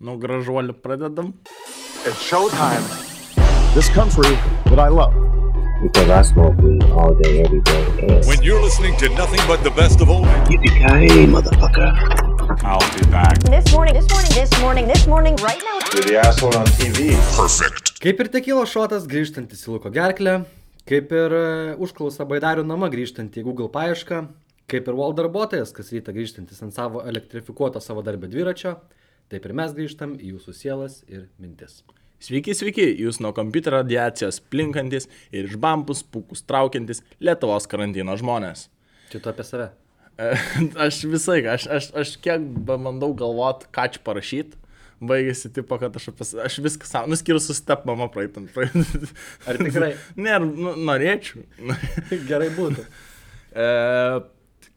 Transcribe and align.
Nu, 0.00 0.14
gražuolį 0.16 0.72
pradedam. 0.80 1.34
It's 2.08 2.20
showtime. 2.24 2.84
This 3.74 3.88
country 3.92 4.30
that 4.70 4.78
I 4.80 4.88
love. 4.88 5.12
Because 5.82 6.08
I 6.08 6.22
smoke 6.22 6.56
weed 6.62 6.84
all 6.84 7.12
day, 7.18 7.42
every 7.42 7.60
day. 7.60 7.82
And 8.04 8.24
When 8.24 8.40
you're 8.42 8.62
listening 8.62 8.96
to 9.02 9.10
nothing 9.10 9.42
but 9.46 9.60
the 9.62 9.72
best 9.76 10.00
of 10.00 10.08
old, 10.08 10.24
yippee 10.48 11.26
motherfucker. 11.28 11.90
I'll 12.64 12.80
be 12.96 13.04
back. 13.12 13.42
This 13.44 13.68
morning, 13.74 13.92
this 13.92 14.08
morning, 14.08 14.32
this 14.32 14.60
morning, 14.62 14.86
this 14.88 15.06
morning, 15.06 15.36
right 15.44 15.60
now. 15.68 15.76
You're 15.92 16.06
the 16.08 16.16
asshole 16.26 16.56
on 16.56 16.64
TV. 16.80 17.10
perfect. 17.36 17.92
Kaip 18.00 18.22
ir 18.24 18.30
tekilo 18.32 18.64
šotas 18.64 19.04
grįžtantis 19.04 19.66
į 19.66 19.74
Luko 19.74 19.92
gerklę, 19.92 20.38
kaip 20.88 21.12
ir 21.12 21.34
e, 21.36 21.44
užklausa 21.76 22.24
baidarių 22.24 22.64
nama 22.64 22.88
grįžtantį 22.88 23.44
į 23.44 23.46
Google 23.50 23.68
paiešką, 23.76 24.22
kaip 24.64 24.88
ir 24.88 24.96
Wall 24.96 25.12
darbuotojas, 25.20 25.76
kas 25.76 25.92
rytą 25.92 26.16
grįžtantis 26.16 26.64
ant 26.64 26.72
savo 26.72 27.04
elektrifikuoto 27.04 27.84
savo 27.84 28.00
darbio 28.00 28.32
dviračio, 28.32 28.78
taip 29.30 29.46
ir 29.46 29.56
mes 29.56 29.74
grįžtam 29.76 30.16
į 30.18 30.34
jūsų 30.34 30.54
sielas 30.56 31.00
ir 31.08 31.28
mintis. 31.40 31.80
Sveiki, 32.20 32.52
sveiki, 32.52 32.84
jūs 33.00 33.16
nuo 33.24 33.30
kompiuterio 33.32 33.78
radiacijos 33.80 34.42
plinkantis 34.52 35.06
ir 35.32 35.46
iš 35.48 35.56
bampus 35.60 36.02
pūkus 36.04 36.42
traukiantis 36.44 37.00
Lietuvos 37.24 37.64
karantino 37.70 38.12
žmonės. 38.20 38.66
Čia 39.08 39.22
tu 39.24 39.30
apie 39.32 39.46
save. 39.48 39.70
E, 40.20 40.34
Aš 40.84 41.04
visai, 41.08 41.40
aš, 41.48 41.64
aš, 41.72 41.86
aš 41.96 42.16
kiek 42.20 42.44
bandau 42.68 43.14
galvot, 43.16 43.64
ką 43.72 43.86
čia 43.94 44.02
parašyti. 44.04 44.58
Baigėsi 45.00 45.48
tipo, 45.56 45.78
kad 45.80 45.94
aš, 45.96 46.10
apie, 46.12 46.26
aš 46.44 46.58
viską 46.60 46.84
savo, 46.84 47.08
nuskiriu 47.08 47.40
su 47.40 47.56
step 47.56 47.86
mama 47.88 48.10
praeitam. 48.12 48.50
praeitam. 48.52 48.84
Ar 49.48 49.56
tikrai? 49.56 49.94
ne, 50.26 50.34
nu, 50.44 50.74
norėčiau. 50.76 51.46
Gerai 52.28 52.50
būtų. 52.52 52.84
e, 53.56 53.70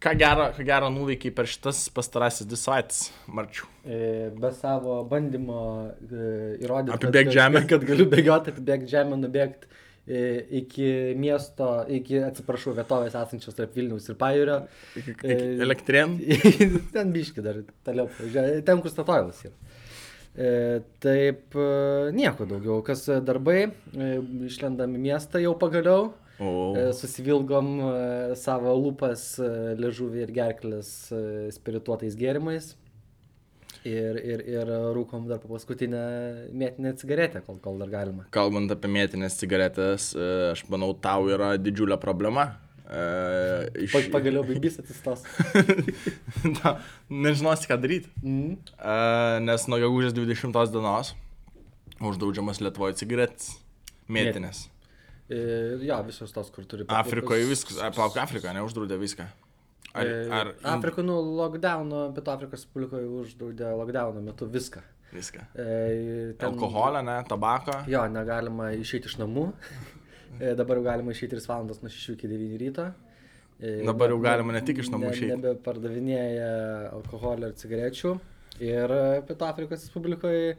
ką 0.03 0.13
gero, 0.20 0.48
ką 0.55 0.66
gero 0.67 0.89
nuveikiai 0.93 1.34
per 1.35 1.48
šitas 1.49 1.85
pastarasis 1.95 2.48
dvi 2.49 2.59
savaitės, 2.59 3.05
marčių. 3.31 3.70
E, 3.84 3.99
Be 4.35 4.52
savo 4.55 4.99
bandymo 5.09 5.61
e, 5.85 6.25
įrodyti, 6.63 6.95
Apibėgt 6.98 7.30
kad, 7.30 7.38
žemę. 7.38 7.63
Kad, 7.63 7.70
kad 7.71 7.88
galiu 7.91 8.08
bėgioti, 8.11 8.53
apibėgti 8.53 8.91
žemę, 8.91 9.19
nubėgti 9.22 9.69
e, 9.69 10.23
iki 10.61 10.88
miesto, 11.19 11.69
iki, 12.00 12.19
atsiprašau, 12.28 12.75
vietovės 12.80 13.16
esančios 13.19 13.59
tarp 13.59 13.78
Vilniaus 13.80 14.09
ir 14.11 14.19
Pajūrio. 14.19 14.59
Elektrien. 15.67 16.17
ten 16.95 17.13
biški 17.16 17.45
dar, 17.45 17.61
toliau, 17.88 18.09
ten 18.67 18.83
kur 18.83 18.94
statoilas 18.94 19.45
yra. 19.47 19.56
Taip, 20.33 21.53
nieko 22.17 22.47
daugiau, 22.50 22.80
kas 22.85 23.06
darbai, 23.22 23.67
išlendam 24.47 24.95
į 24.97 25.02
miestą 25.03 25.38
jau 25.44 25.52
pagaliau, 25.61 26.08
susivilgom 26.98 27.67
e, 27.80 27.89
savo 28.39 28.73
lūpas, 28.80 29.26
e, 29.38 29.50
ležuvį 29.80 30.23
ir 30.26 30.34
gerklės 30.34 30.90
e, 31.14 31.52
spirituotais 31.53 32.17
gėrimais. 32.20 32.73
Ir, 33.84 34.16
ir, 34.23 34.42
ir 34.48 34.70
rūkom 34.95 35.25
dar 35.28 35.42
paskutinę 35.44 36.03
mėtinę 36.56 36.94
cigaretę, 36.95 37.42
kol, 37.44 37.58
kol 37.59 37.81
dar 37.81 37.90
galima. 37.92 38.23
kalbant 38.31 38.72
apie 38.72 38.88
mėtinės 38.88 39.36
cigaretės, 39.42 40.14
e, 40.16 40.28
aš 40.53 40.64
manau, 40.72 40.94
tau 40.95 41.28
yra 41.28 41.53
didžiulė 41.59 41.98
problema. 42.00 42.53
E, 42.88 43.03
iš... 43.84 43.92
Pa, 43.92 44.03
pagaliau 44.20 44.45
baigys 44.47 44.80
atsistos. 44.80 45.25
Na, 46.62 46.78
Nežinosi, 47.12 47.68
ką 47.68 47.80
daryti. 47.84 48.12
Mm. 48.23 48.56
E, 48.78 48.97
nes 49.44 49.68
nuo 49.68 49.81
gegužės 49.84 50.16
20 50.16 50.72
dienos 50.72 51.14
uždraudžiamas 52.03 52.64
Lietuvoje 52.64 53.02
cigaretės. 53.03 53.58
Mėtinės. 54.12 54.68
Ir 54.68 54.72
jo, 55.29 56.03
visos 56.07 56.31
tos, 56.35 56.49
kur 56.52 56.66
turi. 56.66 56.85
Afrikoje 56.88 57.45
viskas. 57.49 57.77
Palauk, 57.95 58.17
Afrikoje 58.17 58.53
neuždraudė 58.57 58.97
viską. 59.02 59.27
Ar, 59.93 60.07
ar 60.33 60.47
Afrikoje, 60.73 61.05
nu, 61.05 61.19
lockdowno, 61.38 62.07
Pietų 62.16 62.31
Afrikos 62.33 62.63
Respublikoje 62.63 63.05
uždraudė 63.21 63.69
lockdowno 63.77 64.23
metu 64.25 64.47
viską. 64.49 64.81
Viską. 65.13 65.44
E, 65.53 66.33
ten- 66.39 66.49
Alkoholio, 66.49 67.01
ne, 67.05 67.19
tabako. 67.29 67.75
Jo, 67.88 68.07
negalima 68.09 68.71
išeiti 68.73 69.05
iš 69.11 69.19
namų. 69.21 69.51
E, 70.41 70.55
Dabar 70.57 70.79
jau 70.79 70.83
galima 70.88 71.11
išeiti 71.13 71.35
3 71.38 71.45
valandas 71.51 71.83
nuo 71.83 71.89
6 71.94 72.16
iki 72.16 72.27
9 72.27 72.57
ryto. 72.57 72.88
E, 73.62 73.83
Dabar 73.85 74.09
jau 74.09 74.17
galima 74.23 74.51
ne 74.56 74.62
tik 74.66 74.79
iš 74.81 74.89
namų 74.89 75.06
ne- 75.06 75.12
išeiti. 75.13 75.35
Nebepardavinėja 75.38 76.50
alkoholio 76.97 77.51
ir 77.51 77.53
cigarečių. 77.62 78.16
Ir 78.66 78.89
e, 78.97 79.22
Pietų 79.29 79.45
Afrikos 79.51 79.85
Respublikoje, 79.85 80.56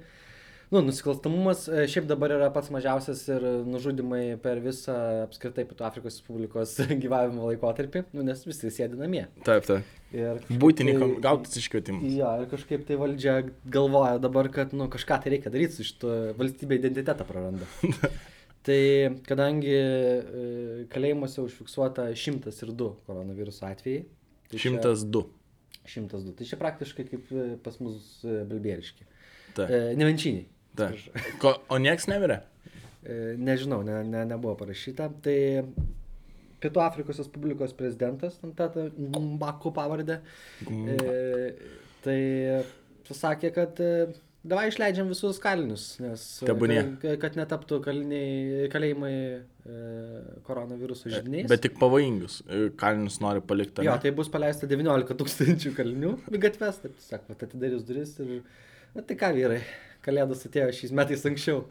nu, 0.75 0.81
nusikalstamumas 0.83 1.65
e, 1.71 1.85
šiaip 1.91 2.09
dabar 2.11 2.33
yra 2.35 2.49
pats 2.55 2.71
mažiausias 2.75 3.21
ir 3.31 3.45
nužudimai 3.71 4.23
per 4.43 4.59
visą 4.65 4.95
apskritai 5.25 5.65
Pietų 5.71 5.85
Afrikos 5.87 6.17
Respublikos 6.19 6.73
gyvavimo 7.05 7.47
laikotarpį, 7.53 8.03
nu, 8.17 8.25
nes 8.27 8.43
visi 8.49 8.73
sėdi 8.75 8.99
namie. 8.99 9.25
Taip, 9.47 9.69
taip. 9.69 9.93
Ir 10.15 10.41
kažkaip 10.41 10.59
Būtini 10.63 10.97
tai- 10.99 11.11
gautis 11.25 11.57
iškvietimus. 11.63 12.11
Jo, 12.19 12.33
ir 12.43 12.51
kažkaip 12.51 12.85
tai 12.89 12.99
valdžia 13.01 13.37
galvoja 13.77 14.19
dabar, 14.23 14.51
kad 14.55 14.75
nu, 14.77 14.91
kažką 14.93 15.21
tai 15.25 15.33
reikia 15.37 15.53
daryti 15.55 15.79
su 15.79 15.87
šito 15.93 16.11
valstybė 16.39 16.81
identitetą 16.83 17.27
praranda. 17.29 17.67
tai 18.67 18.81
kadangi 19.29 19.73
e, 19.79 20.45
kalėjimuose 20.93 21.43
užfiksuota 21.45 22.11
102 22.17 22.91
koronaviruso 23.09 23.67
atvejai. 23.71 24.05
Tai 24.51 24.61
čia- 24.63 24.75
102. 24.81 25.25
102. 25.85 26.33
Tai 26.39 26.47
čia 26.49 26.59
praktiškai 26.61 27.07
kaip 27.11 27.31
e, 27.35 27.49
pas 27.65 27.77
mus 27.85 28.21
belbieriški. 28.25 29.05
E, 29.55 29.81
Nevenčiniai. 30.01 30.47
Taip. 30.79 31.23
Ko, 31.43 31.57
o 31.69 31.79
nieks 31.83 32.09
nevirė? 32.11 32.41
E, 33.05 33.35
nežinau, 33.37 33.83
ne, 33.87 34.01
ne, 34.09 34.25
nebuvo 34.31 34.57
parašyta. 34.63 35.11
Tai 35.25 35.39
Pietų 36.65 36.81
Afrikos 36.81 37.21
Respublikos 37.21 37.75
prezidentas, 37.77 38.39
ten 38.41 38.55
ta 38.57 38.71
ta 38.73 38.87
Mbako 38.97 39.75
pavardė, 39.77 40.21
e, 40.65 41.49
tai 42.05 42.21
pasakė, 43.05 43.51
kad 43.53 43.83
e, 43.85 43.91
davai 44.45 44.69
išleidžiam 44.71 45.09
visus 45.13 45.41
kalinius, 45.43 45.87
nes 46.01 46.25
e, 46.43 46.49
Tebūnie. 46.49 46.81
kad, 47.03 47.19
kad 47.23 47.39
netaptų 47.41 47.81
kaliniai, 47.85 48.69
kalėjimai 48.73 49.13
e, 49.15 49.79
koronaviruso 50.49 51.13
žydiniais. 51.13 51.49
Bet 51.53 51.65
tik 51.65 51.79
pavojingus. 51.81 52.43
E, 52.49 52.67
Kalinius 52.81 53.21
nori 53.25 53.45
palikti. 53.45 53.85
Jo, 53.85 53.97
ane? 53.97 54.05
tai 54.05 54.13
bus 54.17 54.33
paleista 54.33 54.69
19 54.71 55.17
tūkstančių 55.21 55.75
kalinių 55.79 56.15
į 56.33 56.43
gatves, 56.45 56.81
taip 56.85 57.33
vat 57.33 57.45
atidarys 57.49 57.85
duris 57.89 58.17
ir, 58.25 58.41
na 58.97 59.05
tai 59.05 59.17
ką 59.21 59.33
vyrai, 59.37 59.61
kalėdos 60.05 60.45
atėjo 60.49 60.73
šiais 60.77 60.93
metais 60.97 61.25
anksčiau. 61.31 61.65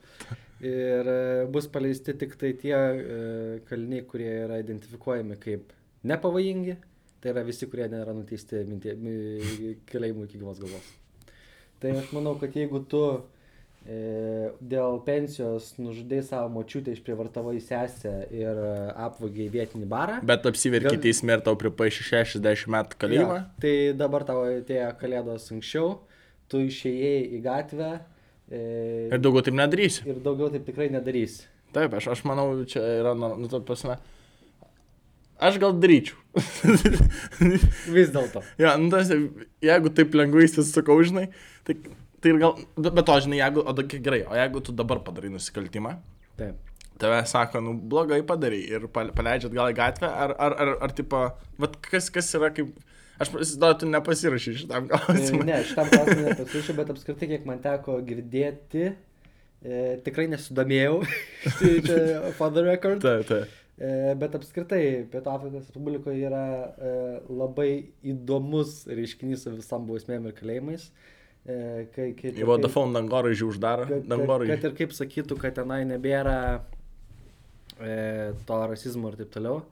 Ir 0.63 1.09
e, 1.11 1.45
bus 1.51 1.67
paleisti 1.67 2.15
tik 2.15 2.37
tai 2.39 2.53
tie 2.55 2.73
e, 2.73 3.19
kaliniai, 3.67 4.05
kurie 4.07 4.29
yra 4.45 4.61
identifikuojami 4.61 5.35
kaip 5.43 5.73
nepavojingi, 6.07 6.77
tai 7.23 7.33
yra 7.33 7.43
visi, 7.43 7.67
kurie 7.71 7.89
nėra 7.91 8.15
nuteisti 8.15 8.61
kalėjimu 9.91 10.27
iki 10.29 10.39
gyvos 10.39 10.61
galvos. 10.63 10.91
Tai 11.83 11.97
aš 11.99 12.13
manau, 12.15 12.37
kad 12.39 12.55
jeigu 12.55 12.79
tu 12.87 13.01
e, 13.83 14.53
dėl 14.63 15.01
pensijos 15.03 15.73
nužudai 15.83 16.21
savo 16.23 16.47
močiutę, 16.55 16.95
išprievartavai 16.95 17.57
sesę 17.59 18.13
ir 18.31 18.63
apvagiai 18.93 19.49
vietinį 19.51 19.91
barą, 19.91 20.21
Bet 20.23 20.47
apsiverki 20.47 20.93
Gal- 20.95 21.03
teisme 21.09 21.35
ir 21.35 21.43
tau 21.43 21.59
pripaišė 21.59 22.07
60 22.23 22.71
metų 22.77 23.03
kalėjimą. 23.03 23.41
Jo, 23.41 23.59
tai 23.59 23.75
dabar 23.99 24.23
tavo 24.31 24.47
atėjo 24.47 24.95
kalėdos 25.03 25.51
anksčiau, 25.51 25.97
tu 26.47 26.63
išėjai 26.71 27.19
į 27.35 27.43
gatvę 27.43 27.91
e, 28.51 29.09
Ir 29.13 29.19
daugiau 29.23 29.43
taip 29.45 29.55
nedarysi. 29.57 30.03
ir 30.09 30.19
daugiau 30.25 30.49
taip 30.53 30.65
tikrai 30.67 30.89
nedarysi. 30.93 31.45
Taip, 31.73 31.93
aš, 31.97 32.07
aš 32.13 32.23
manau, 32.29 32.51
čia 32.69 32.83
yra, 33.01 33.13
nu, 33.17 33.31
nu, 33.41 33.47
ta 33.49 33.59
prasme. 33.65 33.95
Aš 35.43 35.57
gal 35.59 35.73
daryčiau. 35.81 36.17
Vis 37.95 38.11
dėlto. 38.13 38.43
ja, 38.61 38.75
nu, 38.79 38.89
tas, 38.93 39.09
jeigu 39.63 39.91
taip 39.97 40.13
lengvai 40.17 40.45
įsisukau, 40.47 40.99
žinai, 41.05 41.27
tai, 41.67 41.75
tai 42.21 42.31
ir 42.33 42.39
gal, 42.41 42.55
bet 42.77 43.01
to, 43.07 43.17
žinai, 43.25 43.39
jeigu, 43.41 43.63
o 43.65 43.73
gerai, 43.93 44.21
o 44.29 44.37
jeigu 44.37 44.61
tu 44.65 44.75
dabar 44.77 45.01
padarai 45.05 45.31
nusikaltimą, 45.33 45.95
Taip. 46.39 46.55
tave 47.01 47.19
sako, 47.29 47.61
nu, 47.65 47.73
blogai 47.75 48.21
padarai 48.25 48.61
ir 48.77 48.87
pal- 48.93 49.11
paleidžiat 49.17 49.53
gal 49.57 49.73
į 49.73 49.77
gatvę, 49.81 50.09
ar, 50.09 50.35
ar, 50.41 50.55
ar, 50.63 50.73
ar 50.87 50.95
tipo, 50.95 51.23
vat 51.61 51.77
kas, 51.89 52.09
kas 52.13 52.29
yra 52.37 52.49
kaip, 52.55 52.71
aš 53.21 53.31
įsivaizduoju, 53.33 53.79
tu 53.81 53.89
nepasirašai 53.93 54.53
šitam 54.61 54.87
E, 54.87 54.93
klausimui. 54.93 55.47
Ne, 55.49 55.59
šitam 55.69 55.89
klausimui 55.91 56.27
nepasirašiau, 56.29 56.77
bet 56.79 56.93
apskritai, 56.93 57.29
kiek 57.33 57.49
man 57.49 57.61
teko 57.63 57.97
girdėti, 58.07 58.93
e, 59.63 59.81
tikrai 60.05 60.29
nesidomėjau. 60.33 61.01
For 62.39 62.53
the 62.53 62.65
record. 62.65 63.03
Taip, 63.03 63.27
taip. 63.29 63.59
E, 63.73 64.13
bet 64.21 64.35
apskritai, 64.37 64.83
Pietų 65.09 65.31
Afrikos 65.33 65.65
Respublikoje 65.65 66.27
yra 66.27 66.43
e, 66.77 66.93
labai 67.33 67.71
įdomus 68.05 68.83
reiškinys 68.85 69.47
su 69.47 69.55
visam 69.55 69.87
bausmėm 69.89 70.29
ir 70.29 70.35
kalėjimais. 70.37 70.85
E, 71.43 71.55
kai, 71.91 72.11
kai, 72.15 72.35
Į 72.37 72.45
Vodafone 72.47 72.93
dangoraižį 72.95 73.47
uždaro. 73.49 73.87
kad, 73.89 74.05
kad, 74.07 74.45
kad 74.51 74.67
ir 74.69 74.75
kaip 74.77 74.93
sakytų, 74.95 75.39
kad 75.41 75.57
tenai 75.57 75.81
nebėra 75.89 76.37
e, 77.81 77.95
to 78.47 78.59
rasizmo 78.69 79.09
ir 79.11 79.17
taip 79.23 79.33
toliau. 79.33 79.63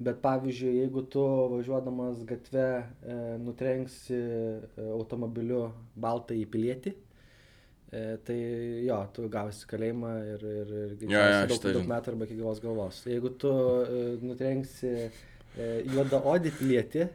Bet 0.00 0.22
pavyzdžiui, 0.24 0.78
jeigu 0.80 1.02
tu 1.12 1.22
važiuodamas 1.52 2.22
gatve 2.28 2.66
e, 2.80 3.16
nutrenksi 3.44 4.16
e, 4.16 4.84
automobiliu 4.94 5.66
baltą 6.00 6.32
į 6.40 6.46
pilietį, 6.54 6.94
e, 7.92 8.04
tai 8.24 8.38
jo, 8.86 9.00
tu 9.12 9.26
gausi 9.32 9.68
kalėjimą 9.68 10.12
ir, 10.34 10.46
ir, 10.62 10.76
ir 10.84 10.94
jo, 10.94 11.00
greičiausiai 11.02 11.50
daug, 11.52 11.74
daug 11.82 11.90
metų 11.92 12.14
arba 12.14 12.28
iki 12.30 12.38
gyvos 12.40 12.62
galvos. 12.64 13.02
Jeigu 13.12 13.34
tu 13.42 13.52
e, 13.52 14.06
nutrenksi 14.24 14.94
e, 14.96 15.10
juodą 15.92 16.22
odį 16.32 16.54
pilietį, 16.62 17.10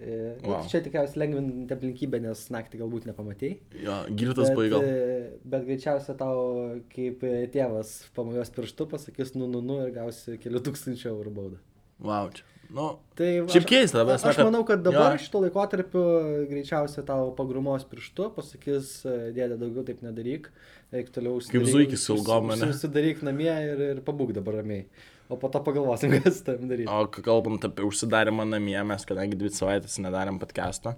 E, 0.00 0.36
Wow. 0.42 0.50
wow. 0.50 0.66
Čia 0.70 0.78
tikriausiai 0.84 1.18
lengvinti 1.24 1.74
aplinkybę, 1.74 2.20
nes 2.22 2.44
naktį 2.54 2.78
galbūt 2.84 3.08
nepamatėjai. 3.08 3.56
Jo, 3.82 3.96
girtas 4.14 4.52
buvai 4.54 4.68
gal. 4.70 4.84
e, 4.86 5.38
bet 5.42 5.64
greičiausiai 5.66 6.14
tau 6.20 6.44
kaip 6.92 7.24
e, 7.26 7.32
tėvas 7.50 7.96
pamojos 8.14 8.52
pirštu 8.54 8.86
pasakys 8.92 9.34
nu, 9.34 9.48
nu, 9.50 9.58
nu 9.64 9.80
ir 9.82 9.90
gausi 9.96 10.36
kelių 10.38 10.62
tūkstančių 10.68 11.10
eurų 11.10 11.32
baudą. 11.40 11.58
Wow, 12.00 12.30
čia. 12.34 12.44
Nu, 12.68 12.98
Tai 13.16 13.26
Šiaip 13.48 13.64
aš- 13.64 13.66
keista, 13.70 14.02
bet 14.04 14.18
Aš, 14.20 14.36
aš 14.36 14.44
manau, 14.44 14.60
kad 14.68 14.82
dabar 14.84 15.14
jo. 15.16 15.22
šito 15.24 15.40
laikotarpiu 15.40 16.02
greičiausiai 16.50 17.04
tau 17.08 17.30
pagrumos 17.34 17.86
pirštu, 17.88 18.26
pasakys, 18.36 18.90
e, 19.08 19.32
dėdė 19.32 19.56
daugiau 19.58 19.86
taip 19.88 20.02
nedaryk, 20.04 20.50
eik 20.92 21.08
toliau 21.14 21.38
užsidaryk. 21.40 21.70
zuikis 21.72 22.04
su 22.04 22.18
ilgom, 22.18 22.50
ane? 22.52 22.68
Užsidaryk 22.68 23.22
namie 23.24 23.48
ir, 23.70 23.80
ir 23.96 24.02
pabūk 24.04 24.34
dabar 24.36 24.60
ramiai. 24.60 24.84
O 25.32 25.36
po 25.40 25.48
to 25.48 25.60
pagalvosim, 25.64 26.12
kas 26.22 26.42
tam 26.44 26.68
daryti. 26.68 26.86
O 26.92 27.06
kalbant 27.08 27.64
apie 27.64 27.88
užsidarimą 27.88 28.44
namie, 28.48 28.76
mes 28.84 29.04
kadangi 29.08 29.36
dvi 29.40 29.48
savaitės 29.48 29.96
nedarėm 30.04 30.36
podcast'o. 30.38 30.92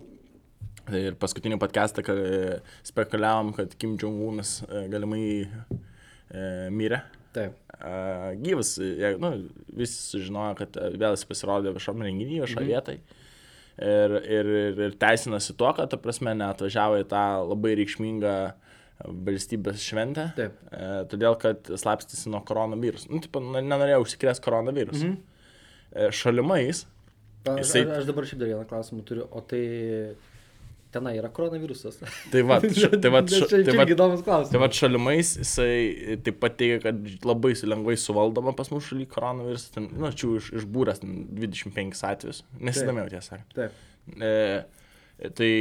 tai 0.90 1.04
Ir 1.06 1.14
paskutinį 1.22 1.56
podcast'ą 1.62 2.02
spekuliavom, 2.82 3.54
kad 3.54 3.78
Kim 3.78 3.94
Jong-unas 3.96 4.64
e, 4.66 4.88
galimai 4.90 5.22
e, 5.46 6.68
mirė. 6.74 7.02
Taip. 7.32 7.54
E, 7.80 8.36
gyvas, 8.42 8.74
e, 8.82 9.14
nu, 9.22 9.30
visi 9.78 10.00
sužinojo, 10.10 10.56
kad 10.58 10.76
e, 10.76 10.90
vėl 10.98 11.14
jis 11.14 11.24
pasirodė 11.30 11.72
viešom 11.76 12.02
renginį, 12.02 12.40
viešo 12.42 12.60
Mhm. 12.60 12.68
vietai. 12.72 12.96
Ir, 13.80 14.10
ir, 14.28 14.46
ir, 14.60 14.80
ir 14.88 14.96
teisinasi 15.00 15.54
tuo, 15.56 15.70
kad, 15.72 15.88
ta 15.88 15.96
prasme, 15.96 16.34
neatvažiavo 16.36 16.98
į 17.00 17.06
tą 17.08 17.22
labai 17.48 17.76
reikšmingą 17.78 18.34
valstybės 19.24 19.80
šventę. 19.80 20.26
Taip. 20.36 20.58
E, 20.72 20.88
todėl, 21.08 21.38
kad 21.40 21.70
slapstėsi 21.80 22.28
nuo 22.28 22.42
koronaviruso. 22.44 23.08
Nu, 23.08 23.20
tipo, 23.24 23.40
ne- 23.40 23.62
nenorėjau 23.64 24.02
užsikrės 24.04 24.42
koronavirusą. 24.44 25.06
Mhm. 25.06 25.22
E, 25.94 26.10
šalimais. 26.12 26.84
Jisai- 27.46 27.86
aš, 27.88 28.02
aš 28.02 28.10
dabar 28.10 28.24
šiaip 28.28 28.38
dar 28.42 28.50
vieną 28.52 28.66
klausimą 28.68 29.00
turiu, 29.08 29.24
o 29.32 29.40
tai 29.40 29.62
tenai 30.94 31.14
yra 31.18 31.30
koronavirusas. 31.34 32.00
Tai 32.32 32.42
va, 32.48 32.58
š, 32.66 32.90
tai 33.02 33.12
va, 33.12 33.22
š, 33.26 33.46
čia 33.50 33.60
tai 33.66 33.76
va, 33.78 33.86
įdomus 33.94 34.24
klausimas. 34.26 34.50
tai 34.52 34.62
va 34.62 34.68
šalimais 34.80 35.32
jisai 35.40 36.18
taip 36.26 36.40
pat 36.42 36.58
teigia, 36.60 36.80
kad 36.84 36.98
labai 37.26 37.52
lengvai 37.72 37.96
suvaldoma 38.00 38.54
pas 38.58 38.72
mus 38.74 38.88
šaly 38.90 39.06
koronavirusas. 39.10 39.70
Ten, 39.76 39.88
nu, 39.94 40.10
čia 40.10 40.34
iš, 40.40 40.50
išbūręs 40.62 41.02
ten 41.04 41.22
25 41.38 42.04
atvejus. 42.10 42.42
Nesidomėjau 42.58 43.14
tiesą. 43.14 43.40
Taip. 43.56 43.80
E, 44.18 45.30
tai 45.38 45.52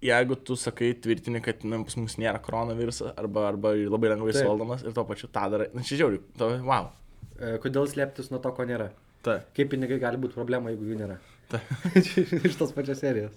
jeigu 0.00 0.38
tu 0.44 0.56
sakai, 0.56 0.94
tvirtini, 0.94 1.42
kad 1.44 1.64
nu, 1.68 1.82
pas 1.86 1.98
mus 2.00 2.16
nėra 2.20 2.40
koronavirusas 2.44 3.14
arba, 3.20 3.46
arba 3.52 3.74
labai 3.76 4.14
lengvai 4.14 4.32
Taip. 4.34 4.44
suvaldomas 4.44 4.84
ir 4.86 4.96
to 4.96 5.04
pačiu 5.08 5.30
tą 5.32 5.46
darai. 5.52 5.68
Na, 5.76 5.84
čia 5.86 6.00
žiauri. 6.00 6.22
To, 6.40 6.50
wow. 6.66 6.90
E, 7.36 7.56
Kodėl 7.62 7.88
slėptis 7.90 8.32
nuo 8.32 8.40
to, 8.42 8.52
ko 8.56 8.66
nėra? 8.68 8.90
Ta. 9.24 9.42
Kaip 9.56 9.70
pinigai 9.74 10.00
gali 10.00 10.20
būti 10.20 10.36
problema, 10.38 10.72
jeigu 10.72 10.88
jų 10.90 11.00
nėra? 11.02 11.20
Iš 12.48 12.56
tos 12.56 12.72
pačios 12.72 13.02
serijos. 13.02 13.36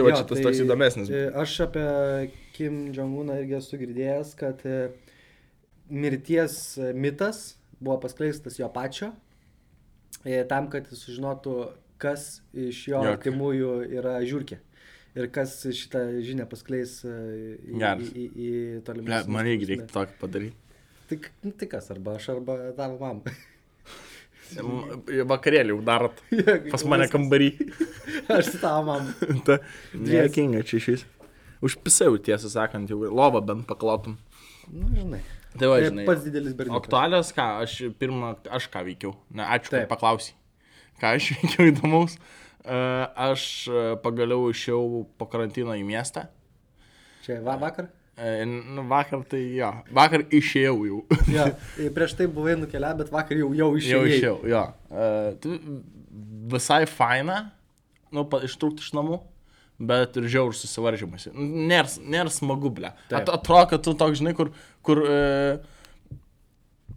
Tai 0.00 0.06
va, 0.06 0.12
Jo, 0.14 0.20
šitas 0.22 0.42
toks 0.46 0.60
įdomesnis. 0.64 1.10
e, 1.12 1.22
Aš 1.42 1.56
apie 1.66 1.84
Kim 2.56 2.80
Jong-uną 2.96 3.36
irgi 3.42 3.58
esu 3.60 3.78
girdėjęs, 3.80 4.32
kad 4.40 4.64
e, 4.68 4.78
mirties 5.90 6.56
mitas 6.94 7.42
buvo 7.80 7.98
paskleistas 8.02 8.58
jo 8.60 8.68
pačio, 8.72 9.12
e, 10.24 10.42
tam, 10.48 10.68
kad 10.72 10.88
jis 10.90 11.04
sužinotų, 11.06 11.54
kas 12.00 12.40
iš 12.56 12.82
jo 12.88 13.00
Jo. 13.04 13.14
artimųjų 13.14 13.70
yra 14.00 14.18
žiūrkė. 14.24 14.58
Ir 15.18 15.26
kas 15.34 15.56
šitą 15.74 16.04
žinią 16.22 16.44
paskleis 16.46 17.00
į, 17.04 17.78
Geras. 17.80 18.12
į, 18.14 18.24
į, 18.30 18.50
į 18.78 18.82
tolimus. 18.86 19.26
man 19.26 19.48
irgi 19.50 19.66
reikia 19.72 19.88
tokį 19.90 20.18
padaryti. 20.20 20.56
Tai, 21.10 21.16
nu, 21.42 21.50
tai 21.58 21.66
kas, 21.72 21.88
arba 21.90 22.14
aš, 22.20 22.28
arba 22.36 22.54
tavo 22.78 23.00
mam. 23.02 23.24
Vakarėlį 25.30 25.74
jau 25.74 25.80
darot. 25.86 26.20
Pas 26.72 26.84
mane 26.88 27.08
kambarį. 27.12 27.50
aš 28.36 28.54
su 28.54 28.60
tavo 28.62 28.86
mam. 28.88 29.10
Ta, 29.46 29.60
Dėkinga 29.94 30.64
čia 30.66 30.80
iš 30.80 30.88
vis. 30.94 31.04
Užpisau, 31.64 32.16
tiesą 32.24 32.48
sakant, 32.52 32.90
jau 32.90 33.10
lovą 33.12 33.42
bent 33.44 33.66
paklotum. 33.68 34.16
Nu, 34.70 34.88
žinai. 34.96 35.20
Tai 35.58 35.68
va, 35.72 35.80
žinai. 35.82 36.06
pats 36.06 36.24
didelis 36.24 36.54
berniukas. 36.56 36.84
Aktualios, 36.84 37.32
ką, 37.36 37.46
aš 37.64 37.76
pirmą, 38.00 38.34
aš 38.48 38.68
ką 38.72 38.84
veikiau. 38.86 39.14
Na, 39.34 39.50
ačiū, 39.56 39.74
kad 39.74 39.88
paklausai. 39.90 40.36
Ką 41.02 41.14
aš 41.18 41.32
veikiau 41.40 41.70
įdomaus. 41.72 42.16
Uh, 42.60 43.08
aš 43.30 43.42
uh, 43.72 43.94
pagaliau 44.04 44.50
išėjau 44.52 45.06
po 45.18 45.28
karantino 45.32 45.74
į 45.76 45.84
miestą. 45.88 46.28
Čia 47.24 47.40
va, 47.44 47.56
vakar? 47.60 47.88
Uh, 48.20 48.42
nu, 48.76 48.84
vakar 48.90 49.22
tai 49.30 49.40
jo. 49.56 49.70
Vakar 49.96 50.26
išėjau 50.28 50.76
jau. 50.84 51.00
Jo, 51.32 51.46
prieš 51.96 52.18
tai 52.18 52.26
buvai 52.28 52.58
nukeliavę, 52.60 53.00
bet 53.00 53.14
vakar 53.14 53.40
jau, 53.40 53.48
jau 53.56 53.70
išėjai. 53.78 53.96
jau 53.96 54.12
išėjau, 54.12 54.36
jo. 54.52 54.62
Uh, 54.92 55.30
tai 55.40 55.56
visai 56.52 56.82
faina, 56.90 57.40
nu, 58.12 58.26
ištrūkti 58.44 58.84
iš 58.84 58.94
namų. 58.98 59.22
Bet 59.80 60.18
ir 60.20 60.26
žiaur 60.28 60.52
susivaržymas. 60.52 61.30
Nėra, 61.32 62.28
smagu, 62.28 62.68
ble. 62.76 62.90
At, 63.08 63.30
atrodo, 63.32 63.62
kad 63.70 63.84
tu 63.86 63.94
toks, 63.96 64.18
žinai, 64.20 64.34
kur, 64.36 64.50
kur, 64.84 65.00
e, 65.08 65.78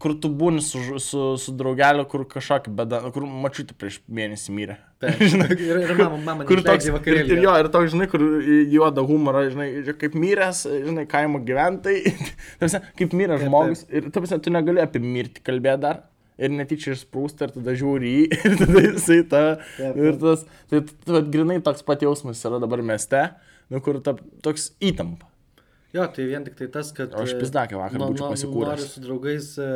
kur 0.04 0.16
tu 0.20 0.30
būni 0.36 0.60
su, 0.64 0.82
su, 1.00 1.22
su 1.40 1.54
draugeliu, 1.56 2.04
kur 2.12 2.26
kažkokį 2.28 2.74
bedą, 2.76 3.00
kur 3.16 3.24
mačiutė 3.24 3.76
prieš 3.80 4.02
mėnesį 4.12 4.56
mirė. 4.56 4.78
Taip. 5.04 5.22
ir, 5.70 5.80
ir 5.80 5.94
mama, 6.00 6.18
mama 6.26 6.48
Kur 6.48 6.60
toks, 6.66 6.90
ir, 7.08 7.22
ir 7.24 7.44
jo, 7.44 7.54
ir 7.60 7.70
toks, 7.72 7.94
žinai, 7.94 8.08
kur 8.12 8.24
juoda 8.72 9.04
humorą, 9.08 9.46
žinai, 9.54 9.70
kaip 10.00 10.18
miręs, 10.20 10.66
žinai, 10.88 11.06
kaimo 11.10 11.40
gyventojai, 11.48 12.16
kaip 13.00 13.16
Taip, 13.16 13.46
žmogus, 13.46 13.86
ir 13.92 14.12
tarsi, 14.16 14.42
tu 14.44 14.54
negali 14.54 14.84
apie 14.84 15.04
mirtį 15.04 15.46
kalbėti 15.48 15.86
dar, 15.88 16.04
ir 16.36 16.52
netyčia 16.52 16.98
išsprūsta, 16.98 17.48
ir 17.48 17.58
tada 17.58 17.76
žiūri 17.80 18.14
į, 18.14 18.24
jį, 18.24 18.40
ir 18.50 18.58
tada 18.60 18.86
jisai 18.90 19.20
ta, 19.32 19.44
ir 19.80 20.20
tas, 20.22 20.48
tai, 20.72 20.84
tai 20.92 21.20
vat 21.20 21.30
grinai 21.34 21.62
toks 21.64 21.86
pat 21.88 22.04
jausmas 22.04 22.44
yra 22.50 22.60
dabar 22.64 22.84
mieste, 22.86 23.30
nu, 23.72 23.84
kur 23.84 24.04
ta, 24.04 24.18
toks 24.44 24.74
įtampa. 24.84 25.32
Jo, 25.94 26.08
tai 26.10 26.24
vien 26.26 26.42
tik 26.46 26.56
tai 26.58 26.68
tas, 26.74 26.90
kad... 26.98 27.14
O 27.14 27.22
aš 27.22 27.36
e, 27.36 27.40
pizdakė 27.44 27.78
vakar 27.78 28.02
no- 28.02 28.08
būčiau 28.10 28.32
pasikūręs. 28.34 28.72
Nori 28.82 28.88
su 28.90 29.04
draugais 29.04 29.52
e, 29.62 29.68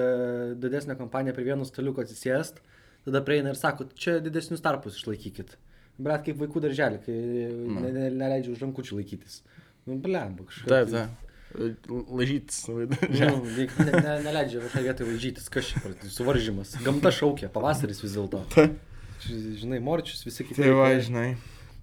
didesnę 0.57 0.95
kompaniją 0.97 1.35
prie 1.37 1.45
vieno 1.51 1.67
staliuko 1.67 2.01
atsisėst, 2.01 2.57
tada 3.05 3.21
prieina 3.27 3.53
ir 3.53 3.59
sako, 3.59 3.85
čia 3.93 4.17
didesnius 4.25 4.63
tarpus 4.65 4.97
išlaikykit. 4.97 5.53
Bret 6.01 6.25
kaip 6.25 6.37
vaikų 6.41 6.61
darželį, 6.65 6.97
kai 7.05 7.13
ne, 7.13 7.91
ne, 7.93 8.09
neleidžia 8.17 8.51
už 8.55 8.65
rankučių 8.65 8.97
laikytis. 8.99 9.39
Nu, 9.85 9.95
blemba 10.01 10.45
kažkaip. 10.49 10.73
Taip, 10.73 10.91
taip. 10.93 11.23
Lažytis. 12.13 12.63
Nu, 12.67 12.83
ne, 12.83 13.93
ne, 13.93 14.15
neleidžia 14.25 14.61
viešai 14.65 14.83
vietoj 14.89 15.07
čia, 15.69 15.81
per- 15.85 15.95
suvaržymas. 16.13 16.75
Gamta 16.85 17.13
šaukia, 17.13 17.49
pavasaris 17.53 18.01
vis 18.03 18.17
dėlto. 18.17 18.43
Žinai, 19.27 19.79
morčius, 19.81 20.25
visi 20.27 20.45
kiti. 20.45 20.59
Tai 20.61 20.73
va, 20.77 20.89
žinai. 21.01 21.29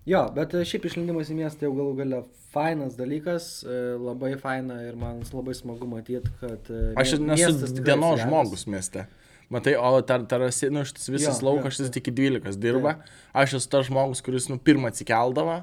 Jo, 0.06 0.27
bet 0.37 0.53
e, 0.53 0.65
šiaip 0.69 0.85
išlindimas 0.91 1.31
į 1.33 1.39
miestą 1.39 1.65
jau 1.65 1.75
galų 1.79 1.93
gale 2.03 2.19
fainas 2.53 2.97
dalykas, 2.99 3.47
e, 3.65 3.77
labai 3.97 4.35
faina 4.41 4.83
ir 4.85 4.99
man 5.01 5.23
labai 5.33 5.55
smagu 5.56 5.89
matyti, 5.89 6.33
kad... 6.43 6.69
e, 6.69 6.93
Aš 7.01 7.15
nesu 7.23 7.55
dienos 7.55 7.70
atsigavęs. 7.70 8.25
žmogus 8.27 8.67
mieste. 8.69 9.06
Matai, 9.53 9.75
o 9.81 10.01
tar, 10.05 10.25
tarasi, 10.29 10.69
nu, 10.73 10.84
šitas 10.89 11.08
visas 11.13 11.41
Jo, 11.41 11.49
laukas, 11.49 11.77
šitas 11.77 11.93
tik 11.94 12.08
iki 12.08 12.15
12 12.17 12.61
dirba. 12.61 12.99
Aš 13.37 13.58
esu 13.61 13.70
tas 13.73 13.89
žmogus, 13.89 14.20
kuris, 14.25 14.49
nu, 14.53 14.58
pirmą 14.61 14.93
atsikeldavo 14.93 15.63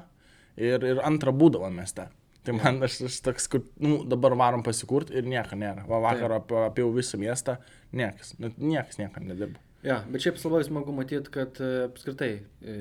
ir, 0.56 0.84
ir 0.90 1.02
antrą 1.06 1.34
būdavo 1.34 1.70
mieste. 1.74 2.08
Tai 2.42 2.54
man 2.58 2.80
aš, 2.82 2.98
aš 3.06 3.20
toks, 3.22 3.46
kur, 3.50 3.62
nu, 3.82 4.00
dabar 4.10 4.34
varom 4.38 4.64
pasikurti 4.66 5.14
ir 5.18 5.26
nieko 5.30 5.58
nėra. 5.58 5.84
Va 5.86 6.00
vakar 6.02 6.40
apie 6.40 6.86
visą 6.94 7.20
miestą, 7.22 7.60
niekas, 7.94 8.34
nu, 8.42 8.50
niekas 8.58 8.98
niekam 8.98 9.28
nedirba. 9.30 9.62
Jo, 9.82 9.96
bet 10.14 10.22
šiaip 10.22 10.36
labai 10.46 10.62
smagu 10.62 10.92
matyti, 10.94 11.30
kad 11.34 11.58
e, 11.58 11.70
apskritai 11.88 12.30
e, 12.38 12.74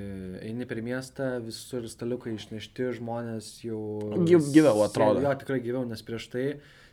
eini 0.46 0.67
per 0.70 0.84
miestą, 0.86 1.31
visur 1.41 1.88
staliukai 1.89 2.36
išnešti, 2.36 2.91
žmonės 3.00 3.48
jau... 3.65 3.81
Gyv- 4.22 4.51
gyviau 4.53 4.84
atrodo. 4.86 5.24
Jo, 5.25 5.31
tikrai 5.41 5.58
gyviau, 5.65 5.81
nes 5.89 6.05
prieš 6.05 6.27
tai, 6.29 6.46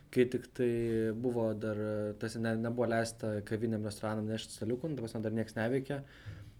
kai 0.09 0.25
tik 0.33 0.47
tai 0.57 0.71
buvo 1.13 1.51
dar, 1.53 1.77
e, 1.77 1.93
tas 2.21 2.39
ne, 2.41 2.55
nebuvo 2.57 2.89
leista 2.89 3.35
kaviniam 3.45 3.85
restoranam 3.85 4.25
nešti 4.33 4.57
staliukų, 4.57 4.89
nu, 4.89 4.97
ta 4.97 5.05
prasme 5.05 5.21
dar 5.27 5.37
niekas 5.37 5.57
neveikia. 5.59 6.01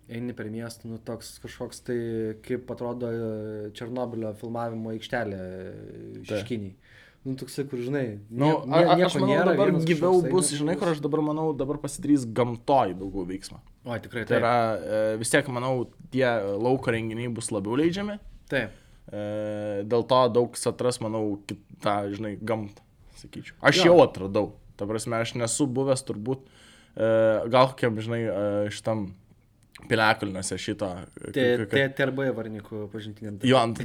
Eini 0.09 0.33
per 0.37 0.47
miestą, 0.53 0.89
nu 0.93 1.01
toks 1.05 1.35
kažkoks 1.41 1.83
tai, 1.89 1.97
kaip 2.45 2.69
atrodo 2.73 3.09
Černobilio 3.77 4.35
filmavimo 4.37 4.93
aikštelė 4.93 5.41
e, 5.41 5.73
Taip. 6.69 6.88
Nu, 7.25 7.33
toksai, 7.35 7.65
kur 7.67 7.81
žinai, 7.83 8.19
Nu, 8.31 8.63
nie, 8.63 8.79
a, 8.79 8.93
a, 8.93 9.05
aš 9.05 9.17
manau, 9.19 9.27
nėra, 9.33 9.51
dabar 9.51 9.71
gyviau 9.85 10.21
bus, 10.31 10.53
žinai, 10.55 10.77
kur 10.79 10.87
aš 10.93 11.01
dabar 11.03 11.19
manau, 11.21 11.49
dabar 11.53 11.75
pasidarys 11.81 12.23
gamtoj 12.25 12.93
daugiau 12.95 13.25
veiksmo. 13.27 13.59
O, 13.83 13.97
tikrai 13.99 14.23
Tai 14.23 14.31
taip. 14.31 14.39
yra, 14.39 14.53
e, 14.79 15.17
vis 15.19 15.29
tiek, 15.33 15.49
manau, 15.51 15.89
tie 16.13 16.23
lauko 16.55 16.93
renginiai 16.95 17.27
bus 17.35 17.51
labiau 17.51 17.75
leidžiami. 17.75 18.15
Taip. 18.49 18.71
E, 19.11 19.83
dėl 19.83 20.07
to 20.07 20.21
daug 20.37 20.53
kas 20.55 20.63
atras, 20.71 21.01
manau, 21.03 21.35
kitą, 21.49 21.97
žinai, 22.15 22.37
gamtą, 22.39 22.79
sakyčiau. 23.19 23.59
Aš 23.67 23.81
Jo. 23.83 23.91
jau 23.91 23.99
atradau. 24.07 24.53
Ta 24.79 24.87
prasme, 24.87 25.19
aš 25.19 25.35
nesu 25.35 25.67
buvęs 25.67 26.05
turbūt, 26.07 26.47
e, 26.95 27.09
gal 27.51 27.73
kokiam, 27.73 27.99
žinai, 27.99 28.23
šitam 28.71 29.09
k- 31.33 31.67
k- 31.67 31.89
TRB 31.99 32.31
varnikų 32.35 32.87
pažintiniam. 32.95 33.37
Jo, 33.43 33.59
ant. 33.59 33.79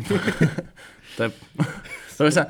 Taip. 1.19 1.35
Ta 1.59 2.23
prasme, 2.23 2.47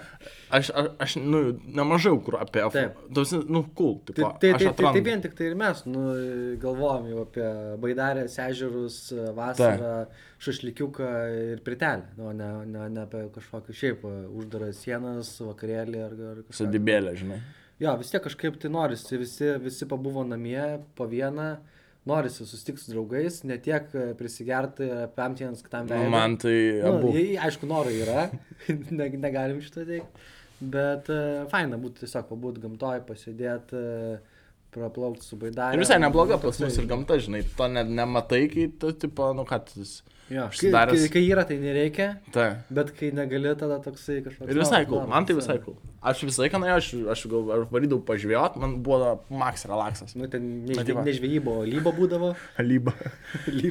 aš, 0.59 0.71
aš, 0.81 0.89
aš 1.05 1.15
nu, 1.23 1.41
nemažai 1.79 2.13
kur 2.27 2.37
apie 2.41 2.63
F. 2.67 2.73
Taip. 2.77 3.01
Tausi, 3.17 3.41
nu, 3.51 3.65
cool. 3.79 3.97
Tipo, 4.09 4.31
Tai, 4.31 4.39
tai, 4.41 4.53
aš 4.55 4.59
tai, 4.59 4.59
tai, 4.59 4.75
tai 4.79 4.87
atrandu. 4.89 5.03
vien 5.09 5.25
tik 5.25 5.35
tai 5.39 5.49
ir 5.51 5.57
mes 5.61 5.83
nu, 5.91 6.05
galvojom 6.63 7.11
jau 7.13 7.25
apie 7.27 7.49
baidarės, 7.85 8.39
ežerus, 8.49 8.99
vasarą, 9.37 9.93
šašlikiuką 10.45 11.11
ir 11.55 11.61
pritelę, 11.67 12.09
nu, 12.19 12.33
ne, 12.37 12.49
ne, 12.69 12.89
ne 12.93 13.05
apie 13.07 13.27
kažkokį 13.35 13.77
šiaip 13.81 14.03
uždaras 14.41 14.81
sienas, 14.85 15.35
vakarėlį 15.45 16.03
ar, 16.07 16.17
ar 16.33 16.41
kažką. 16.47 16.59
Sadibėlė, 16.63 17.15
žinai. 17.21 17.39
Jo, 17.83 17.97
vis 17.99 18.13
tiek 18.13 18.23
kažkaip 18.23 18.59
tai 18.63 18.71
norisi, 18.71 19.17
visi, 19.19 19.49
visi 19.65 19.87
pabuvo 19.91 20.23
namie 20.29 20.61
po 20.95 21.09
vieną, 21.11 21.49
norisi 22.07 22.45
susitikti 22.45 22.85
su 22.85 22.93
draugais, 22.93 23.41
ne 23.49 23.57
tiek 23.65 23.89
prisigerti, 24.19 24.87
apimti 25.07 25.43
vienas 25.47 25.63
kitam 25.65 25.89
Nu, 25.89 25.95
veidą. 25.97 26.11
man 26.13 26.37
tai 26.39 26.55
abu. 26.85 27.09
Nu, 27.11 27.15
jei- 27.17 27.39
aišku, 27.49 27.67
norai 27.67 27.97
yra, 28.05 28.27
ne, 28.99 29.09
negalim 29.25 29.59
šito 29.65 29.87
teikti, 29.89 30.29
bet 30.61 31.11
uh, 31.13 31.45
faina 31.53 31.81
būtų 31.81 32.05
tiesiog 32.05 32.31
pabūt 32.31 32.63
gamtoj, 32.63 33.03
pasėdėti, 33.09 33.81
uh, 33.81 34.35
praplaukti 34.75 35.27
su 35.27 35.39
baidarė. 35.41 35.77
Ir 35.79 35.85
visai 35.85 36.01
nebloga 36.03 36.41
pas 36.43 36.59
mus 36.63 36.81
ir 36.81 36.91
gamta, 36.91 37.19
žinai, 37.23 37.45
to 37.59 37.71
net 37.71 37.91
nematai, 37.91 38.45
kai 38.53 38.67
tu, 38.81 38.93
tipo, 39.07 39.31
nu, 39.37 39.47
ką 39.49 39.63
tu... 39.71 39.87
Jo, 40.33 40.47
užsidaręs. 40.49 41.03
kai, 41.05 41.09
kai 41.13 41.21
yra, 41.29 41.43
tai 41.45 41.59
nereikia, 41.61 42.07
Ta. 42.33 42.47
bet 42.73 42.95
kai 42.97 43.11
negali, 43.13 43.51
tada 43.61 43.77
toksai 43.85 44.23
kažkoks... 44.25 44.49
Ir 44.49 44.57
visai 44.57 44.81
cool, 44.89 45.03
man 45.11 45.27
tai 45.29 45.37
visai 45.37 45.59
cool. 45.61 45.77
Aš 46.01 46.23
visą 46.25 46.47
laiką, 46.47 46.61
na, 46.63 46.79
aš, 46.79 46.89
aš 47.13 47.27
gal 47.29 47.51
aš 47.59 47.67
varydavau 47.69 48.01
pažvėjot, 48.09 48.57
man 48.63 48.79
buvo 48.87 49.19
maks 49.29 49.67
relaksas. 49.69 50.17
Nu, 50.17 50.31
ten 50.33 50.47
ne, 50.65 50.79
Na, 50.79 50.87
tai 50.87 50.97
lybo 51.21 51.93
būdavo. 51.93 52.33
Lyba. 52.71 52.97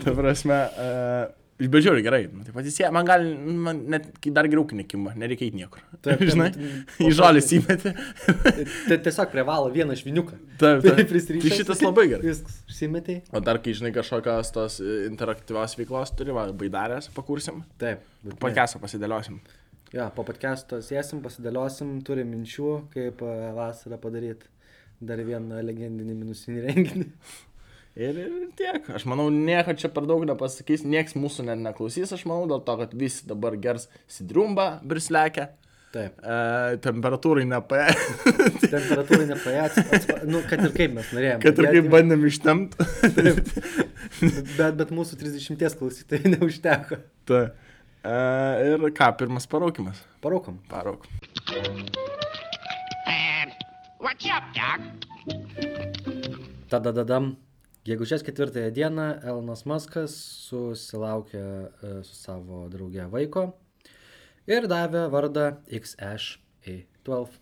Ta 0.05 0.13
prasme, 0.13 0.59
uh, 0.77 1.25
Išbežiūri 1.62 2.01
gerai. 2.01 2.24
Nu, 2.33 2.41
tai 2.41 2.53
patys, 2.55 2.79
man 2.93 3.05
gali, 3.05 3.33
man 3.38 3.83
net 3.93 4.07
dar 4.33 4.48
geriau 4.50 4.65
nekimba, 4.74 5.13
nereikia 5.19 5.45
eiti 5.45 5.60
niekur. 5.60 5.83
Taip, 6.03 6.17
taip, 6.19 6.31
Žinai, 6.33 6.50
taip. 6.55 7.03
į 7.05 7.60
įmeti. 7.60 7.93
Tai 8.89 8.98
tiesiog 9.05 9.29
privalo 9.31 9.69
vieną 9.74 9.95
šviniuką. 10.00 10.39
Taip, 10.60 10.81
taip. 10.83 11.03
Prisirišęs. 11.12 11.45
Tai 11.45 11.60
šitas 11.62 11.83
labai 11.86 12.07
gerai. 12.10 12.31
Viskas, 12.31 12.57
užsimetė. 12.67 13.19
O 13.31 13.41
dar 13.45 13.62
kai 13.63 13.75
žinai 13.77 13.93
kažkokios 13.95 14.51
tos 14.55 14.79
e, 14.81 15.03
interaktyvios 15.07 15.77
veiklos 15.79 16.12
turi, 16.17 16.33
va, 16.36 16.48
baidarės 16.57 17.12
pakursim, 17.13 17.62
Taip. 17.81 18.03
pakesą 18.41 18.81
pasidėliosim. 18.83 19.39
Jo, 19.93 20.10
po 20.15 20.25
podcast'o 20.25 20.81
sėsim, 20.81 21.22
pasidėliosim, 21.22 22.00
turim 22.05 22.33
minčių, 22.33 22.74
kaip 22.95 23.22
e, 23.22 23.33
vasarą 23.53 24.01
padaryti 24.01 24.50
dar 25.03 25.22
vieną 25.24 25.62
legendinį 25.63 26.17
minusinį 26.17 26.67
renginį. 26.67 27.10
Ir, 27.93 28.17
ir 28.17 28.45
tiek. 28.57 28.88
Aš 28.89 29.03
manau, 29.05 29.27
nieko 29.29 29.75
čia 29.77 29.89
per 29.93 30.07
daug 30.09 30.23
nepasakys, 30.25 30.81
nieks 30.89 31.13
mūsų 31.13 31.45
net 31.45 31.59
neklausys, 31.62 32.13
aš 32.15 32.23
manau, 32.25 32.47
dėl 32.50 32.63
to, 32.65 32.73
kad 32.79 32.95
visi 32.97 33.27
dabar 33.29 33.53
gers 33.62 33.85
sidriumbą, 34.09 34.65
brislekę, 34.89 35.51
Taip. 35.93 36.15
e, 36.25 36.38
temperatūrai 36.81 37.43
nepaė. 37.51 37.93
Temperatūra 38.73 39.27
nepaėtų, 39.29 39.83
nu, 40.25 40.41
kad 40.50 40.65
ir 40.65 40.73
kaip 40.73 40.95
mes 40.97 41.12
norėjome. 41.13 41.43
kad 41.45 41.62
ir 41.62 41.69
kaip 41.77 41.91
bandėm 41.93 42.25
ištemti. 42.31 42.73
Bet, 44.23 44.75
bet 44.77 44.91
mūsų 44.93 45.17
30 45.19 45.77
klausytojai 45.79 46.33
neužteko. 46.35 47.00
Ta. 47.27 47.39
E, 48.05 48.17
ir 48.71 48.83
ką, 48.95 49.09
pirmas 49.19 49.47
paraukimas. 49.50 50.01
Paraukom. 50.23 50.59
Parauk. 50.71 51.05
What's 54.03 54.27
up, 54.29 54.45
Doc? 54.55 54.81
Tada 56.69 56.93
dadam. 56.95 57.33
Gegužės 57.83 58.21
ketvirtąją 58.23 58.69
dieną 58.71 59.05
Elonas 59.27 59.65
Muskas 59.67 60.13
susilaukė 60.45 61.39
e, 61.43 61.89
su 62.07 62.13
savo 62.15 62.61
drauge 62.71 63.03
vaiko 63.11 63.41
ir 64.47 64.69
davė 64.71 65.01
vardą 65.11 65.49
XHA12. 65.67 67.33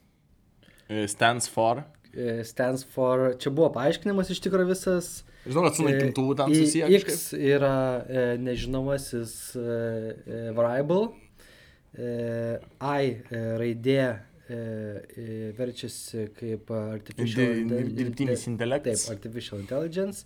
E, 0.89 1.03
Stands 1.13 1.45
for. 1.45 1.83
E, 2.10 2.39
Stands 2.50 2.81
for, 2.89 3.36
čia 3.38 3.53
buvo 3.53 3.69
paaiškinimas 3.75 4.33
iš 4.33 4.41
tikrųjų 4.48 4.71
visas. 4.71 5.12
Žinau, 5.45 5.67
kad 5.67 5.77
su 5.77 5.86
naikintuvų 5.86 6.39
E, 6.48 6.57
susiję. 6.63 6.89
X 6.98 7.21
yra 7.38 7.75
e, 8.01 8.25
nežinomasis 8.41 9.38
e, 9.62 10.50
variable, 10.57 11.12
e, 11.93 12.57
I 12.81 13.13
raidė 13.62 14.01
verčiasi 15.58 16.27
kaip 16.38 16.72
artificial, 16.72 17.46
Di- 17.53 17.62
inte- 17.62 17.84
dirbtinis 17.98 18.48
inte- 18.48 18.51
intelektas. 18.51 19.05
Taip, 19.05 19.17
artificial 19.17 19.60
intelligence. 19.60 20.25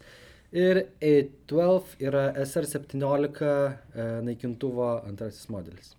Ir 0.56 0.86
A12 1.02 1.84
yra 2.08 2.34
SR17 2.46 3.44
e, 3.96 4.04
naikintuvo 4.24 4.86
antrasis 5.08 5.50
modelis. 5.50 5.96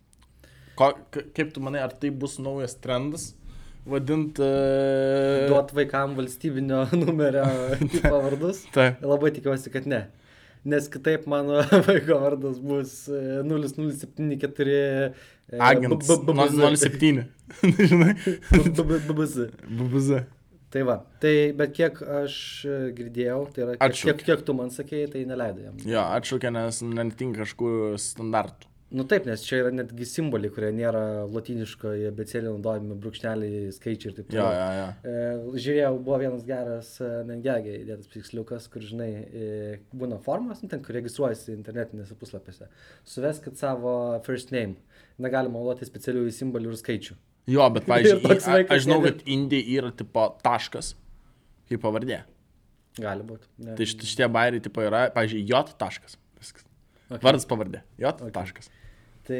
Ko, 0.78 0.92
ka- 1.10 1.26
kaip 1.34 1.52
tu 1.52 1.60
manai, 1.60 1.80
ar 1.84 1.92
tai 2.00 2.10
bus 2.10 2.38
naujas 2.38 2.74
trendas? 2.80 3.34
Vadint. 3.86 4.38
Uh, 4.42 5.46
Duot 5.46 5.70
vaikam 5.76 6.16
valstybinio 6.18 6.86
numerio 7.02 7.44
tipo 7.92 8.16
vardus. 8.24 8.64
Taip. 8.74 9.02
Labai 9.06 9.30
tikiuosi, 9.36 9.70
kad 9.70 9.86
ne. 9.86 10.00
Nes 10.66 10.88
kitaip 10.90 11.26
mano 11.30 11.60
vaiko 11.86 12.16
vardas 12.22 12.56
bus 12.58 12.94
e, 13.08 13.20
0074 13.46 14.72
e, 14.72 15.58
Agents. 15.62 16.08
B- 16.08 16.16
B- 16.26 16.32
BBZ. 16.34 16.88
07. 16.88 17.26
Žinai? 17.92 18.14
BBZ. 19.06 19.50
BBZ. 19.70 20.24
Tai 20.74 20.82
va, 20.82 20.96
tai 21.22 21.34
bet 21.56 21.70
kiek 21.76 22.00
aš 22.02 22.36
e, 22.66 22.78
girdėjau, 22.96 23.44
tai 23.54 23.62
yra, 23.64 23.76
kiek, 23.94 24.18
kiek, 24.26 24.40
tu 24.44 24.54
man 24.58 24.72
sakėjai, 24.74 25.10
tai 25.12 25.22
neleido 25.30 25.62
jam. 25.62 25.76
Jo, 25.86 26.02
atšaukė, 26.18 26.50
nes 26.52 26.80
netinka 26.90 27.44
kažkokių 27.44 27.94
standartų. 28.02 28.66
Nu 28.94 29.02
taip, 29.02 29.24
nes 29.26 29.42
čia 29.42 29.56
yra 29.64 29.70
netgi 29.74 30.06
simboliai, 30.06 30.52
kurie 30.54 30.68
nėra 30.70 31.00
latiniškoje 31.26 32.06
abecėlėje 32.12 32.52
naudojami 32.52 32.94
brūkšneliai, 33.02 33.72
skaičiai 33.74 34.12
ir 34.12 34.16
taip 34.20 34.28
toliau. 34.30 34.50
jo, 34.54 34.66
jo. 34.78 34.84
E, 35.10 35.56
Žiūrėjau, 35.64 35.96
buvo 36.06 36.18
vienas 36.22 36.44
geras 36.46 36.90
nengegiai 37.26 37.80
įdėtas 37.82 38.06
pixliukas, 38.12 38.68
kur, 38.70 38.84
žinai, 38.86 39.08
e, 39.26 39.48
būna 39.90 40.20
formos, 40.22 40.60
nu, 40.62 40.70
ten, 40.70 40.84
kur 40.86 40.94
registruojasi 40.94 41.56
internetinėse 41.56 42.14
puslapiuose. 42.20 42.68
Suveskit 43.10 43.58
savo 43.58 43.96
first 44.26 44.54
name. 44.54 44.78
Negalima 45.18 45.58
naudoti 45.58 45.88
specialiųjų 45.88 46.36
simbolių 46.38 46.70
ir 46.70 46.78
skaičių. 46.84 47.16
Jo, 47.56 47.66
bet, 47.74 47.86
pavyzdžiui, 47.90 48.68
aš 48.70 48.84
žinau, 48.86 49.00
kad 49.02 49.26
Indija 49.26 49.80
yra 49.80 49.90
tipo 49.98 50.28
taškas, 50.46 50.92
kaip 51.72 51.82
pavardė. 51.82 52.20
Gali 53.02 53.26
būti. 53.26 53.50
Ne. 53.66 53.74
Tai 53.76 53.90
šit- 53.90 54.06
šitie 54.08 54.30
bairiai 54.32 54.62
tipo 54.62 54.86
yra, 54.86 55.08
pavyzdžiui, 55.18 55.42
J 55.50 55.64
taškas. 55.82 56.14
Okay. 57.10 57.22
Vardas 57.22 57.46
pavardė. 57.46 57.82
J 58.02 58.12
taškas. 58.34 58.70
Tai 59.26 59.38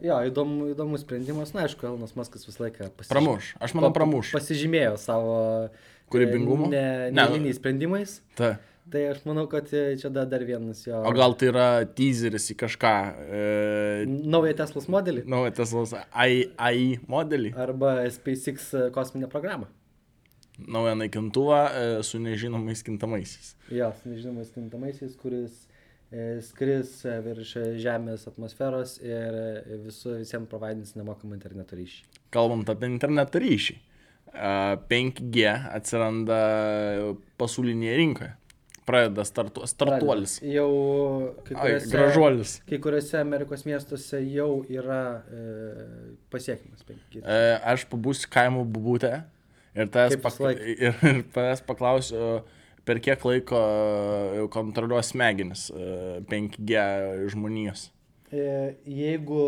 jo, 0.00 0.16
įdomu, 0.30 0.70
įdomus 0.72 1.02
sprendimas. 1.04 1.52
Na, 1.52 1.66
aišku, 1.66 1.84
Elonas 1.84 2.14
Maskas 2.16 2.46
visą 2.48 2.64
laiką 2.64 2.86
pasižymėjo. 2.96 3.12
Pramuš. 3.12 3.48
Aš 3.60 3.74
manau, 3.76 3.90
pramuš. 3.92 4.30
Pasižymėjo 4.32 4.94
savo 5.00 5.34
Kūrybingumu? 6.12 6.70
Ne, 6.72 6.84
Ne. 7.10 7.16
neeiliniais 7.18 7.58
sprendimais. 7.60 8.20
Ta. 8.36 8.54
Tai 8.92 9.02
aš 9.12 9.20
manau, 9.28 9.44
kad 9.48 9.68
e, 9.72 9.82
čia 10.00 10.08
dar, 10.10 10.26
dar 10.26 10.42
vienas 10.44 10.80
jo. 10.86 10.96
O 11.06 11.12
gal 11.14 11.36
tai 11.38 11.50
yra 11.52 11.66
teaseris 11.86 12.48
į 12.52 12.56
kažką. 12.64 12.94
E, 13.38 13.42
Naują 14.08 14.56
Teslos 14.58 14.88
modelį. 14.90 15.22
Naują 15.30 15.52
Teslos 15.60 15.92
AI, 15.94 16.48
AI 16.58 16.98
modelį. 17.08 17.52
Arba 17.62 18.00
SpaceX 18.10 18.72
e, 18.74 18.88
kosminę 18.96 19.28
programą. 19.32 19.68
Naują 20.68 20.96
naikintuvą 20.98 21.60
e, 21.68 21.84
su 22.04 22.18
nežinomais 22.20 22.82
kintamaisiais. 22.84 23.54
Jo, 23.72 23.92
su 24.02 24.10
nežinomais 24.12 24.50
kintamaisiais, 24.56 25.14
kuris 25.20 25.62
e, 25.68 25.71
skris 26.44 26.98
e, 27.08 27.14
virš 27.24 27.54
e, 27.56 27.64
Žemės 27.80 28.26
atmosferos 28.28 28.98
ir 29.02 29.38
e, 29.38 29.78
visu, 29.86 30.18
visiems 30.20 30.50
provaidins 30.50 30.92
nemokamą 30.98 31.38
interneto 31.38 31.78
ryšį. 31.78 32.04
Kalbant 32.34 32.68
apie 32.72 32.90
interneto 32.90 33.40
ryšį. 33.42 33.78
e, 34.32 34.52
5G 34.92 35.48
atsiranda 35.78 36.38
pasaulinėje 37.40 37.98
rinkoje. 38.02 38.32
Pradeda 38.82 39.22
startu, 39.22 39.62
startuolis. 39.70 40.40
Jau 40.42 40.70
kai 41.46 41.54
Ai, 41.54 41.60
kuriuose, 41.60 41.90
gražuolis. 41.92 42.54
kai 42.66 42.80
kuriuose 42.82 43.20
Amerikos 43.20 43.62
miestuose 43.68 44.18
jau 44.26 44.64
yra 44.74 45.02
e, 45.30 45.42
pasiekimas 46.34 46.82
5G. 46.88 47.22
E, 47.22 47.36
aš 47.72 47.84
pabūsiu 47.92 48.26
kaimo 48.34 48.64
bubutė 48.66 49.20
ir 49.76 49.86
pakla... 49.92 50.18
visąlaik. 50.18 50.64
ir, 50.66 50.98
ir 51.12 51.62
paklausiu, 51.68 52.42
per 52.88 52.98
kiek 53.04 53.22
laiko 53.28 53.58
e, 53.62 54.46
kontroliuos 54.54 55.12
smegenis 55.14 55.68
e, 55.70 56.20
5G 56.30 56.82
žmonijos. 57.34 57.88
E, 58.32 58.46
jeigu 58.88 59.42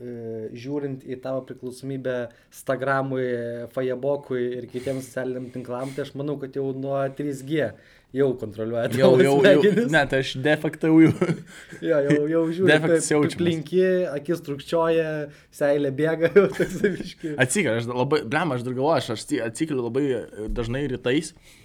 e, 0.00 0.50
žiūrint 0.56 1.02
į 1.10 1.18
tavo 1.24 1.42
priklausomybę 1.48 2.16
Instagramui, 2.52 3.24
Facebookui 3.74 4.44
ir 4.60 4.68
kitiems 4.72 5.08
socialiniam 5.10 5.50
tinklam, 5.54 5.90
tai 5.96 6.06
aš 6.06 6.14
manau, 6.18 6.38
kad 6.40 6.54
jau 6.58 6.68
nuo 6.76 7.00
3G 7.18 7.72
jau 8.12 8.26
kontroliuoja 8.36 8.90
Jau, 8.92 9.14
tavo 9.14 9.22
jau, 9.24 9.36
jau, 9.40 9.60
smegenis. 9.62 9.86
ne, 9.94 10.00
tai 10.10 10.18
aš 10.20 10.32
defaktauju. 10.44 11.12
Jo, 11.88 11.98
jau, 12.06 12.18
jau 12.30 12.42
žiūri, 12.54 12.68
Defektas 12.68 13.06
kaip 13.08 13.14
jaučiamas. 13.16 13.38
plinki, 13.40 13.80
akis 14.12 14.42
trukčioja, 14.46 15.06
seilė 15.56 15.90
bėga, 15.96 16.28
jau 16.36 16.44
toks 16.52 16.76
viški. 16.84 17.32
Atsikeliu, 17.42 17.78
aš 17.80 17.88
labai, 17.90 18.20
blem, 18.28 18.52
aš 18.54 18.66
dar 18.68 18.76
galvoju, 18.76 18.98
aš 19.00 19.08
atsi- 19.16 19.40
atsikeliu 19.42 19.86
labai 19.88 20.04
e, 20.12 20.22
dažnai 20.52 20.84
rytais 20.92 21.32
e, 21.32 21.61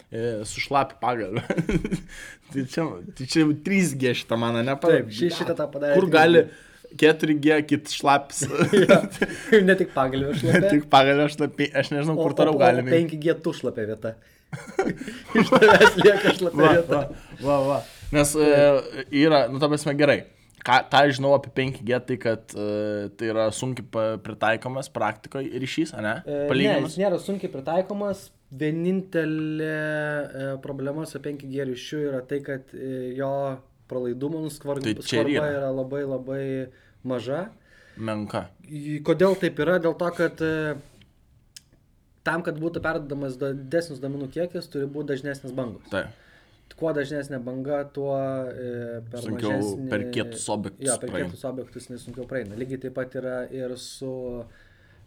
su 0.47 0.61
šlapi 0.63 0.95
pagalbė. 1.03 1.43
tai 2.53 2.63
čia, 2.71 2.85
tai 3.17 3.25
čia 3.27 3.43
jau 3.43 3.51
3G 3.65 4.13
šitą 4.21 4.37
Taip, 4.39 4.63
nepadarė. 4.69 5.01
ši- 5.11 5.33
šitą 5.41 5.55
tą 5.59 5.67
padarė 5.73 5.97
Kur 5.99 6.07
3G. 6.07 6.13
gali 6.15 6.43
4G, 6.97 7.57
kit 7.67 7.91
šlaps. 7.91 8.45
Ja. 8.71 9.01
ne 9.67 9.75
tik 9.75 9.91
pagalbė 9.95 10.31
šlapia. 10.39 10.69
Tik 10.71 10.85
pagalio 10.93 11.27
šlapi, 11.33 11.67
aš 11.75 11.91
nežinau, 11.91 12.15
kur 12.21 12.33
toliau 12.37 12.55
galime. 12.61 12.91
5G 12.95 13.35
tu 13.43 13.51
šlapia 13.57 13.83
vieta. 13.91 14.13
Iš 15.41 15.49
tavęs 15.51 15.97
lieka 15.99 16.31
šlapia 16.37 16.63
Va, 16.63 16.71
vieta. 16.77 17.01
va, 17.43 17.43
va, 17.43 17.57
va. 17.67 17.77
Nes 18.15 18.31
e, 18.39 18.47
yra, 19.25 19.43
nu, 19.51 19.59
ta 19.59 19.67
prasme, 19.67 19.91
gerai. 19.99 20.21
Ką, 20.67 20.77
tą 20.91 21.01
žinau 21.15 21.33
apie 21.35 21.51
5G, 21.55 21.99
tai 22.07 22.15
kad 22.19 22.55
e, 22.55 22.69
tai 23.19 23.27
yra 23.33 23.49
sunkiai 23.55 24.15
pritaikomas 24.23 24.87
praktikoje 24.91 25.51
ryšys, 25.61 25.91
ne? 25.99 26.15
E, 26.23 26.31
Ne, 26.31 26.47
Palyginimas. 26.49 26.95
jis 26.95 27.01
nėra 27.03 27.19
sunkiai 27.23 27.51
pritaikomas. 27.51 28.29
Vienintelė 28.51 29.71
e, 29.71 30.43
problema 30.63 31.03
su 31.09 31.19
5G 31.19 31.65
ryšiu 31.67 32.03
yra 32.09 32.21
tai, 32.27 32.39
kad 32.45 32.69
e, 32.73 33.13
jo 33.17 33.31
pralaidumo 33.91 34.39
nuskvarba 34.45 34.93
Tai 35.01 35.23
yra. 35.25 35.49
yra 35.57 35.71
labai 35.75 36.03
labai 36.07 36.43
maža. 37.07 37.47
Menka. 37.97 38.45
Kodėl 39.07 39.35
taip 39.41 39.59
yra? 39.63 39.79
Dėl 39.83 39.97
to, 39.99 40.11
kad 40.15 40.43
e, 40.45 40.53
tam, 42.27 42.43
kad 42.45 42.59
būtų 42.61 42.83
perdodamas 42.83 43.35
didesnis 43.41 43.99
duomenų 44.03 44.29
kiekis, 44.35 44.71
turi 44.71 44.87
būti 44.91 45.13
dažnesnis 45.15 45.51
bangos. 45.57 45.83
Tai. 45.91 46.05
Kuo 46.77 46.91
dažnesnė 46.93 47.39
banga, 47.41 47.79
tuo 47.89 48.13
e, 48.53 48.99
per 49.09 49.23
Sunkiau 49.23 49.49
mažesnį... 49.55 49.87
per 49.89 50.03
kietus 50.13 50.43
objektus 50.53 50.85
Jo, 50.85 50.97
per 51.01 51.09
praeina. 51.09 51.29
kietus 51.31 51.45
objektus 51.49 51.87
nesunkiau 51.89 52.27
praeina. 52.29 52.59
Lygiai 52.59 52.83
taip 52.83 52.93
pat 52.99 53.15
yra 53.17 53.37
ir 53.49 53.73
su 53.81 54.11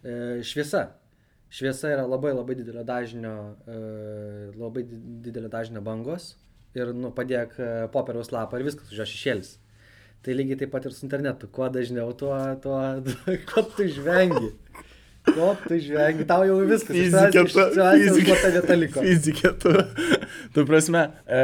e, 0.02 0.40
šviesa. 0.42 0.88
Šviesa 1.50 1.90
yra 1.90 2.04
labai 2.06 2.30
labai 2.36 2.54
didelio 2.60 2.84
dažnio, 2.86 3.32
e, 3.66 3.78
labai 4.54 4.84
di- 4.86 5.00
didelio 5.26 5.50
dažnio 5.50 5.82
bangos 5.82 6.36
ir 6.78 6.92
nu, 6.94 7.10
padėk 7.10 7.56
e, 7.58 7.70
popieriaus 7.90 8.30
lapą 8.30 8.60
ir 8.60 8.68
viskas, 8.68 8.92
už 8.92 9.00
jo 9.02 9.06
šešėlis. 9.10 9.56
Tai 10.22 10.34
lygiai 10.36 10.58
taip 10.60 10.70
pat 10.70 10.84
ir 10.86 10.92
su 10.94 11.06
internetu. 11.08 11.48
Kuo 11.50 11.66
dažniau, 11.72 12.12
tuo, 12.14 12.36
tuo, 12.62 12.78
tuo 13.06 13.36
ko 13.50 13.64
tu 13.74 13.86
žvengi. 13.88 14.52
Ko 15.26 15.50
tu 15.66 15.78
žvengi, 15.82 16.24
tau 16.28 16.44
jau 16.46 16.60
viskas. 16.68 16.94
Fizikė, 16.94 17.42
tavęs 17.74 18.06
jau 18.06 18.16
šlapia 18.28 18.50
vieta 18.58 18.76
liko. 18.78 19.02
Fizikė, 19.04 19.52
tu. 19.62 19.74
Tu 20.54 20.64
prasme, 20.68 21.02
e, 21.26 21.42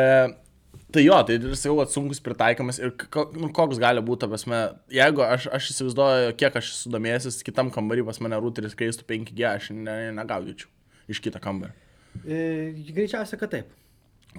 tai 0.94 1.02
jo, 1.06 1.16
tai 1.26 1.38
ir 1.38 1.56
sakau, 1.58 1.80
kad 1.80 1.92
sunkus 1.92 2.22
pritaikomas 2.24 2.78
ir 2.82 2.92
nu, 3.38 3.50
koks 3.54 3.80
gali 3.82 4.04
būti, 4.04 4.24
ta 4.24 4.30
prasme, 4.30 4.60
jeigu 4.92 5.24
aš, 5.26 5.48
aš 5.58 5.72
įsivaizduoju, 5.74 6.36
kiek 6.40 6.60
aš 6.60 6.70
esu 6.74 6.92
domėjęs, 6.94 7.40
kitam 7.46 7.72
kambarį 7.74 8.06
pas 8.06 8.22
mane 8.24 8.38
rūteris 8.42 8.78
keistų 8.78 9.08
5G, 9.10 9.48
aš 9.50 9.72
ne, 9.74 9.98
negaudyčiau 10.16 10.70
iš 11.10 11.22
kito 11.22 11.42
kambario. 11.42 11.74
E, 12.24 12.72
greičiausia, 12.90 13.38
kad 13.40 13.52
taip. 13.52 13.74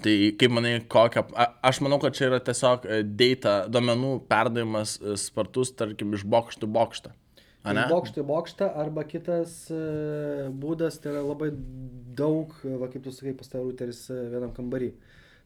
Tai 0.02 0.14
kaip 0.38 0.52
manai, 0.54 0.76
kokią, 0.90 1.24
a, 1.34 1.48
aš 1.70 1.80
manau, 1.82 1.98
kad 2.02 2.14
čia 2.14 2.28
yra 2.28 2.38
tiesiog 2.44 2.84
e, 2.86 3.00
data, 3.18 3.54
duomenų 3.72 4.12
perdavimas 4.30 4.96
e, 5.00 5.16
spartus, 5.18 5.72
tarkim, 5.78 6.12
iš 6.14 6.26
bokštų 6.28 6.68
bokštą. 6.74 7.14
Į 7.68 8.22
bokštą 8.24 8.68
arba 8.80 9.02
kitas 9.04 9.64
e, 9.74 9.80
būdas, 10.62 11.00
tai 11.02 11.12
yra 11.16 11.24
labai 11.26 11.50
daug, 12.16 12.54
va 12.62 12.88
kaip 12.92 13.04
tu 13.04 13.12
sakai, 13.12 13.34
pas 13.36 13.50
tą 13.50 13.64
routeris 13.64 14.06
vienam 14.08 14.54
kambarį. 14.56 14.92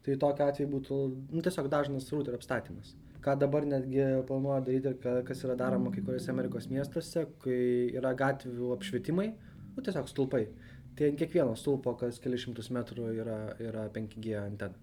Tai 0.02 0.16
tokia 0.18 0.48
atveju 0.50 0.68
būtų 0.72 0.98
nu, 1.30 1.42
tiesiog 1.46 1.68
dažnas 1.70 2.08
routerio 2.10 2.38
apstatymas. 2.40 2.94
Ką 3.22 3.36
dabar 3.38 3.62
netgi 3.68 4.02
planuoja 4.26 4.64
daryti 4.66 4.90
ir 4.90 4.96
ka- 4.98 5.22
kas 5.22 5.44
yra 5.46 5.54
daroma 5.54 5.92
kai 5.94 6.02
kuriuose 6.02 6.30
Amerikos 6.32 6.66
miestuose, 6.72 7.26
kai 7.44 7.90
yra 7.94 8.10
gatvių 8.18 8.72
apšvietimai, 8.76 9.28
nu 9.76 9.82
tiesiog 9.82 10.08
stulpai. 10.10 10.48
Tai 10.96 11.06
ant 11.08 11.20
kiekvieno 11.20 11.54
stulpo, 11.56 11.94
kas 11.96 12.18
kelišimtus 12.18 12.68
metrų 12.74 13.12
yra, 13.22 13.36
yra 13.62 13.86
5G 13.94 14.34
antena. 14.42 14.74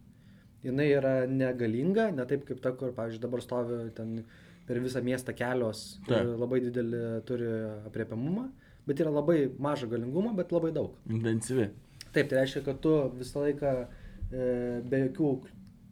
Jis 0.63 0.73
yra 0.75 1.25
negalinga, 1.27 2.09
ne 2.15 2.25
taip 2.27 2.45
kaip 2.47 2.59
ta, 2.63 2.71
kur, 2.75 2.91
pavyzdžiui, 2.95 3.21
dabar 3.23 3.43
stovi 3.43 3.77
ten 3.95 4.23
per 4.67 4.79
visą 4.83 5.01
miestą 5.03 5.33
kelios 5.33 5.83
ir 6.03 6.09
Taip. 6.11 6.33
labai 6.39 6.59
didelį 6.65 6.99
turi 7.25 7.47
apriepiamumą, 7.89 8.49
bet 8.87 8.99
yra 8.99 9.13
labai 9.13 9.37
mažą 9.57 9.87
galingumą, 9.89 10.35
bet 10.37 10.51
labai 10.51 10.71
daug. 10.75 10.97
Intensyvi. 11.09 11.69
Taip, 12.11 12.27
tai 12.29 12.41
reiškia, 12.41 12.63
kad 12.65 12.81
tu 12.83 12.91
visą 13.17 13.45
laiką 13.45 13.71
e, 13.85 13.87
be 14.31 14.99
jokių 15.07 15.31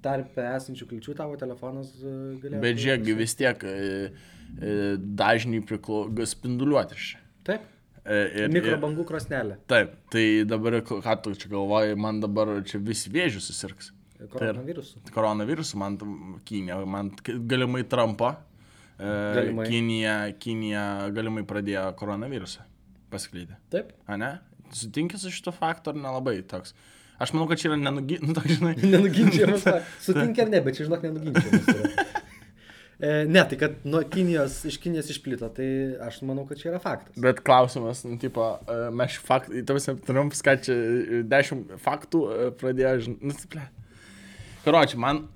tarp 0.05 0.37
esančių 0.37 0.85
kliučių 0.91 1.15
tavo 1.17 1.37
telefonas 1.41 1.89
e, 1.99 2.11
galėtų... 2.43 2.61
Bet 2.63 2.77
žiūrėk, 2.83 3.07
vis 3.17 3.33
tiek 3.39 3.63
e, 3.67 3.73
e, 4.61 4.75
dažniai 4.97 5.63
priklauso 5.65 6.29
spinduliuoti 6.35 6.97
iš 6.99 7.09
čia. 7.15 7.23
Taip, 7.47 7.65
E, 8.07 8.45
ir- 8.45 8.51
mikrobangų 8.53 9.03
krosnelė, 9.03 9.57
Taip, 9.67 9.97
tai 10.13 10.21
dabar, 10.47 10.77
ką 10.87 11.15
tu 11.25 11.33
čia 11.35 11.49
galvoji, 11.51 11.97
man 11.99 12.21
dabar 12.23 12.53
čia 12.63 12.79
visi 12.79 13.09
vėžių 13.11 13.41
susirgs. 13.43 13.89
koronavirusų. 14.31 15.01
Koronavirusų, 15.11 15.75
man 15.81 15.97
tam 15.99 16.13
Kinija, 16.47 16.77
man 16.87 17.11
galimai 17.51 17.83
Trumpo. 17.83 18.29
E, 18.97 19.09
Galimai. 19.35 19.67
Kinija, 19.67 20.13
Kinija 20.39 20.85
galimai 21.13 21.43
pradėjo 21.45 21.83
koronavirusą 21.99 22.63
paskleidė. 23.11 23.59
Taip. 23.75 23.91
A 24.07 24.15
ne? 24.17 24.31
Sutinkė 24.71 25.19
su 25.19 25.29
šito 25.29 25.51
faktu 25.51 25.91
ar 25.91 25.99
nelabai 25.99 26.39
toks? 26.47 26.73
Aš 27.17 27.33
manau, 27.33 27.47
kad 27.49 27.57
čia 27.57 27.71
yra 27.71 27.79
nenugi... 27.81 28.19
Nu, 28.21 28.35
toks, 28.37 28.59
žinai, 28.59 28.75
Nenuginčiamas. 28.93 29.65
Sutinki 30.05 30.43
ar 30.43 30.51
ne, 30.53 30.61
bet 30.65 30.77
čia 30.77 30.87
žinok 30.89 31.07
nenuginčiamas. 31.09 32.15
E, 32.97 33.27
ne, 33.29 33.43
tai 33.45 33.59
kad 33.61 33.75
nuo 33.85 33.99
Kinijos, 34.09 34.55
iš 34.65 34.79
Kinijos 34.81 35.11
išplito, 35.13 35.45
tai 35.53 35.67
aš 36.01 36.15
manau, 36.25 36.47
kad 36.49 36.57
čia 36.57 36.71
yra 36.71 36.79
faktas. 36.81 37.13
Bet 37.21 37.43
klausimas, 37.45 37.99
nu, 38.09 38.17
tipo, 38.17 38.47
e, 38.65 38.77
mes 38.89 39.19
faktų, 39.21 39.61
tavęs 39.69 39.85
Trumpas, 40.07 40.41
ką 40.41 40.55
čia 40.65 40.73
e, 40.73 41.19
dešimt 41.29 41.75
faktų 41.83 42.23
pradėjo, 42.57 42.95
žinai, 43.05 43.29
nu, 43.29 43.37
ple. 43.53 43.67
Karoči, 44.65 44.97
man 44.97 45.27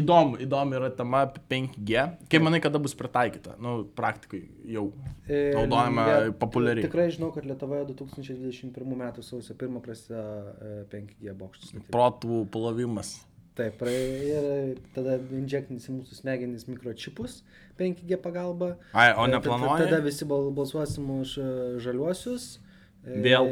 įdomu, 0.00 0.38
įdomu 0.44 0.76
yra 0.78 0.90
tema 0.94 1.22
apie 1.26 1.40
5G. 1.50 2.04
Kaip 2.32 2.42
manai, 2.44 2.60
kada 2.64 2.78
bus 2.82 2.94
pritaikyta? 2.98 3.54
Nu, 3.62 3.84
praktikai 3.96 4.42
jau 4.70 4.88
E, 5.28 5.52
naudojama 5.56 6.04
Lie- 6.06 6.34
populiariai. 6.38 6.84
Tikrai 6.86 7.08
žinau, 7.14 7.32
kad 7.34 7.46
Lietuvoje 7.48 7.86
2021 7.92 8.92
m. 8.94 9.06
sausio 9.22 9.54
1 9.54 9.80
prasideda 9.80 10.26
e, 10.60 10.84
5G 10.92 11.34
bokštų 11.40 11.70
statyba. 11.70 11.90
Protų 11.96 12.42
plovimas. 12.54 13.16
Taip, 13.56 13.80
ir 13.88 14.76
tada 14.92 15.16
injektinis 15.32 15.86
į 15.88 15.94
mūsų 16.02 16.18
smegenis 16.18 16.66
mikročipus 16.68 17.38
5G 17.80 18.18
pagalba. 18.20 18.74
Ai, 18.92 19.14
o 19.16 19.24
E, 19.24 19.30
neplanuoji? 19.32 19.86
ta- 19.86 19.90
Tada 19.90 20.02
visi 20.04 20.24
bal- 20.28 20.50
balsuosim 20.52 21.08
už 21.22 21.38
e, 21.40 21.46
žaliuosius. 21.80 22.58
E, 23.06 23.16
Vėl? 23.22 23.46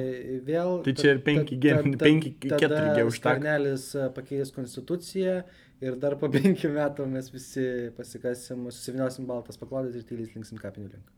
Vėl. 0.44 0.70
Tai 0.84 0.92
čia 0.98 1.14
ir 1.14 1.20
5G, 1.24 1.56
5G, 1.96 2.52
4G 2.58 3.04
užteks. 3.06 3.22
Karnelis 3.22 3.84
pakeis 4.14 4.50
konstituciją 4.52 5.44
ir 5.82 5.96
dar 6.00 6.16
po 6.20 6.28
5 6.32 6.66
metų 6.74 7.06
mes 7.10 7.30
visi 7.32 7.64
pasikasim, 7.96 8.66
susiviniosim 8.70 9.26
baltas 9.30 9.58
paklodės 9.60 9.98
ir 9.98 10.06
tyliai 10.08 10.30
linksim 10.36 10.60
kapinių 10.62 10.92
link. 10.92 11.14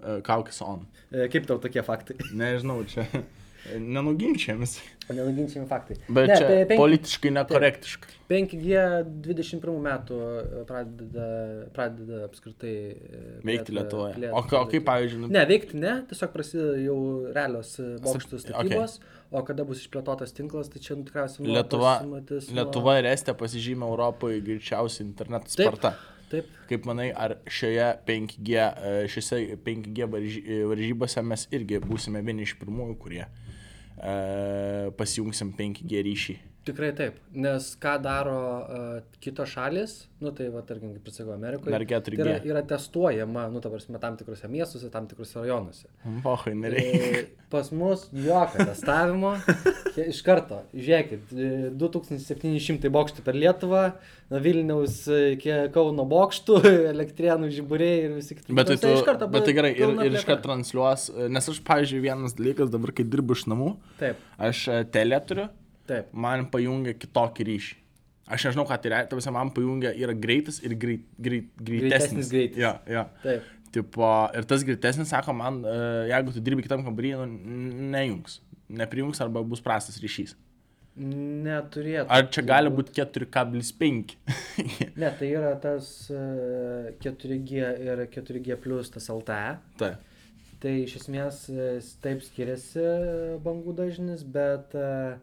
E, 0.00 0.20
Kaukis 0.26 0.60
on. 0.64 0.86
E, 1.10 1.28
Kaip 1.32 1.46
tau 1.48 1.60
tokie 1.62 1.84
faktai? 1.86 2.16
Nežinau, 2.32 2.80
čia 2.88 3.06
nenuginčiamis. 3.78 4.78
Nenuginčiami 5.16 5.66
faktai. 5.70 5.96
Bet 6.08 6.28
Ne, 6.28 6.36
čia 6.36 6.46
pe- 6.48 6.64
penki- 6.70 6.80
politiškai 6.80 7.30
nekorektiškai. 7.36 8.16
5G 8.30 8.82
21 9.26 9.80
metų 9.82 10.18
e, 10.22 10.64
pradeda, 10.68 11.24
pradeda 11.74 12.20
apskritai 12.28 12.74
e, 12.94 13.22
Veikti 13.44 13.74
Lietuvoje. 13.74 14.14
plėtrą 14.20 14.38
O, 14.38 14.62
o 14.62 14.68
kaip, 14.70 14.84
pavyzdžiui, 14.86 15.20
nu, 15.24 15.30
Ne, 15.34 15.42
veikti 15.50 15.80
ne, 15.82 15.96
tiesiog 16.10 16.30
prasideda 16.34 16.76
jau 16.84 16.98
realios 17.34 17.72
e, 17.82 17.88
bokštų 18.04 18.38
statybos, 18.44 18.98
okay. 19.00 19.18
o 19.34 19.42
kada 19.50 19.66
bus 19.66 19.82
išplėtotas 19.82 20.32
tinklas, 20.36 20.70
tai 20.70 20.78
čia 20.84 20.94
nu, 21.00 21.04
tikriausiai 21.08 21.50
Lietuva, 21.50 21.96
nuo- 22.06 22.22
Lietuva 22.60 22.98
ir 23.02 23.10
Estija 23.10 23.34
pasižymė 23.34 23.90
Europoje 23.90 24.40
greičiausiai 24.46 25.08
interneto 25.08 25.50
sparta. 25.50 25.96
Taip, 26.30 26.46
Kaip 26.70 26.84
manai, 26.86 27.08
ar 27.10 27.32
šioje 27.50 27.88
5G, 28.06 28.50
e, 28.54 28.90
šiose 29.10 29.40
5G 29.66 30.06
varži- 30.06 30.44
e, 30.46 30.60
varžybose 30.70 31.24
mes 31.26 31.48
irgi 31.50 31.80
būsime 31.82 32.22
vieni 32.22 32.46
iš 32.46 32.54
pirmųjų, 32.60 32.94
kurie 33.02 33.24
e, 33.26 33.49
pasijungsim 34.96 35.52
5G 35.58 36.04
ryšį? 36.06 36.36
Tikrai 36.70 36.92
taip. 36.96 37.18
Nes 37.36 37.72
ką 37.82 37.98
daro 38.02 38.38
uh, 38.62 39.18
kitos 39.22 39.52
šalis, 39.52 39.96
nu 40.20 40.32
tai 40.36 40.48
va, 40.52 40.62
tarkim, 40.66 40.92
kaip 40.94 41.08
ir 41.08 41.14
sakau, 41.14 41.34
Amerikoje. 41.34 41.72
Dar 41.74 41.84
4G. 41.88 42.16
Tai 42.20 42.26
yra, 42.26 42.36
yra 42.52 42.62
testuojama, 42.68 43.46
nu, 43.52 43.62
ta 43.64 43.72
prasme, 43.72 44.00
tam 44.02 44.16
tikrose 44.20 44.48
miestuose, 44.52 44.90
tam 44.92 45.08
tikrose 45.10 45.38
rajonuose. 45.40 45.88
Pohai, 46.24 46.54
nereikia. 46.58 47.22
E, 47.22 47.26
Pas 47.50 47.66
mus 47.74 48.04
jokio 48.14 48.62
testavimo. 48.68 49.32
Iš 50.00 50.20
karto, 50.22 50.60
žiūrėkit, 50.76 51.32
e, 51.34 51.70
2700 51.80 52.92
bokštų 52.94 53.24
per 53.26 53.38
Lietuvą, 53.38 53.84
nuo 54.30 54.40
Vilniaus 54.44 55.00
iki 55.10 55.56
Kauno 55.74 56.04
bokštų, 56.10 56.60
elektrienų 56.94 57.50
žiburiai 57.56 58.04
ir 58.06 58.18
visi 58.20 58.36
kiti. 58.38 58.54
Bet 58.54 58.70
tai, 58.70 58.76
Ta 58.78 58.86
prasme, 58.86 58.92
tu, 58.94 59.00
iš 59.00 59.08
karto 59.08 59.30
bet 59.32 59.48
tai 59.48 59.56
gerai, 59.56 59.72
ir, 59.74 59.96
ir 60.06 60.18
iš 60.20 60.28
karto 60.28 60.46
transliuos, 60.46 61.08
e, 61.10 61.30
nes 61.32 61.50
aš, 61.52 61.62
pavyzdžiui, 61.66 62.04
vienas 62.06 62.36
dalykas 62.38 62.70
dabar, 62.72 62.94
kai 62.94 63.08
dirbu 63.08 63.38
iš 63.38 63.48
namų, 63.50 63.72
Taip, 64.00 64.20
aš 64.50 64.62
e, 64.70 64.82
telė 64.94 65.18
turiu, 65.26 65.48
taip. 65.90 66.10
man 66.26 66.46
pajungia 66.52 66.96
kitokį 66.98 67.46
ryšį. 67.50 67.78
Aš 68.30 68.44
nežinau, 68.46 68.66
ką 68.68 68.76
tai 68.78 68.92
reiškia, 68.92 69.10
tavęs 69.10 69.30
man 69.34 69.48
pajungia 69.54 69.90
yra 69.98 70.14
greitas 70.14 70.60
ir 70.62 70.76
greit, 70.78 71.08
greit, 71.18 71.48
greitesnis. 71.58 71.88
Greitesnis 71.90 72.28
greitis. 72.30 72.60
Ja, 72.62 72.76
ja. 72.86 73.08
Taip. 73.24 73.48
Tipo, 73.74 74.06
ir 74.38 74.46
tas 74.50 74.62
greitesnis 74.66 75.10
sako 75.10 75.34
man, 75.38 75.64
e, 75.66 75.80
jeigu 76.10 76.34
tu 76.34 76.42
dirbi 76.46 76.62
kitam 76.66 76.84
kambarį, 76.86 77.16
nu, 77.18 77.58
nejungs. 77.90 78.38
Neprijungs 78.70 79.18
arba 79.22 79.42
bus 79.46 79.62
prastas 79.62 79.98
ryšys. 80.02 80.36
Neturėtų. 81.00 82.10
Ar 82.12 82.26
čia 82.34 82.42
gali 82.44 82.70
būti 82.74 82.94
4,5? 82.98 84.14
Ne, 85.00 85.08
tai 85.16 85.30
yra 85.32 85.54
tas 85.62 85.86
e, 86.12 86.92
4G 87.02 87.66
ir 87.86 88.04
4G 88.12 88.58
plus 88.62 88.90
tas 88.94 89.10
LTE. 89.10 89.58
tai. 89.80 89.94
Tai 90.60 90.72
iš 90.76 90.98
esmės 90.98 91.46
e, 91.48 91.70
taip 92.04 92.20
skiriasi 92.20 92.84
bangų 93.40 93.72
dažnis, 93.78 94.26
bet 94.28 94.74
e, 94.76 95.16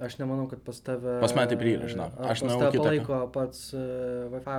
aš 0.00 0.16
nemanau, 0.20 0.46
kad 0.50 0.60
pas 0.62 0.78
tave... 0.84 1.16
Pas 1.22 1.32
mane 1.34 1.48
taip 1.50 1.62
yra, 1.66 1.88
žinok. 1.90 2.12
a, 2.18 2.28
Aš 2.32 2.42
tave 2.44 2.68
kitą- 2.74 2.84
palaiko 2.84 3.18
pats 3.34 3.62
e, 3.74 3.82
Wi-Fi 4.32 4.58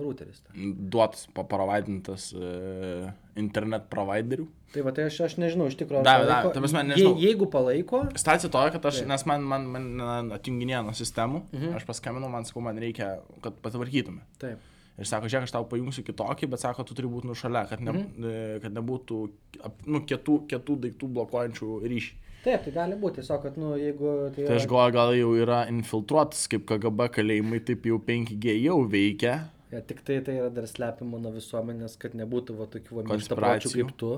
routeris. 0.00 0.40
ta. 0.42 0.54
Duotas, 0.56 1.26
papravaidintas 1.36 2.30
uh, 2.34 3.10
internet 3.38 3.86
providerių. 3.92 4.46
Tai 4.74 4.82
va, 4.86 4.92
tai 4.94 5.08
aš, 5.10 5.20
aš 5.26 5.36
nežinau, 5.42 5.66
iš 5.70 5.76
tikrųjų. 5.80 6.02
davė, 6.06 6.26
palaiko. 6.28 6.52
ta 6.54 6.60
prasme, 6.62 6.82
Je- 6.84 6.88
nežinau. 6.92 7.14
Jeigu 7.18 7.46
palaiko, 7.50 8.02
Stacija 8.18 8.50
toja, 8.54 8.70
kad 8.74 8.84
aš, 8.86 9.00
Taip. 9.02 9.08
nes 9.10 9.24
man, 9.26 9.42
man, 9.42 9.66
man 9.70 10.30
atjunginėjo 10.36 10.82
nuo 10.86 10.94
sistemų, 10.94 11.42
Mhm. 11.52 11.74
aš 11.80 11.86
paskambinau, 11.88 12.30
man 12.30 12.44
sakau, 12.46 12.62
man 12.62 12.78
reikia, 12.78 13.20
kad 13.42 13.54
patvarkytume. 13.62 14.20
taip. 14.38 14.58
Ir 15.00 15.06
sako, 15.08 15.30
žiūrėk, 15.32 15.46
aš 15.48 15.52
tau 15.54 15.64
pajungsiu 15.64 16.02
kitokį, 16.04 16.46
bet 16.50 16.60
sako, 16.60 16.84
tu 16.84 16.92
turi 16.94 17.08
būti 17.08 17.24
nu 17.24 17.32
šalia, 17.32 17.62
kad, 17.70 17.80
ne, 17.80 17.90
mm. 17.92 18.60
kad 18.60 18.74
nebūtų 18.74 19.30
ap- 19.64 19.86
nu, 19.86 20.02
kietų, 20.04 20.34
kietų 20.50 20.76
daiktų 20.82 21.08
blokuojančių 21.14 21.68
ryšį. 21.88 22.12
Taip, 22.40 22.62
tai 22.64 22.72
gali 22.72 22.96
būti, 22.96 23.20
tiesiog, 23.20 23.42
kad, 23.44 23.56
nu, 23.60 23.74
jeigu 23.76 24.12
tai... 24.32 24.46
Tai 24.46 24.54
aš 24.56 24.66
galvoju, 24.70 24.94
gal 24.96 25.10
jau 25.18 25.32
yra 25.36 25.58
infiltruotas, 25.68 26.46
kaip 26.48 26.64
KGB 26.70 27.10
kalėjimai, 27.18 27.60
taip 27.68 27.84
jau 27.90 27.98
5G 28.06 28.54
jau 28.62 28.78
veikia. 28.88 29.34
Ja, 29.70 29.82
tik 29.86 30.00
tai 30.06 30.16
tai 30.24 30.38
yra 30.38 30.48
dar 30.50 30.64
slepiama 30.66 31.20
nuo 31.20 31.34
visuomenės, 31.34 31.98
kad 32.00 32.16
nebūtų 32.18 32.56
va 32.58 32.66
tokių 32.72 33.04
Konspiracijų. 33.10 33.74
kaip 33.76 33.92
tu. 34.00 34.14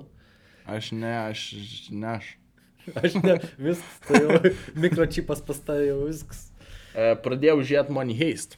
Aš 0.71 0.93
ne, 0.95 1.11
aš 1.27 1.43
ne 1.91 2.09
aš. 2.15 2.31
Aš 2.99 3.15
ne, 3.23 3.37
viskas, 3.63 3.99
tai 4.09 4.19
jau 4.19 4.39
mikročipas 4.83 5.43
pas 5.47 5.59
tave 5.63 5.85
jau 5.87 6.01
viskas. 6.07 6.49
E, 6.99 7.13
pradėjau 7.23 7.61
žiūrėti 7.63 7.95
Money 7.95 8.17
Heist. 8.19 8.57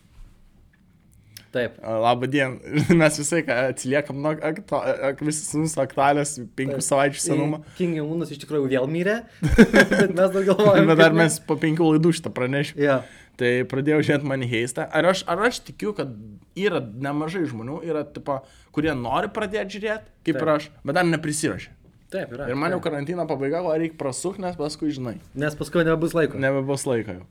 Taip. 1.55 1.77
Labą 1.83 2.27
dieną. 2.27 2.59
Mes 3.01 3.19
visai 3.19 3.43
atsiliekam 3.47 4.19
nuo 4.23 4.33
akto, 4.43 4.81
ak, 4.83 5.21
visas 5.23 5.53
mūsų 5.55 5.83
aktualios 5.85 6.33
penkių 6.59 6.81
savaičių 6.83 7.21
senumo. 7.23 7.61
King 7.79 8.01
Jaunas 8.01 8.33
iš 8.35 8.40
tikrųjų 8.43 8.73
vėl 8.73 8.88
mirė, 8.90 9.21
bet 9.93 10.11
mes 10.11 10.33
dar 10.35 10.49
galvojame. 10.49 10.88
Bet 10.90 11.03
dar 11.05 11.14
mes 11.14 11.38
po 11.47 11.55
penkių 11.61 11.93
laidų 11.93 12.14
šitą 12.19 12.35
pranešim. 12.35 12.81
Ja. 12.83 13.05
Tai 13.38 13.53
pradėjau 13.71 14.01
žiūrėti 14.03 14.29
Money 14.31 14.51
Heistą. 14.51 14.88
Ar 14.95 15.09
aš, 15.11 15.25
ar 15.31 15.47
aš 15.47 15.62
tikiu, 15.71 15.95
kad 15.95 16.11
yra 16.59 16.83
nemažai 16.83 17.43
žmonių, 17.51 17.81
yra, 17.87 18.05
tipo, 18.07 18.40
kurie 18.75 18.95
nori 18.99 19.31
pradėti 19.35 19.79
žiūrėti, 19.79 20.11
kaip 20.27 20.37
Taip. 20.37 20.43
ir 20.43 20.53
aš, 20.57 20.69
bet 20.87 20.99
dar 20.99 21.09
neprisirašė. 21.09 21.73
Taip, 22.14 22.35
yra. 22.35 22.47
Ir 22.51 22.59
man 22.59 22.75
jau 22.75 22.79
taip. 22.79 22.90
karantino 22.90 23.27
pabaiga, 23.27 23.62
o 23.67 23.75
reikia 23.75 23.99
prasuk, 23.99 24.38
nes 24.43 24.55
paskui 24.59 24.93
žinai. 24.95 25.17
Nes 25.38 25.59
paskui 25.59 25.83
nebus 25.87 26.14
laiko. 26.14 26.38
Nebebus 26.38 26.87
laiko 26.87 27.19
jau. 27.19 27.25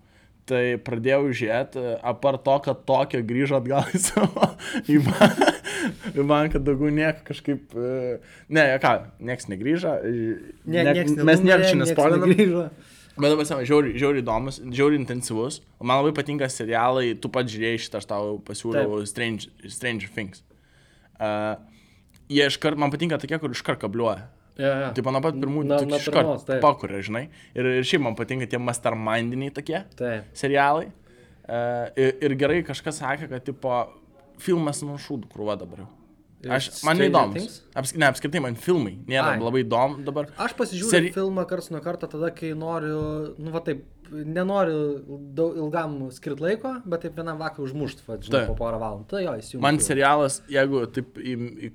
Tai 0.49 0.61
pradėjau 0.83 1.29
žiūrėti, 1.31 1.81
apart 2.03 2.41
to, 2.43 2.55
kad 2.65 2.81
tokia 2.89 3.21
grįžo 3.23 3.61
atgal 3.61 3.85
į 3.95 3.99
savo 4.03 4.47
į 4.91 4.97
banką, 5.05 5.51
į 6.19 6.25
banką 6.27 6.59
daugiau 6.67 6.91
nieko 6.91 7.23
kažkaip... 7.29 7.71
e, 7.79 8.17
Ne, 8.51 8.65
ką, 8.83 8.91
nieks 9.23 9.47
negrįžo. 9.47 9.93
e, 10.03 10.11
Ne, 10.67 10.83
niek- 10.83 10.99
nieks 11.07 11.23
mes 11.29 11.45
nieko 11.47 11.63
čia 11.69 11.79
nespoilinam. 11.79 12.67
Bet 13.13 13.29
dabar 13.29 13.45
savai, 13.45 13.63
žiauri, 13.69 13.93
žiauri 14.01 14.19
įdomus, 14.23 14.57
žiauri 14.73 14.97
intensyvus. 14.99 15.61
O 15.79 15.85
man 15.87 15.99
labai 16.01 16.11
patinka 16.17 16.47
serialai, 16.51 17.13
tu 17.21 17.29
pats 17.31 17.47
žiūrėjai 17.53 17.79
šitą, 17.85 18.01
aš 18.01 18.07
tau 18.09 18.35
pasiūliau 18.43 18.99
Strange, 19.07 19.47
Stranger 19.69 20.09
Things. 20.15 20.41
Uh, 21.21 21.55
jie 22.27 22.47
iškart, 22.49 22.75
man 22.81 22.91
patinka 22.91 23.19
tokie, 23.21 23.37
kur 23.39 23.53
iškart 23.53 23.79
kabliuoja. 23.85 24.25
Ja, 24.57 24.73
ja. 24.83 24.89
Tai 24.93 25.01
mano 25.07 25.19
pat 25.25 25.33
pirmųjų, 25.41 25.65
Na- 25.65 25.79
nuo 25.81 25.97
iškart 25.97 26.19
pirmos, 26.19 26.43
taip. 26.45 26.61
pakuria, 26.61 26.99
žinai. 27.01 27.23
Ir, 27.57 27.65
ir 27.79 27.83
šiaip 27.89 28.03
man 28.05 28.15
patinka 28.15 28.45
tie 28.49 28.59
mastermindiniai 28.61 29.53
tokie 29.55 29.79
Taip. 29.97 30.29
serialai. 30.37 30.91
Uh, 31.43 31.89
ir, 31.99 32.13
ir 32.23 32.35
gerai 32.39 32.61
kažkas 32.63 33.01
sakė, 33.01 33.27
kad 33.33 33.43
tipo 33.43 33.73
filmas 34.39 34.79
nuo 34.85 34.95
šūdų 35.01 35.27
krūva 35.33 35.57
dabar 35.59 35.83
jau. 35.83 35.89
Aš, 36.43 36.83
man. 36.83 36.99
Things? 37.33 37.61
Aps, 37.73 37.93
ne, 37.95 38.05
apskritai 38.11 38.41
man 38.43 38.55
filmai 38.59 38.97
nėra 39.07 39.37
Ai. 39.37 39.39
labai 39.39 39.61
įdomu 39.63 40.03
dabar. 40.03 40.27
Aš 40.37 40.53
pasižiūriu 40.59 40.91
Seri- 40.91 41.11
filmą 41.15 41.45
kars 41.47 41.69
nuo 41.71 41.79
karto 41.83 42.07
tada, 42.11 42.29
kai 42.35 42.51
noriu, 42.53 43.33
nu 43.39 43.51
va 43.53 43.61
taip, 43.63 43.85
nenoriu 44.11 44.81
daug, 45.35 45.55
ilgam 45.57 45.95
skirti 46.11 46.43
laiko, 46.43 46.73
bet 46.85 47.05
taip 47.07 47.15
vienam 47.15 47.39
vakarui 47.39 47.69
užmušti, 47.69 48.03
va, 48.07 48.17
žinai, 48.19 48.41
Taip. 48.43 48.49
po 48.51 48.55
porą 48.59 48.79
valandų. 48.81 49.07
Tai 49.13 49.23
jo, 49.23 49.31
įsijungiu. 49.39 49.61
Man 49.63 49.79
serialas, 49.79 50.41
jeigu 50.51 50.83
taip 50.93 51.15
į, 51.17 51.37
į 51.69 51.71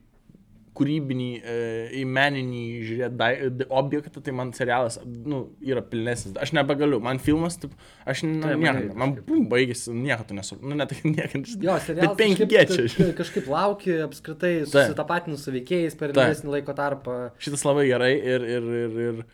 kūrybinį, 0.79 1.29
e, 1.38 1.57
į 1.99 2.03
meninį 2.09 2.62
žiūrėti 2.87 3.67
objektą, 3.81 4.23
tai 4.25 4.35
man 4.37 4.53
serialas 4.57 4.99
nu, 5.05 5.43
yra 5.64 5.83
pilnesnis. 5.85 6.37
Aš 6.41 6.53
nebegaliu, 6.57 7.01
man 7.05 7.21
filmas, 7.23 7.59
taip, 7.61 7.75
aš 8.09 8.25
nu, 8.27 8.38
Taip, 8.45 8.95
man 8.99 9.17
bum, 9.27 9.47
baigėsi, 9.51 9.93
nieko 9.97 10.27
tu 10.29 10.37
nesu, 10.38 10.59
nu 10.62 10.79
net 10.79 10.95
nieko. 11.07 11.43
Jo, 11.64 11.79
serialas. 11.85 12.14
Tai 12.19 12.29
5G 12.29 12.49
čia. 12.71 12.87
kažkaip, 12.87 13.12
kažkaip 13.23 13.51
lauki, 13.53 13.97
apskritai 14.07 14.55
susitapatinu 14.67 15.41
su 15.41 15.55
veikėjais 15.55 15.99
per 15.99 16.14
ilgesnį 16.14 16.55
laiko 16.59 16.77
tarpą. 16.79 17.19
Šitas 17.43 17.67
labai 17.67 17.88
gerai 17.91 18.14
ir, 18.17 18.47
ir, 18.59 18.69
ir, 18.83 19.01
ir, 19.09 19.25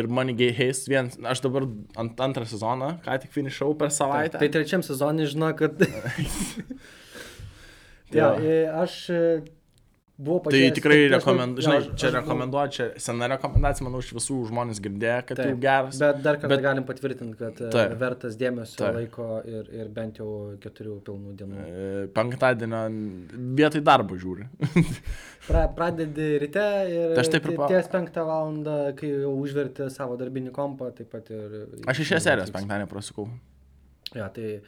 ir 0.00 0.10
Money 0.12 0.36
Gay 0.38 0.54
Haste 0.56 0.92
vienas, 0.92 1.18
aš 1.20 1.44
dabar 1.44 1.68
ant 2.00 2.24
antrą 2.28 2.48
sezoną, 2.48 2.94
ką 3.04 3.20
tik 3.24 3.34
finišau 3.36 3.76
per 3.78 3.92
savaitę. 3.94 4.40
Tai 4.40 4.52
trečiam 4.56 4.86
sezonui 4.86 5.28
žinau, 5.28 5.52
kad... 5.58 5.76
Jo, 8.08 8.30
e, 8.40 8.62
aš 8.72 8.94
e, 10.18 10.22
buvau 10.24 10.40
Tai 10.50 10.60
tikrai 10.74 10.96
rekomenduoju, 11.12 11.62
žinai, 11.62 11.96
čia 12.00 12.10
rekomenduoju, 12.16 12.70
čia 12.74 12.86
sena 12.98 13.28
rekomendacija, 13.30 13.84
manau, 13.86 14.00
iš 14.02 14.10
visų 14.16 14.38
žmonės 14.50 14.80
girdėjo, 14.82 15.18
kad 15.28 15.42
jau 15.44 15.56
geras. 15.62 15.98
Bet 16.02 16.22
dar 16.24 16.36
kartą 16.42 16.50
Bet- 16.56 16.62
galim 16.64 16.84
patvirtinti, 16.88 17.36
kad 17.38 17.60
e, 17.62 17.70
Taip. 17.74 17.94
vertas 18.00 18.36
dėmesio 18.40 18.80
Taip. 18.82 18.96
laiko 18.98 19.28
ir, 19.46 19.68
ir 19.78 19.88
bent 19.94 20.18
jau 20.18 20.28
keturių 20.64 20.96
pilnų 21.06 21.36
dienų. 21.38 21.62
E, 21.62 22.06
Penktadienio 22.18 22.82
vietoj 23.62 23.84
darbo 23.86 24.18
žiūri. 24.18 24.48
Pra, 25.48 25.62
pradedi 25.72 26.24
ryte 26.42 26.64
ir 26.92 27.14
Tai 27.16 27.22
aš 27.22 27.28
taip 27.32 27.46
ir 27.46 27.52
ti- 27.54 27.56
pa- 27.56 27.68
ties 27.70 27.86
penktą 27.88 28.24
valandą, 28.28 28.74
kai 28.98 29.08
jau 29.22 29.30
užverti 29.40 29.86
savo 29.94 30.18
darbinį 30.20 30.50
kompą, 30.52 30.90
taip 30.98 31.08
pat 31.14 31.30
ir... 31.32 31.54
Aš 31.88 32.02
iš 32.04 32.10
seriją 32.20 32.50
penktadienį 32.52 32.88
prasukau. 32.90 33.30
Ja, 34.16 34.26
tai 34.32 34.58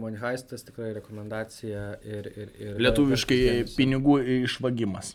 Monheistas 0.00 0.64
tikrai 0.64 0.94
rekomendacija 0.96 1.82
ir... 2.04 2.30
ir, 2.32 2.52
ir 2.64 2.78
Lietuviškai 2.80 3.40
pinigų 3.76 4.18
išvagimas. 4.42 5.14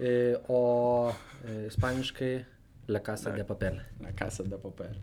E, 0.00 0.36
o 0.48 1.12
e, 1.44 1.66
ispaniškai 1.68 2.32
Le 2.88 3.00
Casa 3.04 3.34
de 3.36 3.44
Papel. 3.44 3.80
Ne, 4.00 4.14
kas 4.16 4.40
ada 4.40 4.58
papel. 4.58 4.94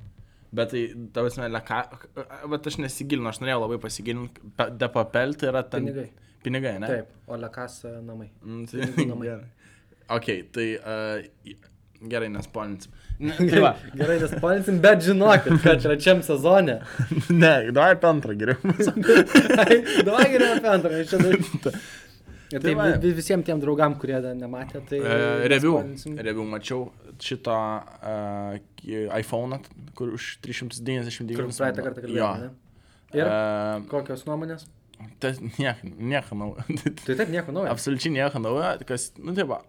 Bet 0.52 0.72
tai, 0.72 0.82
tavas, 1.14 1.36
ne, 1.38 1.50
leka, 1.52 1.84
bet 2.50 2.70
aš 2.72 2.80
nesigilinu, 2.82 3.30
aš 3.30 3.42
norėjau 3.44 3.62
labai 3.66 3.78
pasigilinti. 3.84 4.44
De 4.80 4.90
papel 4.92 5.36
tai 5.40 5.52
yra 5.52 5.64
ten. 5.68 5.86
Pinigai. 5.86 6.08
Pinigai, 6.44 6.74
ne? 6.82 6.90
Taip, 6.92 7.14
o 7.28 7.38
Le 7.40 7.50
Casa 7.54 7.98
namai. 8.02 8.30
Mm, 8.42 8.66
tai, 8.72 9.08
namai. 9.12 9.28
gerai. 9.30 9.50
Ok, 10.18 10.30
tai 10.56 10.68
uh, 10.80 11.68
gerai, 12.12 12.30
nespolinsim. 12.34 12.92
Ne, 13.20 13.34
tai 13.38 13.62
va. 13.66 13.72
Gerai, 13.98 14.18
nespolinsim, 14.22 14.78
bet 14.84 15.02
žinokit, 15.06 15.62
kad 15.64 15.82
trečiam 15.82 16.22
sezone. 16.26 16.80
ne, 17.44 17.54
davai 17.74 17.96
apie 17.96 18.10
antrą 18.12 18.36
geriau. 18.38 18.58
Davai 20.08 20.28
geriau 20.34 20.58
apie 20.60 20.70
antrą. 20.76 21.00
aš 21.02 21.14
čia 21.16 21.22
dar- 21.24 21.82
Ir 22.48 22.62
Tai 22.64 22.70
tai 22.70 22.74
va. 22.80 22.84
vi- 23.04 23.12
visiems 23.12 23.44
tiem 23.44 23.60
draugam, 23.60 23.98
kurie 24.00 24.22
dar 24.24 24.32
nematė, 24.40 24.80
tai... 24.88 25.02
Review. 25.52 25.74
nespoilinsim. 25.82 26.14
Review 26.24 26.46
mačiau 26.48 26.86
šito 27.20 27.52
uh, 27.52 28.56
iPhone, 29.20 29.58
kur 30.00 30.14
už 30.16 30.38
399. 30.46 31.36
Kur 31.36 31.50
praeitą 31.52 31.84
kartą 31.84 32.06
Jo. 32.08 32.08
kalbėjome. 32.08 32.46
ne? 32.46 33.20
Ir 33.20 33.28
Uh, 33.28 33.84
kokios 33.92 34.24
nuomonės? 34.30 34.64
tas 35.22 35.38
nieko, 35.44 35.92
nieko 36.00 36.36
naujo. 36.40 36.64
Tai 37.04 37.16
taip, 37.20 37.28
nieko 37.36 37.52
naujo. 37.54 37.68
Absoliučiai 37.76 38.14
nieko 38.16 38.40
naujo, 38.42 38.72
kas, 38.90 39.10
nu 39.20 39.36
tai 39.38 39.44
va, 39.52 39.60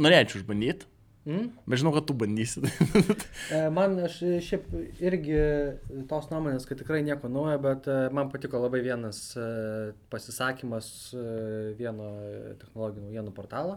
norėčiau 0.00 0.40
išbandyti, 0.40 0.88
Mm? 1.28 1.50
bet 1.68 1.80
žinau, 1.82 1.92
kad 1.92 2.06
tu 2.08 2.14
bandysi. 2.16 2.62
E, 3.52 3.58
Man 3.74 3.98
aš 4.00 4.20
šiaip 4.46 4.70
irgi 5.02 5.36
tos 6.08 6.30
nuomonės, 6.30 6.64
kad 6.68 6.78
tikrai 6.80 7.02
nieko 7.04 7.28
naujo, 7.32 7.58
bet 7.60 7.88
e, 7.90 7.96
man 8.14 8.30
patiko 8.32 8.60
labai 8.62 8.80
vienas 8.84 9.18
e, 9.36 9.44
pasisakymas 10.12 10.88
e, 11.12 11.24
vieno 11.78 12.08
technologijų 12.62 13.04
naujienų 13.04 13.34
portalo, 13.36 13.76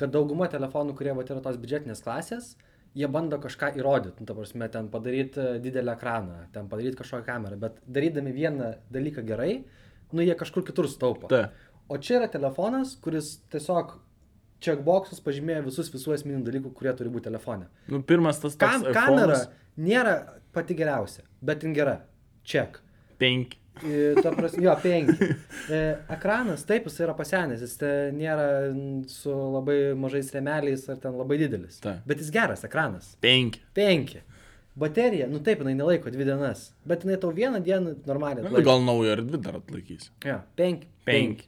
kad 0.00 0.14
dauguma 0.14 0.48
telefonų, 0.52 0.96
kurie 0.96 1.12
va, 1.18 1.26
yra 1.26 1.44
tos 1.44 1.60
biudžetinės 1.60 2.04
klasės, 2.06 2.54
jie 2.96 3.08
bando 3.12 3.36
kažką 3.42 3.74
įrodyti, 3.78 4.22
nu, 4.22 4.30
ta 4.30 4.36
prasme, 4.38 4.68
ten 4.72 4.88
padaryti 4.92 5.44
didelį 5.64 5.92
ekraną, 5.92 6.42
ten 6.54 6.70
padaryti 6.72 7.02
kažkokią 7.02 7.26
kamerą, 7.26 7.60
bet 7.66 7.80
darydami 7.86 8.32
vieną 8.36 8.72
dalyką 8.94 9.26
gerai, 9.28 9.52
nu 10.14 10.24
jie 10.24 10.36
kažkur 10.38 10.64
kitur 10.64 10.88
staupo. 10.88 11.28
Ta. 11.32 11.50
O 11.88 11.98
čia 12.00 12.18
yra 12.22 12.28
telefonas, 12.32 12.96
kuris 13.02 13.38
tiesiog 13.52 13.98
checkboxus 14.64 15.20
pažymėjo 15.24 15.64
visus 15.68 15.90
visų 15.94 16.14
esminių 16.16 16.42
dalykų, 16.46 16.72
kurie 16.74 16.92
turi 16.98 17.10
būti 17.14 17.28
telefone. 17.30 17.68
nu, 17.88 18.02
pirmas 18.02 18.40
tas 18.42 18.56
Kam, 18.58 18.82
toks 18.82 18.94
kamera 18.96 19.36
iPhone'as, 19.36 19.48
nėra 19.78 20.16
pati 20.52 20.74
geriausia, 20.74 21.22
bet 21.42 21.62
jin 21.62 21.74
gera. 21.76 22.00
Check. 22.44 22.80
penki. 23.18 23.58
E, 23.84 24.14
Ta 24.22 24.32
prasme, 24.34 24.62
jo, 24.64 24.72
penki. 24.82 25.14
E, 25.70 25.80
ekranas, 26.10 26.64
taip, 26.66 26.86
jis 26.88 26.96
yra 27.04 27.12
pasenęs, 27.14 27.60
jis 27.62 27.76
nėra 28.16 28.46
su 29.12 29.30
labai 29.30 29.94
mažais 29.94 30.32
remeliais 30.34 30.82
ar 30.90 30.96
ten 31.02 31.14
labai 31.14 31.36
didelis. 31.38 31.76
Taip. 31.84 32.00
Bet 32.08 32.18
jis 32.18 32.30
geras 32.34 32.64
ekranas. 32.66 33.12
Penki. 33.22 33.60
Penki. 33.76 34.22
Baterija, 34.78 35.26
nu 35.30 35.38
taip, 35.42 35.60
jinai 35.62 35.74
nelaiko 35.78 36.10
dvi 36.14 36.24
dienas, 36.26 36.68
bet 36.86 37.02
jinai 37.06 37.18
tau 37.22 37.30
vieną 37.34 37.58
dieną 37.66 37.94
normaliai. 38.06 38.42
Nu, 38.44 38.50
atlaiko. 38.52 38.66
gal 38.70 38.82
naujo 38.86 39.14
ir 39.14 39.22
dvi 39.26 39.40
dar 39.42 39.56
atlaikys. 39.60 40.10
Ja, 40.26 40.40
penki. 40.58 40.86
Penki. 41.06 41.46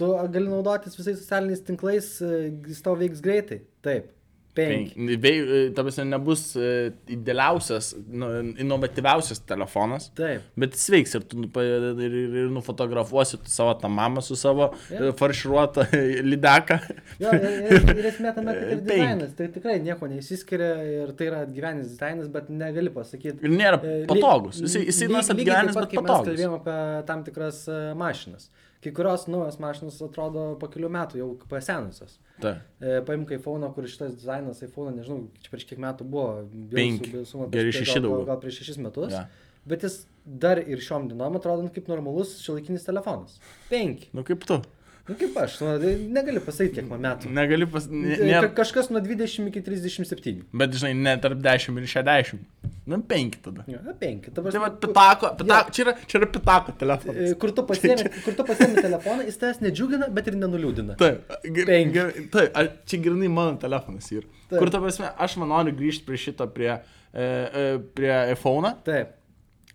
Tu 0.00 0.08
gali 0.36 0.48
naudotis 0.48 0.96
visais 0.98 1.18
socialiniais 1.20 1.60
tinklais, 1.66 2.08
e, 2.24 2.48
jis 2.70 2.80
tau 2.86 2.96
veiks 3.00 3.20
greitai. 3.24 3.60
Taip. 3.84 4.08
Penki. 4.50 4.96
Penki. 4.96 5.16
Vei, 5.22 5.34
ta 5.76 5.84
prasme, 5.86 6.02
nebus 6.10 6.40
e, 6.58 6.90
idealiausias, 7.14 7.92
nu, 8.10 8.26
inovatyviausias 8.58 9.38
telefonas. 9.46 10.08
Taip. 10.18 10.48
Bet 10.58 10.74
jis 10.74 10.88
veiks 10.90 11.14
ir 11.14 11.26
tu 11.30 11.38
nu, 11.38 11.46
ir, 11.62 11.84
ir, 12.02 12.16
ir 12.40 12.48
nufotografuosi 12.50 13.38
savo 13.46 13.76
tą 13.78 13.88
mamą 13.94 14.24
su 14.26 14.34
savo 14.40 14.66
yeah. 14.90 15.12
farširuotą 15.20 15.84
lydeką. 16.32 16.80
Jo, 17.22 17.30
ir, 17.38 17.46
ir, 17.76 17.86
ir 17.94 18.08
esmė 18.10 18.32
tame, 18.40 18.56
kad 18.58 18.72
ir 18.74 18.82
dizainas, 18.88 19.36
tai 19.38 19.46
tikrai 19.54 19.76
nieko 19.86 20.10
neįsiskiria 20.10 20.72
ir 20.96 21.12
tai 21.20 21.28
yra 21.30 21.44
atgyvenęs 21.46 21.92
dizainas, 21.92 22.32
bet 22.34 22.50
negali 22.50 22.90
pasakyti. 22.96 23.38
Ir 23.46 23.54
nėra 23.54 23.78
E, 23.86 24.00
patogus. 24.10 24.58
Jisai 24.66 24.82
lyg- 25.06 25.14
nors 25.14 25.30
lygiai 25.30 25.46
atgyvenęs, 25.60 25.78
bet 25.78 25.92
kaip 25.94 26.02
Mes 26.02 26.10
patogus. 26.10 26.32
kalbėjome 26.32 26.58
apie 26.58 26.80
tam 27.12 27.22
tikras 27.30 27.62
e, 27.70 27.78
mašinas. 28.02 28.50
Kai 28.80 28.92
kurios 28.96 29.26
naujos 29.28 29.58
mašinos 29.60 29.98
atrodo 30.06 30.44
po 30.60 30.68
kelių 30.72 30.88
metų 30.94 31.18
jau 31.20 31.28
pasenusios. 31.50 32.14
Ta. 32.40 32.54
E, 32.80 33.02
Paimk 33.04 33.34
iPhone, 33.36 33.68
kur 33.76 33.84
šitas 33.84 34.14
dizainas 34.16 34.62
iPhone, 34.64 34.94
nežinau, 34.96 35.26
čia 35.44 35.52
prieš 35.52 35.66
kiek 35.68 35.82
metų 35.84 36.06
buvo. 36.08 36.46
Penki. 36.72 37.12
pasakyt, 37.52 37.76
šeši 37.82 38.00
daugiau. 38.00 38.22
Gal, 38.22 38.28
gal 38.32 38.40
prieš 38.40 38.62
šešis 38.62 38.80
metus. 38.80 39.12
Jo. 39.12 39.24
Bet 39.68 39.84
jis 39.84 39.98
dar 40.24 40.62
ir 40.62 40.80
šiom 40.80 41.10
dienom 41.10 41.36
atrodo 41.36 41.68
kaip 41.74 41.92
normalus 41.92 42.38
šiuolaikinis 42.40 42.88
telefonas. 42.88 43.36
Penki. 43.68 44.08
Nu 44.16 44.24
kaip 44.24 44.48
tu. 44.48 44.62
Nu 45.10 45.16
kaip 45.18 45.36
aš, 45.42 45.56
nu, 45.64 45.70
negaliu 46.14 46.40
pasakyti, 46.44 46.76
kiek 46.78 46.88
man 46.88 47.00
metų. 47.02 47.30
Negali 47.34 47.66
pas... 47.68 47.88
Ne, 47.90 48.14
Ka- 48.14 48.26
nėra... 48.28 48.50
Kažkas 48.54 48.92
nuo 48.94 49.00
20 49.02 49.48
iki 49.50 49.62
37. 49.66 50.44
Bet 50.54 50.76
žinai, 50.78 50.92
ne 50.94 51.14
tarp 51.20 51.40
10 51.42 51.80
ir 51.80 51.88
60. 51.90 52.44
Nu 52.86 52.96
5 53.02 53.36
tada. 53.44 53.64
Jo, 53.68 53.78
na, 53.84 53.92
5. 53.92 54.24
Ta 54.24 54.30
Tai 54.34 54.42
prasme, 54.42 54.60
va, 54.62 54.70
kur- 54.70 54.80
pitako, 54.88 55.28
pitako, 55.38 55.70
čia 55.76 55.82
yra, 55.84 55.92
čia 56.08 56.18
yra 56.20 56.28
pitako 56.32 56.72
e, 56.72 56.78
telefonas. 56.80 57.34
Kur 57.42 57.52
tu 57.54 57.64
pasiemi, 57.68 58.06
kur 58.24 58.34
tu 58.38 58.46
pasiemi 58.48 58.82
telefoną, 58.82 59.26
jis 59.28 59.36
tavęs 59.42 59.60
nedžiugina, 59.60 60.08
bet 60.16 60.30
ir 60.32 60.38
nenuliūdina. 60.40 60.96
Taip, 60.98 61.28
ge- 61.44 61.66
Penki. 61.68 61.92
ge- 61.98 62.24
taip, 62.32 62.56
čia 62.88 63.02
grinai 63.04 63.28
mano 63.28 63.58
telefonas 63.60 64.08
yra. 64.16 64.26
Taip. 64.48 64.58
Kur 64.58 64.72
ta 64.72 64.80
prasme, 64.80 65.12
aš 65.26 65.36
man 65.42 65.52
noriu 65.52 65.76
grįžti 65.76 66.08
prie 66.08 66.18
šito, 66.24 66.48
prie, 66.56 66.72
e, 67.12 67.22
e, 67.22 67.78
prie 67.94 68.14
iPhone. 68.32 68.72
Taip. 68.88 69.16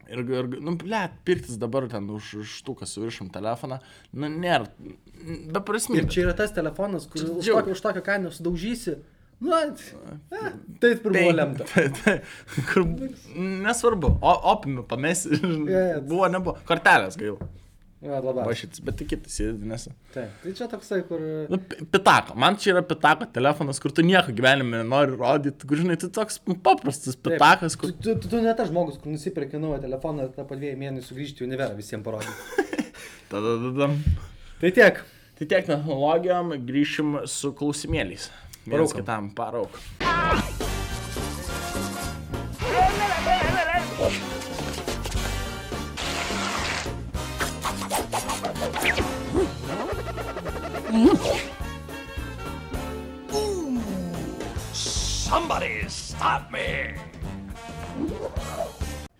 Ir, 0.10 0.20
ir 0.22 0.50
nu, 0.62 0.76
ble, 0.78 1.00
pirktis 1.26 1.58
dabar 1.62 1.88
ten 1.89 2.10
už 2.13 2.36
štuką 2.46 2.86
su 2.86 3.02
viršum 3.02 3.32
telefoną, 3.34 3.80
nu, 4.13 4.28
nėra, 4.30 4.68
be 5.50 5.62
prasmės. 5.65 6.04
Ir 6.04 6.10
čia 6.13 6.26
yra 6.28 6.36
tas 6.38 6.52
telefonas, 6.54 7.08
kur 7.10 7.22
už 7.41 7.82
tokią 7.82 8.04
kainą 8.06 8.30
sudaužysi. 8.34 9.00
Na, 9.46 9.60
e, 10.34 10.54
taip 10.82 11.06
ir 11.06 11.12
buvo 11.16 11.34
lemta. 11.36 11.68
Tai, 11.70 11.86
tai, 12.00 12.16
kur, 12.72 12.86
nesvarbu, 13.66 14.16
o, 14.22 14.34
opimi 14.56 14.84
pamesi, 14.90 15.36
jo. 15.38 15.84
buvo, 16.08 16.26
nebuvo, 16.34 16.58
kortelės 16.70 17.18
gaila. 17.20 17.46
Ja, 18.06 18.20
labai. 18.22 18.44
Vašytis, 18.46 18.82
bet 18.86 19.00
tik 19.00 19.08
kitas 19.16 19.34
įdinėsi. 19.42 19.90
Taip. 20.14 20.34
Tai 20.44 20.52
čia 20.58 20.66
toksai, 20.70 21.00
kur... 21.08 21.22
Nu, 21.50 21.58
pi- 21.58 21.88
pitako, 21.90 22.36
man 22.38 22.58
čia 22.62 22.76
yra 22.76 22.84
pitako 22.86 23.26
telefonas, 23.34 23.80
kur 23.82 23.94
tu 23.98 24.04
nieko 24.06 24.36
gyvenime 24.36 24.84
nenori 24.84 25.16
rodyti, 25.18 25.66
kur 25.66 25.80
žinai, 25.80 25.96
tu 25.98 26.12
toks 26.14 26.38
nu, 26.46 26.54
paprastas 26.68 27.16
Taip. 27.18 27.32
pitakas, 27.32 27.74
Tu, 27.74 27.82
kur... 27.82 27.96
tu, 27.98 28.14
tu, 28.22 28.30
tu 28.36 28.44
ne 28.46 28.54
tas 28.60 28.70
žmogus, 28.70 29.00
kur 29.02 29.10
nusipirki 29.16 29.58
naują 29.58 29.80
telefoną 29.88 30.28
tą 30.36 30.46
po 30.46 30.60
dviejų 30.60 30.78
mėnesių 30.84 31.18
grįžti 31.18 31.42
į 31.42 31.48
univerą 31.48 31.74
visiems 31.80 32.06
parodyti. 32.06 32.70
Tada, 33.32 33.56
tada. 33.64 33.88
tai 34.62 34.70
tiek. 34.78 35.02
Tai 35.36 35.46
tiek 35.52 35.66
technologijom, 35.68 36.54
grįšim 36.68 37.16
su 37.28 37.50
klausimėliais. 37.58 38.30
Paraukom. 38.65 38.97
kitam 38.97 39.30
parauk. 39.30 39.69
Somebody 54.73 55.86
stop 55.89 56.49
me! 56.49 56.95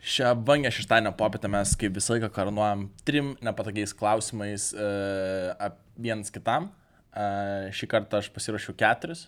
Šią 0.02 0.36
bangę 0.42 0.72
šeštadienio 0.72 1.12
popietę 1.14 1.48
mes 1.52 1.76
kaip 1.78 1.94
visą 1.94 2.16
laiką 2.16 2.32
karnuojam 2.34 2.88
trim 3.06 3.36
nepatogiais 3.46 3.94
klausimais 3.94 4.72
uh, 4.74 5.70
vienas 6.02 6.34
kitam. 6.34 6.72
Uh, 7.14 7.70
šį 7.76 7.94
kartą 7.94 8.24
aš 8.24 8.34
pasirašiau 8.34 8.74
keturis. 8.74 9.28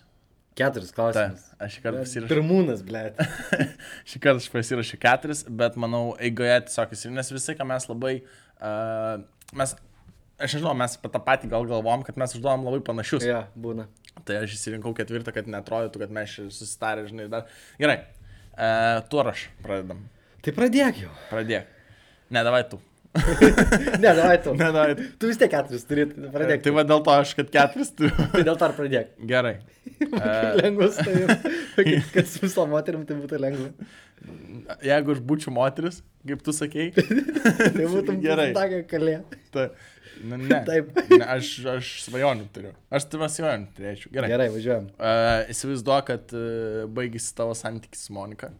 Keturis 0.58 0.90
Ta, 0.90 0.96
klausimus. 0.96 1.44
aš 1.62 1.76
šį 1.76 1.82
kartą 1.84 2.00
pasirašiau. 2.02 2.30
Pirmūnas, 2.32 2.82
ble. 2.86 3.02
šį 4.10 4.22
kartą 4.24 4.42
aš 4.42 4.48
pasirašiau 4.54 5.00
keturis, 5.04 5.44
bet 5.60 5.78
manau, 5.80 6.02
eigoje 6.22 6.56
tiesiog 6.66 6.94
jis, 6.96 7.04
nes 7.14 7.32
visą 7.34 7.54
laiką 7.54 7.68
mes 7.70 7.88
labai, 7.92 8.14
uh, 8.58 9.22
mes, 9.60 9.76
aš 10.42 10.58
nežinau, 10.58 10.74
mes 10.82 10.98
apie 10.98 11.12
tą 11.14 11.22
patį 11.30 11.52
gal 11.54 11.68
galvom, 11.70 12.02
kad 12.06 12.18
mes 12.20 12.34
užduodam 12.34 12.66
labai 12.66 12.82
panašius. 12.90 13.26
Ja, 13.28 13.44
būna. 13.54 13.86
Tai 14.26 14.40
aš 14.42 14.58
įsirinkau 14.58 14.92
ketvirtą, 14.98 15.32
kad 15.36 15.46
netrodytų, 15.50 16.02
kad 16.02 16.14
mes 16.18 16.34
susitarę, 16.58 17.06
žinai, 17.08 17.30
dar. 17.32 17.46
Gerai, 17.78 18.00
uh, 18.58 18.98
tuo 19.12 19.22
aš 19.30 19.46
pradedam. 19.62 20.02
Tai 20.42 20.54
pradėk 20.58 21.04
jau. 21.06 21.14
Pradėk. 21.30 21.70
Ne, 22.34 22.42
davai 22.44 22.64
tu. 22.68 22.82
Ne, 24.02 24.12
davai 24.14 24.36
tu. 24.44 24.52
Ne, 24.58 24.68
davai 24.74 24.94
tu. 24.98 25.06
Tu 25.20 25.30
vis 25.30 25.38
tiek 25.40 25.50
keturis 25.52 25.84
turi, 25.88 26.04
pradėk. 26.34 26.62
Tai 26.64 26.72
va 26.78 26.84
dėl 26.88 27.02
to 27.06 27.14
aš, 27.14 27.32
kad 27.38 27.50
keturis 27.54 27.90
turiu. 27.98 28.14
Tai 28.34 28.44
dėl 28.46 28.58
to 28.60 28.68
ir 28.70 28.76
pradėk. 28.78 29.10
Gerai. 29.30 29.54
Lengvas 30.62 30.98
tai. 31.00 31.14
kad- 31.76 32.10
Kad 32.14 32.28
su 32.30 32.42
visom 32.44 32.70
moterim 32.74 33.04
tai 33.08 33.16
būtų 33.18 33.40
lengva. 33.42 33.70
Jeigu 34.84 35.14
aš 35.14 35.20
būčiau 35.24 35.52
moteris, 35.54 36.00
kaip 36.26 36.42
tu 36.44 36.52
sakei, 36.56 36.90
Tai 36.92 37.86
būtum 37.92 38.18
Gerai. 38.24 38.50
Tokia 38.56 38.82
kalė. 38.90 39.20
tai... 39.54 39.68
Na, 40.18 40.34
ne. 40.34 40.56
Taip. 40.66 40.88
Ne, 41.12 41.20
aš, 41.30 41.48
aš 41.70 41.88
svajonių 42.08 42.48
turiu. 42.50 42.72
Aš 42.90 43.04
tave 43.12 43.28
svajonių 43.30 43.68
turėčiau. 43.76 44.10
Gerai. 44.16 44.30
Gerai, 44.32 44.48
važiuojam. 44.50 44.88
Uh, 44.98 45.44
įsivaizduoju, 45.54 46.04
kad 46.08 46.34
uh, 46.34 46.88
baigėsi 46.96 47.30
tavo 47.38 47.54
santykis 47.54 48.08
su 48.08 48.16
Monika. 48.16 48.50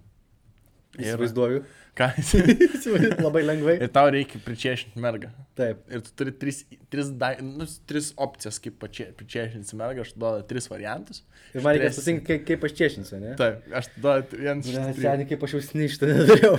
Įsivaizduoju. 0.99 1.61
Ką? 1.99 2.09
Įsivaizduoju 2.23 3.17
Labai 3.25 3.43
lengvai. 3.43 3.75
ir 3.83 3.91
tau 3.95 4.11
reikia 4.15 4.39
pričiešinti 4.45 5.03
mergą. 5.03 5.31
Taip. 5.59 5.81
Ir 5.91 6.03
tu 6.07 6.13
turi 6.19 6.35
tris, 6.39 6.61
tris, 6.93 7.09
da, 7.19 7.33
nu, 7.43 7.67
tris 7.91 8.13
opcijas, 8.21 8.61
kaip 8.63 8.79
pričiešinti 8.83 9.79
mergą. 9.79 10.05
Aš 10.07 10.13
duodu 10.15 10.45
tris 10.51 10.69
variantus. 10.71 11.25
Ir 11.55 11.65
man 11.65 11.75
reikia 11.75 11.91
susirinkti, 11.97 12.27
kaip, 12.29 12.45
kaip 12.51 12.67
aš 12.69 12.77
čiešinsiu, 12.79 13.21
ne? 13.23 13.35
Taip, 13.41 13.67
aš 13.81 13.91
duodu 13.97 14.39
vienas 14.43 14.69
iš 14.71 14.79
trijų. 14.79 14.97
seniai, 15.03 15.29
kaip 15.33 15.47
aš 15.49 15.57
jau 15.57 15.63
sništą 15.71 16.11
nedariau. 16.13 16.59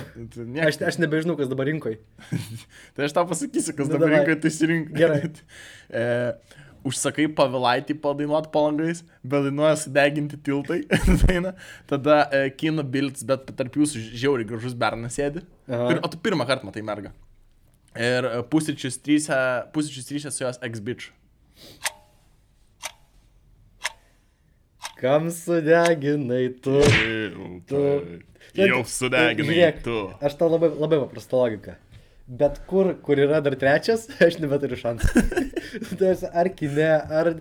Aš, 0.68 0.82
aš 0.92 1.00
nebežinau, 1.04 1.38
kas 1.40 1.52
dabar 1.52 1.70
rinkoje. 1.72 2.02
Tai 2.98 3.08
aš 3.08 3.16
tau 3.16 3.28
pasakysiu, 3.30 3.78
kas 3.78 3.88
Nu, 3.88 3.96
dabar 3.96 4.18
rinkoje 4.18 4.42
tu 4.44 4.52
įsirink. 4.52 4.92
Gerai. 4.98 5.30
e, 6.02 6.08
užsakai 6.90 7.28
pavilaitį 7.38 7.96
padainuot 8.04 8.50
palangais, 8.54 9.04
bet 9.24 9.48
dainuoja 9.48 9.76
sudeginti 9.84 10.40
tiltai. 10.46 10.82
daina. 11.24 11.56
Tada 11.90 12.22
e, 12.34 12.44
kino 12.58 12.84
bilds, 12.84 13.26
bet 13.30 13.50
tarp 13.60 13.80
jūsų 13.80 14.04
žiauriai 14.10 14.50
gražus 14.50 14.78
bernas 14.78 15.18
sėdi. 15.20 15.46
Ir, 15.70 16.02
o 16.02 16.12
tu 16.12 16.20
pirmą 16.22 16.48
kartą 16.50 16.70
matai 16.70 16.86
mergą. 16.86 17.14
Ir 17.98 18.28
e, 18.30 18.42
pusryčius 18.52 19.00
trysia 19.02 20.34
su 20.34 20.44
jos 20.44 20.62
ex-bitch. 20.66 21.12
Kam 25.00 25.30
sudeginai 25.32 26.50
tu? 26.60 26.76
Tiltai. 27.70 28.20
Jau 28.60 28.82
sudeginai 28.84 29.54
Žiūrėk, 29.54 29.78
tu. 29.86 30.00
Aš 30.26 30.36
tau 30.40 30.50
labai, 30.52 30.74
labai 30.76 31.00
paprasta 31.06 31.40
logika. 31.40 31.78
Bet 32.30 32.60
kur, 32.70 32.92
kur 33.02 33.18
yra 33.18 33.40
dar 33.42 33.56
trečias, 33.58 34.04
aš 34.26 34.36
nebeturiu 34.44 34.78
šansų. 34.78 35.24
tai 35.98 36.12
aš 36.14 36.24
ar 36.30 36.50
kine, 36.54 36.90
ar 37.22 37.32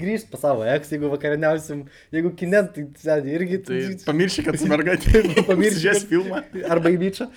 grįžt 0.00 0.26
pas 0.32 0.42
savo 0.42 0.64
eks, 0.66 0.90
jeigu 0.96 1.10
vakarieniausim, 1.12 1.84
jeigu 2.14 2.32
kine, 2.40 2.64
tai 2.74 2.88
sėdi 2.98 3.36
irgi. 3.36 3.60
Tai 3.68 3.78
pamiršai, 4.08 4.44
kad 4.48 4.58
su 4.58 4.66
merga 4.70 4.96
atėjo. 4.98 5.36
Pamiršk, 5.50 5.82
Žies 5.84 6.00
kad- 6.02 6.10
filmą. 6.10 6.40
Arba 6.66 6.90
į 6.90 6.98
byčą. 7.04 7.28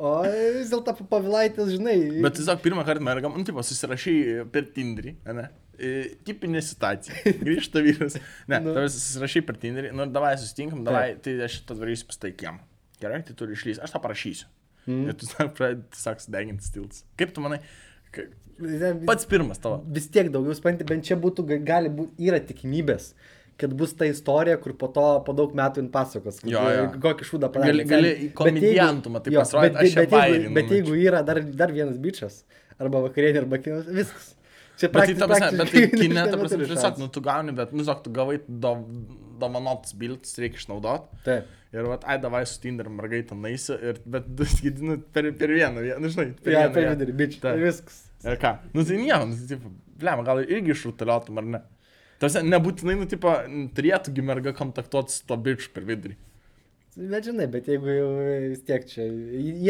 O 0.00 0.12
vis 0.24 0.70
dėlto 0.72 0.94
pavilaitės, 1.10 1.74
žinai. 1.74 1.96
Bet 2.24 2.38
tiesiog 2.38 2.62
pirmą 2.64 2.86
kartą 2.88 3.04
mergam, 3.04 3.34
nu, 3.36 3.44
tipo, 3.44 3.60
susirašai 3.66 4.14
per 4.54 4.70
Tinderį, 4.72 5.12
ne? 5.36 5.44
E, 5.76 5.90
Tipinė 6.24 6.62
situacija. 6.64 7.34
Grįžta 7.42 7.82
vyras. 7.84 8.16
Ne, 8.48 8.62
Nu. 8.64 8.72
tavęs 8.76 8.96
susirašai 8.96 9.42
per 9.48 9.58
Tinderį, 9.60 9.90
nu, 9.96 10.06
davai 10.14 10.32
susitinkam, 10.40 10.80
davai, 10.86 11.18
tai 11.20 11.36
aš 11.44 11.58
šitą 11.58 11.76
darysiu 11.82 12.08
pas 12.08 12.20
tai 12.24 12.32
kiemą. 12.32 12.62
Gerai, 13.02 13.20
tai 13.28 13.36
turi 13.36 13.56
išlys, 13.58 13.82
aš 13.84 13.92
tą 13.96 14.00
parašysiu. 14.04 14.48
Mm. 14.90 15.08
Ir 15.12 15.18
tu 15.20 15.26
pradedi, 15.56 15.84
tiesiog 15.94 16.22
sudeginti 16.26 16.66
stilus. 16.66 17.04
Kaip 17.20 17.34
tu 17.36 17.44
manai, 17.44 17.60
pats 19.06 19.26
pirmas 19.30 19.58
tavo. 19.62 19.82
vis 19.96 20.08
tiek 20.12 20.30
daugiau 20.34 20.54
supranti, 20.58 20.84
bent 20.88 21.06
čia 21.06 21.16
būtų, 21.20 21.44
ga- 21.48 21.60
gali 21.72 21.92
būti, 22.00 22.16
yra 22.28 22.40
tikimybės, 22.44 23.12
kad 23.60 23.72
bus 23.76 23.92
ta 23.96 24.08
istorija, 24.08 24.56
kur 24.60 24.72
po 24.80 24.88
to 24.92 25.04
po 25.26 25.32
daug 25.36 25.54
metų 25.56 25.82
jin 25.82 25.90
pasakos, 25.92 26.40
kokį 26.42 27.28
šūdą 27.30 27.50
padarė. 27.52 27.84
Gali- 27.84 27.86
gali 27.92 28.30
komediantų, 28.40 29.12
matai, 29.16 29.34
pasirodyt, 29.36 29.78
bet, 29.78 29.94
bet, 29.96 30.10
bet 30.10 30.44
numečiau. 30.48 30.76
jeigu 30.78 30.98
yra 31.06 31.22
dar, 31.26 31.40
dar 31.62 31.72
vienas 31.72 31.98
bičias, 32.00 32.42
arba 32.80 33.02
vakarienė, 33.08 33.44
arba 33.44 33.58
kinas, 33.62 33.86
viskas. 33.86 34.34
Čia 34.80 34.88
Bet 34.88 34.92
tai, 34.92 35.00
praktiškai- 35.00 35.18
ta 35.20 35.26
prasme, 35.28 35.48
bet 35.50 35.56
tai 35.58 35.66
praktiškai 35.66 36.00
kine, 36.00 36.22
ta 36.30 36.36
prasme, 36.40 36.58
tiesiog, 36.64 36.84
šansų. 36.84 36.98
nu, 37.04 37.08
tu 37.12 37.20
gauni, 37.20 37.52
bet, 37.52 37.72
nu, 37.72 37.82
tiesiog, 37.84 37.98
tu 38.04 38.10
gavai 38.16 38.38
do- 38.48 38.86
dovanotus 39.40 39.92
bilietus, 40.00 40.32
reikia 40.40 40.56
išnaudoti. 40.62 41.18
Taip. 41.26 41.44
Ir, 41.72 41.84
vat, 41.86 42.02
ai, 42.08 42.16
davai 42.18 42.40
su 42.48 42.56
Tinder 42.62 42.88
mergaitė 42.90 43.36
naisi, 43.38 43.76
ir, 43.76 44.00
bet, 44.06 44.24
nu, 44.88 44.96
per, 45.12 45.28
per 45.38 45.52
vieną, 45.52 45.84
nu, 46.00 46.08
žinai, 46.08 46.30
per 46.42 46.52
Ja, 46.56 46.62
vieną. 46.68 46.72
per 46.74 46.88
vidurį, 46.94 47.14
bičiu. 47.20 47.40
Taip. 47.44 47.60
Ir 47.60 47.68
viskas. 47.68 48.00
Ir 48.24 48.40
ką? 48.42 48.54
Nu, 48.74 48.84
tai 48.88 48.96
nieko, 49.04 49.28
nu, 49.28 49.36
tai, 49.52 49.60
blem, 50.00 50.24
gal 50.24 50.42
irgi 50.46 50.72
išrutuliotum 50.74 51.38
ar 51.38 51.44
ne. 51.54 51.60
Tarsi, 52.20 52.42
nebūtinai, 52.44 52.96
nu, 53.00 53.06
tipo, 53.08 53.32
turėtų 53.76 54.12
merga 54.24 54.52
kontaktuoti 54.56 55.12
su 55.14 55.22
to 55.28 55.36
bičiu 55.40 55.70
per 55.76 55.84
vidurį. 55.88 56.16
Bet 56.96 57.24
žinai, 57.28 57.46
bet 57.52 57.68
jeigu 57.70 57.86
jau 57.86 58.08
vis 58.50 58.60
tiek 58.66 58.84
čia 58.90 59.06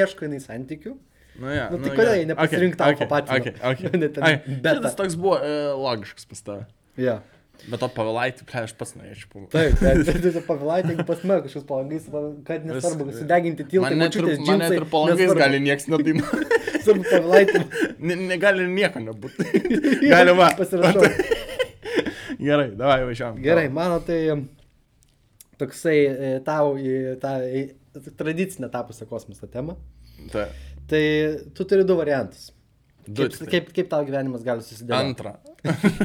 ieško 0.01 0.25
jinai 0.27 0.41
santykių, 0.43 0.95
Nu, 1.39 1.49
ja, 1.53 1.69
Nu, 1.73 1.79
tai 1.85 1.93
kodėl 1.97 2.17
jie 2.19 2.27
nepasirink 2.33 2.75
tau 2.81 2.91
okay, 2.95 3.07
patino? 3.09 3.39
okay, 3.39 3.55
okay. 3.73 3.93
Ne 4.03 4.09
ten 4.13 4.25
Ai, 4.27 4.33
beta. 4.47 4.75
Šitas 4.81 4.97
toks 4.99 5.15
buvo 5.21 5.37
e, 5.39 5.53
logiškas 5.79 6.27
pas 6.33 6.43
tave. 6.49 6.65
ja. 7.01 7.21
Bet 7.69 7.77
to 7.83 7.91
pavėlaitį, 7.93 8.47
ble, 8.49 8.61
aš 8.65 8.71
pats 8.81 8.95
norėčiau 8.97 9.29
pamatyti. 9.35 9.53
Taip, 9.85 10.05
bet 10.09 10.23
tu 10.37 10.41
pavėlai, 10.47 10.79
jeigu 10.81 11.05
pas 11.05 11.25
mane 11.29 11.43
kažkoks 11.45 11.67
palangais, 11.69 12.07
kad 12.49 12.63
nesvarbu, 12.65 13.05
Vis- 13.11 13.19
sudeginti 13.21 13.67
tiltą, 13.69 13.83
Man 13.85 13.99
net 14.01 14.17
ir, 14.17 14.29
man 14.49 14.63
net 14.63 14.73
ir 14.79 14.87
palangais 14.89 15.35
gali 15.37 15.61
nieks 15.61 15.85
nedainuoti. 15.93 16.61
Svarbu 16.87 17.05
pavėlai, 17.11 17.43
Ne, 18.01 18.17
negali 18.31 18.65
nieko 18.65 19.03
nebūti. 19.05 19.45
gali 20.09 20.33
va. 20.41 20.49
pasirašau. 20.57 21.05
Gerai, 22.41 22.71
davai 22.81 23.03
važiuojam. 23.11 23.43
Gerai, 23.45 23.67
mano 23.77 24.01
tai 24.09 24.21
toksai 25.61 25.99
e, 26.09 26.31
tau 26.47 26.73
į 26.81 26.95
tą 27.21 27.35
į 27.45 27.67
tradicinę 28.17 28.71
tapusią 28.73 29.05
kosmoso 29.11 29.49
temą. 29.53 29.77
Ta, 30.33 30.47
Tai 30.91 31.03
tu 31.55 31.67
turi 31.71 31.85
du 31.87 31.97
variantus. 31.99 32.51
Du 33.07 33.25
Kaip, 33.25 33.37
tai. 33.39 33.47
kaip, 33.55 33.69
kaip 33.75 33.89
tau 33.91 34.05
gyvenimas 34.07 34.43
gali 34.47 34.63
susidėlioti? 34.63 35.09
antra. 35.09 35.33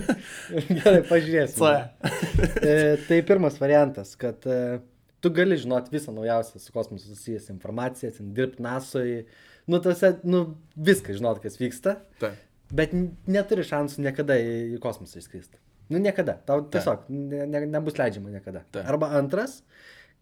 Gerai, 0.79 1.01
pažiūrėsime. 1.09 1.73
C. 2.05 2.53
E, 2.61 2.75
tai 3.05 3.19
pirmas 3.27 3.59
variantas, 3.61 4.13
kad 4.19 4.45
e, 4.49 4.79
tu 5.21 5.31
gali 5.35 5.57
žinoti 5.59 5.93
visą 5.93 6.13
naujausią 6.15 6.61
su 6.63 6.73
kosmosu 6.73 7.11
susijęs 7.11 7.51
informaciją, 7.53 8.13
dirbti 8.37 8.63
NASOje, 8.65 9.25
nu, 9.67 9.81
tose, 9.83 10.15
nu, 10.23 10.41
viską 10.89 11.17
žinot, 11.17 11.41
kas 11.43 11.59
vyksta, 11.59 11.97
Ta. 12.21 12.31
bet 12.73 12.95
neturi 13.27 13.65
šansų 13.67 14.05
niekada 14.07 14.39
į, 14.41 14.79
kosmosą 14.83 15.19
išskristi. 15.21 15.59
Nu, 15.91 15.99
niekada. 16.01 16.39
Tau 16.47 16.63
tiesiog 16.73 17.09
ne, 17.13 17.43
ne, 17.49 17.65
nebus 17.69 17.99
leidžiama 17.99 18.31
niekada. 18.33 18.63
Taip. 18.73 18.87
Arba 18.89 19.11
antras, 19.19 19.59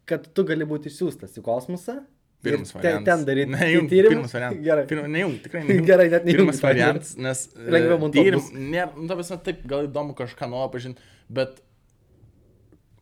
kad 0.08 0.26
tu 0.36 0.44
gali 0.44 0.66
būti 0.68 0.90
išsiųstas 0.92 1.38
į 1.40 1.44
kosmosą. 1.46 2.02
Ir 2.46 2.56
Pirmas 2.58 2.74
variantas. 2.76 3.04
Ten 3.08 3.26
daryti 3.28 3.52
Nejung, 3.54 3.88
tyrimus. 3.90 4.14
pirmas 4.14 4.34
variantas. 4.36 4.64
Gerai. 4.68 4.86
Pirma, 4.90 5.08
nejung, 5.16 5.36
tikrai 5.44 5.62
nejung. 5.68 5.86
Gerai, 5.88 6.08
net 6.12 6.24
nejungi 6.28 6.40
Pirmas 6.44 6.62
variantas, 6.64 7.12
nes... 7.16 7.44
e, 7.56 7.68
Lengviau 7.76 8.00
montuot 8.02 8.20
tyrim- 8.28 8.40
bus. 8.42 8.50
Nėra, 8.54 8.90
nu, 8.96 9.06
ta 9.10 9.18
prasme, 9.20 9.38
taip, 9.46 9.62
gal 9.70 9.88
įdomu 9.88 10.16
kažką 10.18 10.48
naujo 10.52 10.68
pažinti, 10.74 11.12
bet 11.40 11.60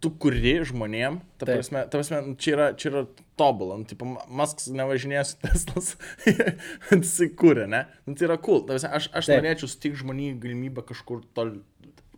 tu 0.02 0.11
kuri 0.18 0.57
žmonėm, 0.66 1.20
ta 1.38 1.46
prasme, 1.46 1.85
ta 1.87 1.98
prasme, 2.00 2.18
nu, 2.26 2.33
čia 2.35 2.55
yra, 2.57 2.64
čia 2.74 2.88
yra 2.90 3.02
tobulą, 3.38 3.76
nu, 3.78 3.87
tipo, 3.87 4.09
Maskas 4.35 4.66
nevažinėja 4.74 5.22
su 5.28 5.37
Teslas, 5.44 5.92
jisai 6.90 7.28
kūrė, 7.38 7.68
ne? 7.70 7.85
Nu, 8.09 8.16
tai 8.18 8.26
yra 8.26 8.38
cool, 8.42 8.64
ta 8.66 8.74
prasme, 8.74 8.90
aš, 8.98 9.07
aš 9.14 9.31
Taip. 9.31 9.38
norėčiau 9.44 9.70
sutikti 9.70 10.00
žmonių 10.02 10.33
galimybę 10.42 10.83
kažkur, 10.88 11.22
tol, 11.38 11.55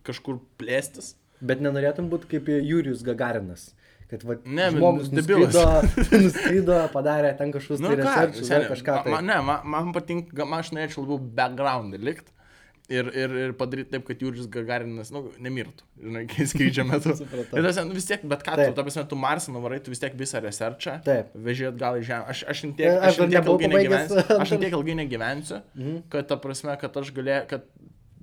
kažkur 0.07 0.39
plėstis. 0.61 1.13
Bet 1.45 1.61
nenorėtum 1.61 2.07
būti 2.09 2.29
kaip 2.31 2.49
Jurijus 2.65 3.03
Gagarinas. 3.05 3.67
Kad 4.11 4.21
va, 4.27 4.37
Ne, 4.45 4.69
žmogus 4.75 5.09
debilas. 5.09 5.55
nuskrido, 5.55 6.21
nuskrido, 6.27 6.77
padarė 6.93 7.33
ten 7.39 7.53
kažkokius 7.55 7.81
Nu, 7.81 7.89
tai 7.89 7.99
researchus, 8.03 8.51
dar 8.53 8.67
kažką. 8.69 9.01
Tai. 9.07 9.13
Man, 9.15 9.25
ne, 9.31 9.39
man, 9.47 9.65
man 9.73 9.91
patinka, 9.95 10.45
man 10.45 10.61
aš 10.61 10.71
norėčiau 10.75 11.05
labiau 11.07 11.21
background 11.41 11.97
likt. 11.97 12.31
Ir, 12.85 13.07
ir, 13.17 13.31
ir 13.47 13.53
padaryti 13.57 13.95
taip, 13.95 14.03
kad 14.05 14.19
Jūris 14.21 14.45
Gagarinas, 14.53 15.09
nu, 15.09 15.23
nemirtų, 15.41 15.87
žinai, 16.03 16.21
kai 16.29 16.45
skrydžio 16.45 16.83
metu. 16.91 17.15
Ir 17.17 17.65
tas, 17.65 17.79
nu, 17.81 17.95
vis 17.97 18.05
tiek, 18.05 18.21
bet 18.29 18.43
ką, 18.45 18.59
Taip. 18.59 18.75
tu, 18.77 18.85
ta 18.93 19.05
tu 19.09 19.17
Marsą 19.17 19.55
nuvarai, 19.55 19.79
tu 19.81 19.89
vis 19.89 20.03
tiek 20.03 20.13
visą 20.19 20.37
researchą, 20.43 20.99
veži 21.33 21.65
atgal 21.71 21.97
į 21.97 22.03
Žemę. 22.05 22.29
Aš, 22.29 22.43
aš 22.53 22.61
tiek, 22.77 22.91
aš 23.09 23.17
tiek 23.33 23.41
ilgai 23.41 23.71
negyvensiu, 23.73 24.21
aš 24.37 24.53
tiek 24.53 24.69
ilgai 24.77 24.97
negyvensiu, 25.01 25.63
kad, 26.13 26.29
ta 26.29 26.37
prasme, 26.37 26.77
kad 26.83 27.01
aš 27.01 27.09
galėjau, 27.17 27.47
kad 27.55 27.65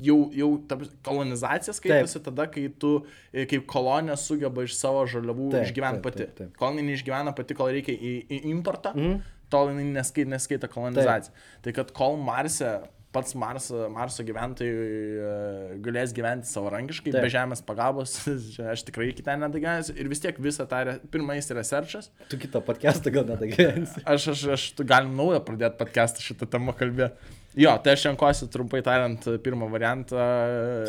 jau, 0.06 0.18
jau 0.36 0.50
ta 0.68 0.78
kolonizacija 1.06 1.74
skaitosi 1.76 2.22
tada, 2.26 2.46
kai 2.52 2.68
tu 2.82 2.94
e, 3.32 3.44
kaip 3.50 3.66
kolonija 3.70 4.16
sugeba 4.20 4.64
iš 4.66 4.74
savo 4.78 5.04
žaliavų 5.10 5.50
Taip, 5.56 5.68
išgyventi 5.68 6.00
taip, 6.00 6.08
pati. 6.08 6.24
taip, 6.24 6.34
taip. 6.40 6.56
Kol 6.60 6.74
jinai 6.76 6.88
neišgyvena 6.92 7.34
pati, 7.38 7.54
kol 7.58 7.70
reikia 7.74 7.94
į, 7.98 8.16
į 8.30 8.42
importą, 8.54 8.94
Mhm. 8.96 9.20
tol 9.52 9.68
jinai 9.72 9.90
neskaita, 10.00 10.30
neskaita 10.36 10.68
kolonizacija. 10.72 11.32
Tai 11.62 11.72
kad 11.76 11.90
kol 11.92 12.16
Marse, 12.16 12.80
pats 13.12 13.34
Marso, 13.36 13.82
Marso 13.92 14.24
gyventojai 14.24 14.70
e, 14.72 15.74
galės 15.84 16.14
gyventi 16.16 16.48
savarankiškai, 16.48 17.12
Taip. 17.12 17.20
be 17.26 17.28
žemės 17.34 17.60
pagalbos, 17.68 18.14
aš 18.72 18.86
tikrai 18.88 19.10
iki 19.12 19.20
ten 19.26 19.42
nedagyvensiu. 19.44 19.92
Ir 20.00 20.08
vis 20.08 20.22
tiek 20.24 20.38
visą 20.40 20.64
tą, 20.70 20.80
pirmais 21.12 21.50
researchas, 21.52 22.08
Tu 22.32 22.38
kitą 22.40 22.62
podcastą 22.64 23.12
gal 23.12 23.28
net 23.28 23.44
gyvensi. 23.52 24.00
aš, 24.08 24.30
aš, 24.32 24.46
aš 24.56 24.64
tu 24.78 24.86
galim 24.88 25.12
naują 25.20 25.42
pradėti 25.44 25.76
podcastą 25.82 26.24
šitą 26.24 26.48
temą 26.56 26.72
kalbėti. 26.72 27.12
Jo, 27.58 27.74
tai 27.84 27.96
aš 27.96 28.06
renkuosi 28.08 28.48
trumpai 28.52 28.80
tariant 28.84 29.26
pirmą 29.44 29.68
variantą. 29.72 30.20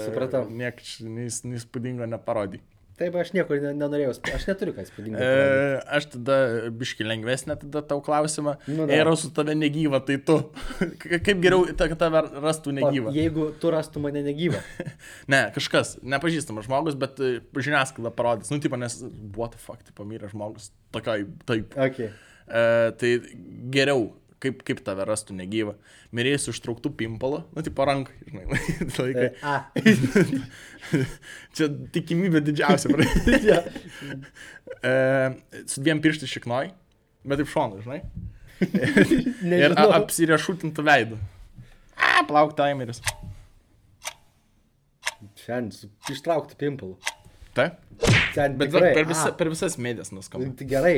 Supratau. 0.05 0.45
Niek 0.51 0.79
neįspūdingo 1.03 2.07
neparodį. 2.13 2.61
Taip, 2.93 3.15
aš 3.17 3.31
nieko 3.33 3.55
ne, 3.57 3.71
nenorėjau, 3.73 4.11
aš 4.35 4.43
neturiu 4.45 4.73
ką 4.75 4.83
įspūdingo. 4.85 5.17
E, 5.17 5.77
aš 5.97 6.05
tada 6.13 6.35
biški 6.77 7.05
lengvesnė 7.07 7.55
tada 7.63 7.81
tau 7.89 8.03
klausimą. 8.05 8.53
Nu. 8.69 8.85
Yra 8.85 9.15
su 9.17 9.31
tave 9.33 9.55
negyva, 9.57 9.97
tai 10.05 10.19
tu. 10.21 10.35
Kaip 11.01 11.41
geriau, 11.41 11.65
kad 11.79 11.95
tave 12.03 12.21
rastų 12.43 12.69
O 12.69 12.75
negyva? 12.77 13.13
Jeigu 13.17 13.47
tu 13.59 13.73
rastum 13.73 14.05
mane 14.07 14.21
negyvą. 14.25 14.61
Ne, 15.31 15.39
kažkas, 15.55 15.95
nepažįstamas 16.05 16.67
žmogus, 16.67 16.95
bet 16.99 17.17
e, 17.23 17.39
žiniasklaida 17.57 18.13
parodys. 18.13 18.51
Nu, 18.53 18.61
tipo, 18.61 18.77
nes, 18.77 18.99
what 19.33 19.55
the 19.55 19.61
fuck, 19.61 19.81
tipo, 19.87 20.05
mirė 20.05 20.29
žmogus. 20.29 20.69
Tokiai, 20.93 21.25
taip. 21.49 21.73
Okay. 21.89 22.11
E, 22.45 22.63
tai 22.99 23.13
geriau, 23.73 24.11
kaip, 24.43 24.61
kaip 24.67 24.81
tave 24.85 25.05
rastų 25.07 25.35
negyva. 25.39 25.73
Mirėjai 26.15 26.41
su 26.43 26.53
ištrauktų 26.53 26.91
pimpalu, 26.99 27.39
nu, 27.55 27.63
tipo, 27.65 27.85
rankai, 27.87 28.15
žinai. 28.27 28.45
Laikai. 28.99 29.29
Čia 31.55 31.69
tikimybė 31.95 32.43
didžiausia. 32.49 32.91
E, 34.83 34.91
su 35.69 35.79
dviem 35.83 35.99
pirštais 36.03 36.27
šiknoj, 36.27 36.69
bet 37.29 37.39
taip 37.39 37.49
šonu, 37.51 37.77
žinai. 37.85 38.01
Ir 38.63 39.37
Nežinau. 39.47 39.85
a- 39.93 39.99
apsiriešutintų 40.01 40.83
veidų. 40.87 41.19
A, 41.95 42.23
plauk 42.27 42.51
timeris. 42.57 42.99
Šiandien 45.39 45.71
su 45.75 45.89
ištrauktų 46.11 46.57
pimpalų. 46.59 46.97
Taip. 47.55 47.79
Ten 48.35 48.57
Bet 48.59 48.71
tikrai, 48.73 48.91
per, 48.97 49.07
visa, 49.07 49.29
per 49.39 49.51
visas 49.53 49.77
medijas 49.79 50.11
nuskamba. 50.15 50.49
Tai 50.59 50.67
gerai. 50.67 50.95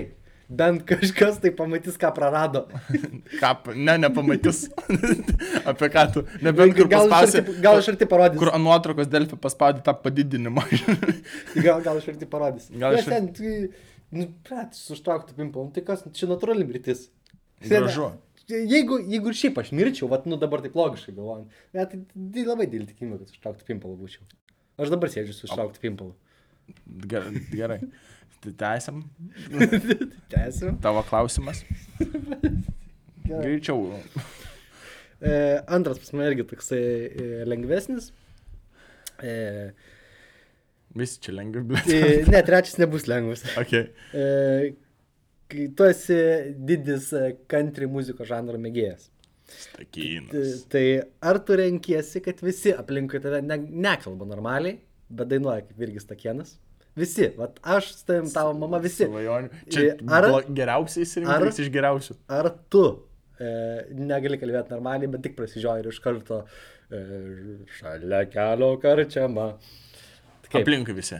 Bent 0.49 0.83
kažkas 0.85 1.39
tai 1.41 1.49
pamatys, 1.57 1.95
ką 1.97 2.11
prarado. 2.13 2.65
Ką, 3.41 3.51
ne, 3.73 3.95
nepamatys. 4.03 4.67
Apie 5.69 5.89
ką 5.89 6.03
tu. 6.13 6.23
Nebent 6.45 6.75
kur 6.77 6.89
gal, 6.91 7.09
arti, 7.17 7.41
gal 7.63 7.81
iš 7.81 7.89
arti 7.95 8.07
parodys. 8.09 8.37
Kur 8.41 8.51
ant 8.53 8.61
nuotraukos 8.65 9.09
Delfi 9.09 9.39
paspaudė 9.41 9.81
tą 9.85 9.95
padidinimą. 10.03 10.65
Gal, 11.65 11.81
gal 11.85 11.97
iš 12.01 12.11
arti 12.13 12.29
parodys. 12.29 12.69
Gal 12.69 12.99
arti- 12.99 13.09
ten, 13.09 13.31
tai, 13.33 13.55
nu, 14.13 14.27
prat, 14.45 14.77
su 14.77 14.93
užtrauktų 14.93 15.33
pimpalų. 15.39 15.71
Nu, 15.71 15.75
tai 15.75 15.85
kas, 15.87 16.05
čia 16.13 16.29
natūrali 16.29 16.67
mirtis. 16.69 17.07
Gražu. 17.65 18.11
Jeigu, 18.45 18.99
jeigu 19.09 19.31
ir 19.31 19.37
šiaip 19.39 19.55
aš 19.57 19.71
mirčiau, 19.73 20.05
vat, 20.11 20.27
nu 20.29 20.37
dabar 20.37 20.61
taip 20.61 20.75
logiškai 20.77 21.15
galvojant, 21.15 21.61
bet 21.73 21.95
tai, 21.95 22.43
labai 22.45 22.67
dėl 22.69 22.83
tikimybė, 22.85 23.23
kad 23.23 23.31
užtrauktų 23.33 23.65
pimpalų 23.71 23.97
būčiau. 24.03 24.27
Aš 24.77 24.91
dabar 24.93 25.09
sėdžiu 25.09 25.33
su 25.33 25.47
užtrauktų 25.49 25.81
pimpalų. 25.81 26.13
Gerai. 27.09 27.41
gerai. 27.49 27.79
Tęsiam. 28.53 29.03
Tęsiu. 30.33 30.75
Tavo 30.83 31.01
klausimas. 31.07 31.63
Greičiau. 33.25 33.87
E, 35.21 35.33
antras 35.67 35.97
pas 35.99 36.13
mane 36.13 36.29
irgi 36.33 36.45
toksai 36.51 36.81
e, 36.81 37.27
lengvesnis. 37.49 38.11
E, 39.23 39.33
Visi 40.95 41.19
čia 41.19 41.33
lengvi, 41.35 41.63
bet. 41.67 41.89
e, 41.91 42.23
ne, 42.31 42.39
trečias 42.47 42.77
nebus 42.79 43.07
lengvas. 43.11 43.43
Okay. 43.61 43.89
E, 44.15 44.75
kai 45.51 45.65
tu 45.75 45.87
esi 45.89 46.19
didis 46.67 47.09
e, 47.15 47.33
country 47.51 47.89
muzikos 47.91 48.29
žanro 48.29 48.59
mėgėjas. 48.61 49.09
Stakynas. 49.45 50.63
tai 50.73 50.85
ar 51.21 51.37
tu 51.45 51.53
renkiesi, 51.59 52.21
kad 52.25 52.39
visi 52.41 52.71
aplinkui 52.73 53.19
tave 53.21 53.43
ne, 53.45 53.59
nekalba 53.85 54.25
normaliai, 54.25 54.79
bet 55.09 55.29
dainuoja 55.29 55.61
kaip 55.67 55.77
Virgis 55.83 56.07
Takienas? 56.09 56.55
Visi, 56.95 57.27
vat 57.35 57.57
aš, 57.75 57.89
tavim, 58.07 58.29
tavo 58.31 58.53
mama, 58.55 58.79
visi. 58.83 59.03
Svajonių. 59.09 59.49
Čia 59.73 59.97
Ar- 60.15 60.47
geriausiai 60.55 61.03
išsirinktas 61.03 61.59
iš 61.65 61.69
geriausių. 61.73 62.15
Ar 62.31 62.47
tu 62.71 62.83
e, 63.35 63.49
negali 63.99 64.39
kalbėti 64.39 64.71
normaliai, 64.71 65.09
bet 65.11 65.25
tik 65.27 65.35
prasižioji 65.35 65.83
ir 65.83 65.89
iš 65.91 65.99
karto 66.05 66.41
e, 66.87 67.01
šalia 67.79 68.21
kelio 68.31 68.73
karčiama. 68.79 69.49
Kaip? 70.47 70.61
Aplinkui 70.63 70.95
visi. 70.95 71.19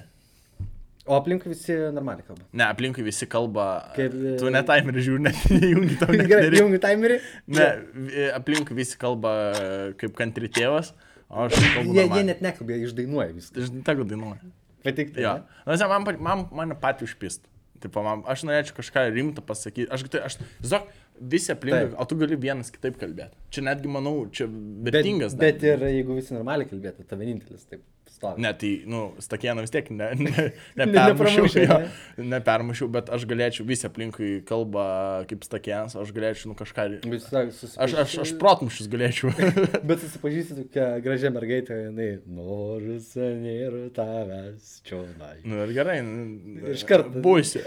O 1.06 1.20
aplinkui 1.20 1.52
visi 1.52 1.76
normaliai 1.94 2.24
kalba. 2.26 2.48
Ne, 2.56 2.64
aplinkui 2.72 3.04
visi 3.06 3.28
kalba. 3.30 3.66
Kaip, 3.98 4.16
e, 4.16 4.38
Tu 4.42 4.50
net 4.56 4.66
timerį 4.72 5.04
žiūri, 5.10 5.26
net 5.28 5.44
nejungi 5.54 6.00
tau. 6.02 6.16
Gerai, 6.18 6.50
jungi 6.64 6.80
timerį. 6.88 7.20
Ne, 7.60 7.68
vi- 8.08 8.30
aplinkui 8.40 8.78
visi 8.80 8.98
kalba 9.02 9.36
e, 9.60 9.68
kaip 10.00 10.16
kantri 10.18 10.48
tėvas, 10.56 10.96
Aš 11.26 11.58
kalbu. 11.58 11.92
Jie, 11.92 12.00
jie 12.00 12.06
normaliai. 12.06 12.26
net 12.32 12.42
nekalbė, 12.46 12.80
jie 12.80 12.88
išdainuoja 12.94 13.34
viską. 13.36 13.64
Aš 13.66 13.76
tegu 13.92 14.06
dainuoju. 14.08 14.54
Patikti. 14.86 15.24
Jo. 15.26 15.40
Nes 15.68 15.84
man, 15.92 16.06
pat- 16.08 16.22
man, 16.22 16.46
mane 16.56 16.78
patį 16.82 17.10
užpist. 17.10 17.50
Taip, 17.84 17.98
man, 18.06 18.22
aš 18.32 18.46
norėčiau 18.48 18.78
kažką 18.78 19.02
rimto 19.14 19.44
pasakyti. 19.46 19.90
Aš, 19.92 20.06
tai, 20.14 20.22
aš, 20.30 20.38
žinok, 20.64 20.86
visi 21.34 21.52
aplinkui, 21.54 21.90
Taip. 21.92 21.98
o 22.02 22.06
tu 22.10 22.16
gali 22.22 22.38
vienas 22.40 22.72
kitaip 22.74 22.96
kalbėti. 23.02 23.36
Čia 23.54 23.66
netgi, 23.68 23.92
manau, 23.92 24.16
čia 24.32 24.48
Bet, 24.48 24.94
vertingas. 24.96 25.36
bet 25.40 25.64
ir 25.68 25.84
jeigu 25.90 26.16
visi 26.18 26.34
normaliai 26.38 26.70
kalbėtų, 26.72 27.06
tai 27.10 27.20
vienintelis 27.20 27.68
taip 27.68 27.84
stovi. 28.16 28.42
Ne, 28.46 28.54
tai, 28.58 28.72
nu, 28.90 29.02
stakieną 29.22 29.66
vis 29.66 29.74
tiek 29.76 29.90
ne, 29.92 30.10
ne, 30.18 30.46
ne 30.80 30.88
nepramušiau, 30.88 31.46
nepermušiau, 31.46 31.80
ne? 32.18 32.28
nepermušiau, 32.36 32.90
bet 32.96 33.12
aš 33.16 33.28
galėčiau, 33.30 33.68
visi 33.68 33.88
aplinkui 33.90 34.32
kalba 34.48 34.88
kaip 35.30 35.44
stakienas, 35.48 35.96
aš 36.00 36.14
galėčiau, 36.16 36.52
nu, 36.54 36.58
kažką... 36.60 36.88
Susipažįsti- 37.06 37.74
Aš, 37.86 37.94
aš, 38.06 38.14
aš 38.24 38.32
protmušius 38.40 38.88
galėčiau. 38.92 39.32
Bet 39.90 40.00
susipažįsti 40.06 40.56
tokia 40.64 40.86
gražia 41.04 41.30
mergaitė, 41.36 41.76
jinai 41.90 42.10
noriu 42.32 42.96
senėrų 43.04 43.82
tavęs 43.96 44.70
čionai. 44.88 45.36
nu, 45.44 45.60
ir 45.66 45.74
gerai. 45.76 45.98
nu, 46.06 46.72
Iš 46.72 46.86
karto. 46.88 47.20
Būsi. 47.26 47.62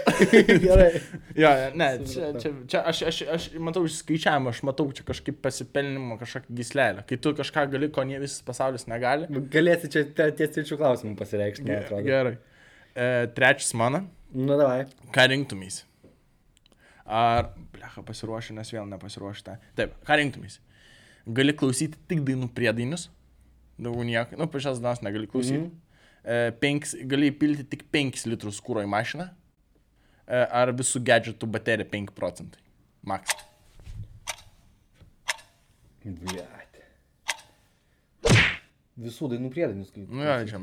Gerai. 0.65 0.89
Jo, 1.37 1.51
ne, 1.77 1.89
čia, 2.09 2.31
čia, 2.41 2.51
čia 2.71 2.81
aš, 2.89 3.01
aš, 3.11 3.19
aš 3.35 3.47
matau 3.61 3.83
išskaičiavimą, 3.87 4.53
aš 4.53 4.61
matau 4.67 4.87
čia 4.95 5.05
kažkaip 5.07 5.39
pasipelnimo, 5.43 6.17
kažkokią 6.21 6.55
gislelę. 6.59 7.05
Kai 7.09 7.19
tu 7.21 7.33
kažką 7.37 7.65
gali, 7.73 7.89
ko 7.93 8.03
nie 8.07 8.19
visas 8.21 8.41
pasaulis 8.45 8.87
negali. 8.89 9.29
Galėsi 9.53 9.91
čia 9.93 10.05
ties 10.39 10.55
trečių 10.55 10.79
klausimų 10.79 11.17
pasireikšti, 11.19 11.67
man 11.67 11.83
atrodo. 11.83 12.05
Gerai. 12.07 12.37
E, 12.95 13.27
trečias 13.35 13.73
mano. 13.77 14.05
Nu, 14.33 14.55
davai. 14.59 14.85
Ką 15.15 15.25
rinktumys? 15.31 15.83
Ar, 17.05 17.51
blecha, 17.73 18.03
pasiruošę, 18.05 18.53
nes 18.57 18.69
vėl 18.73 18.89
nepasiruošę. 18.89 19.55
Taip, 19.77 19.95
ką 20.05 20.19
rinktumys? 20.21 20.59
Gali 21.39 21.55
klausyti 21.57 21.97
tik 22.09 22.21
dainų 22.27 22.51
priedainius. 22.55 23.07
Daugiau 23.79 24.05
nieko. 24.07 24.37
Nu, 24.39 24.49
pačias 24.51 24.81
dainas 24.83 25.03
negali 25.05 25.27
klausyti. 25.29 25.59
Mm 25.59 25.69
-hmm. 25.69 26.49
e, 26.49 26.51
penks, 26.61 26.95
gali 27.09 27.31
įpilti 27.31 27.65
tik 27.69 27.85
5 27.91 28.25
litrus 28.29 28.61
kūro 28.61 28.83
į 28.83 28.89
mašiną. 28.91 29.29
E, 30.27 30.45
ar 30.61 30.73
visų 30.73 31.01
gadgetų 31.03 31.47
baterija 31.47 31.89
5 31.89 32.13
procentai. 32.15 32.61
Max. 33.01 33.35
Bliat. 36.03 36.68
Visų 38.99 39.29
dainų 39.31 39.47
priedainius. 39.53 39.91
kaip- 39.95 40.09
Nu, 40.11 40.23
jo, 40.25 40.33
čia, 40.49 40.57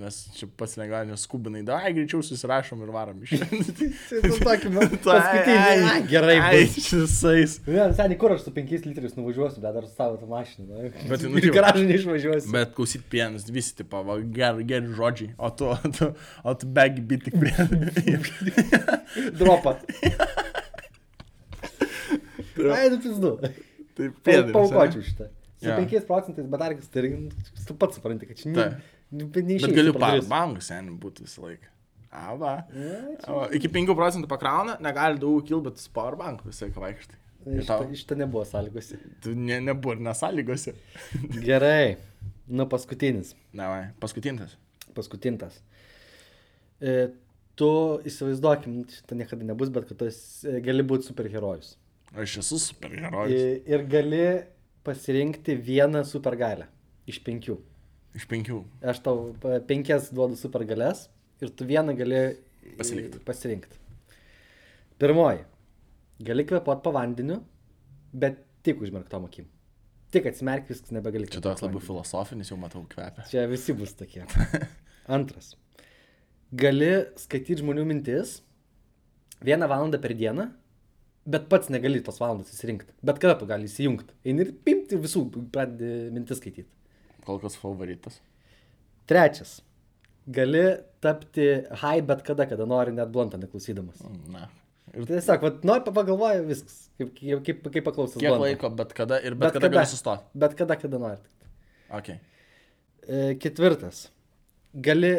nes 0.00 0.16
čia 0.32 0.46
pats 0.56 0.78
negali, 0.80 1.10
nes 1.10 1.20
skubinai, 1.26 1.60
dai, 1.66 1.90
greičiau 1.92 2.22
susirašom 2.24 2.80
ir 2.86 2.92
varom 2.94 3.18
iš 3.26 3.34
čia. 3.36 3.48
Tai 4.46 4.70
man 4.72 4.94
paskutinį. 5.04 5.56
Ai, 5.90 5.98
Gerai, 6.08 6.36
visais. 6.72 7.58
Ne, 7.66 7.84
seniai, 7.98 8.16
kur 8.22 8.32
aš 8.32 8.46
su 8.46 8.54
5 8.56 8.86
litrais 8.88 9.18
nuvažiuosiu, 9.18 9.60
bet 9.60 9.76
dar 9.76 9.84
su 9.84 9.92
savo 9.98 10.16
tą 10.22 10.28
mašiną. 10.30 10.88
Bet, 11.10 11.26
nu, 11.28 11.36
ir 11.42 11.50
garažą 11.52 11.84
neišvažiuosiu. 11.90 12.54
Bet 12.56 12.72
klausyt 12.78 13.04
pienus, 13.12 13.44
visi, 13.52 13.74
tipo, 13.82 14.00
va, 14.08 14.16
geri, 14.24 14.64
geri 14.72 14.96
žodžiai, 14.96 15.34
o 15.36 15.50
tu, 15.52 15.68
o 15.68 15.92
tu, 15.98 16.10
o 16.48 16.54
tu 16.56 16.72
begi 16.80 17.04
biti 17.12 17.28
tik 17.28 17.36
prie. 17.44 17.54
Dropą. 19.36 19.76
Ai, 22.72 22.88
nu 22.90 22.98
pizdu. 23.04 23.36
Taip, 23.96 24.16
pėdai. 24.24 24.52
Paukočiau 24.56 25.02
šitą. 25.04 25.28
Su 25.56 25.68
Jo. 25.70 25.76
5 25.80 26.04
procentais 26.06 26.46
bedargis, 26.52 26.88
tai 26.92 27.02
irgi, 27.02 27.16
nu, 27.22 27.30
tu 27.66 27.74
pats 27.80 27.96
supranti, 27.96 28.26
kad 28.28 28.36
čia 28.36 28.50
ne, 28.50 28.56
Taip. 28.58 28.80
ne, 29.12 29.24
Bet 29.32 29.72
galiu 29.76 29.94
parbangų 29.96 30.60
seniai 30.62 30.98
būti 31.00 31.24
visą 31.24 31.46
laiką. 31.46 31.70
Ava. 32.16 32.52
O, 33.28 33.46
Iki 33.56 33.68
5 33.72 33.94
procentų 33.96 34.28
pakrauna, 34.28 34.76
negali 34.84 35.18
daug 35.20 35.40
kilti, 35.44 35.64
bet 35.70 35.78
su 35.80 35.90
powerbank 35.96 36.42
visą 36.44 36.66
laiką 36.68 36.80
vaikštai. 36.84 37.16
Ir 37.46 37.62
tau- 37.68 37.86
Šitą 37.94 38.16
nebuvo 38.18 38.42
sąlygose. 38.44 38.96
Tu 39.22 39.34
ne, 39.38 39.60
nebuvo 39.60 39.92
ir 39.94 40.00
nesąlygose. 40.02 40.72
Gerai. 41.48 41.96
Nu, 42.48 42.66
paskutinis. 42.66 43.34
Na, 43.52 43.68
vai, 43.70 43.82
paskutinis. 44.00 44.56
Paskutintas. 44.94 45.60
E, 46.80 47.08
tu 47.56 47.68
įsivaizduokim, 48.08 48.82
šitą 48.92 49.16
niekada 49.16 49.44
nebus, 49.48 49.70
bet 49.72 49.86
kad 49.88 49.98
tu 50.00 50.08
esi- 50.10 50.58
gali 50.64 50.82
būti 50.84 51.08
superherojus. 51.08 51.76
Aš 52.16 52.38
esu 52.42 52.58
superherojus. 52.60 53.32
E, 53.32 53.62
ir 53.72 53.84
gali 53.90 54.22
pasirinkti 54.86 55.56
vieną 55.66 56.04
supergalę 56.06 56.68
iš 57.10 57.18
penkių. 57.26 57.56
Iš 58.16 58.24
penkių. 58.30 58.60
Aš 58.92 59.02
tau 59.04 59.26
penkias 59.68 60.08
duodu 60.14 60.38
supergalės 60.40 61.06
ir 61.42 61.52
tu 61.52 61.66
vieną 61.68 61.92
gali 61.98 62.16
e, 62.22 62.30
Pasirinkti. 62.78 63.20
pasirinkti. 63.26 63.82
Pirmoji. 64.98 65.42
Gali 66.24 66.46
kvepuoti 66.48 66.80
po 66.86 66.92
vandeniu, 66.96 67.42
bet 68.16 68.38
tik 68.64 68.80
užmerktom 68.80 69.26
akim. 69.28 69.50
Tik 70.14 70.30
atsimerk, 70.30 70.70
viskas 70.70 70.94
nebegali. 70.94 71.28
Čia 71.28 71.42
toks 71.44 71.60
labai 71.66 71.82
filosofinis, 71.84 72.48
jau 72.52 72.56
matau 72.60 72.86
kvepia. 72.88 73.26
Čia 73.28 73.44
visi 73.50 73.74
bus 73.76 73.92
tokie. 73.98 74.24
Antras. 75.16 75.52
Gali 76.56 76.88
skaityti 77.20 77.60
žmonių 77.60 77.84
mintis 77.90 78.38
vieną 79.44 79.68
valandą 79.68 80.00
per 80.00 80.14
dieną, 80.16 80.46
bet 81.26 81.48
pats 81.50 81.70
negali 81.72 82.00
tos 82.06 82.20
valandos 82.22 82.52
įsirinkti. 82.54 82.94
Bet 83.06 83.20
kada 83.22 83.36
tu 83.40 83.48
gali 83.50 83.68
įsijungti. 83.68 84.14
Eini 84.26 84.46
ir 84.46 84.52
pimti 84.66 84.98
visų, 85.00 85.26
pradedi 85.54 86.10
mintis 86.14 86.40
skaityti. 86.40 86.68
Kol 87.26 87.40
kas 87.42 87.58
favoritas. 87.58 88.20
Trečias. 89.10 89.58
Gali 90.26 90.62
tapti 91.02 91.48
high 91.82 92.02
bet 92.06 92.22
kada, 92.26 92.46
kada 92.50 92.66
nori, 92.66 92.94
net 92.94 93.10
blontą 93.14 93.38
neklausydamas. 93.42 94.02
Na. 94.30 94.48
Ir 94.94 95.06
tiesiog, 95.08 95.42
vat, 95.42 95.64
nori, 95.66 95.82
pagalvoja 95.86 96.42
viskas. 96.46 96.86
Kaip, 96.98 97.12
kaip, 97.18 97.66
kaip, 97.66 97.82
paklausas. 97.84 98.16
Kiek 98.20 98.30
Blontą. 98.30 98.46
laiko, 98.46 98.70
bet 98.78 98.94
kada 98.96 99.18
ir 99.20 99.34
bet, 99.34 99.48
bet 99.48 99.58
kada, 99.58 99.66
kada 99.66 99.80
gali 99.80 99.90
sustoti. 99.90 100.30
Bet 100.44 100.54
kada, 100.58 100.78
kada 100.80 101.00
nori. 101.02 101.18
Ok. 101.98 102.12
E, 102.14 103.18
ketvirtas. 103.42 104.06
Gali, 104.86 105.12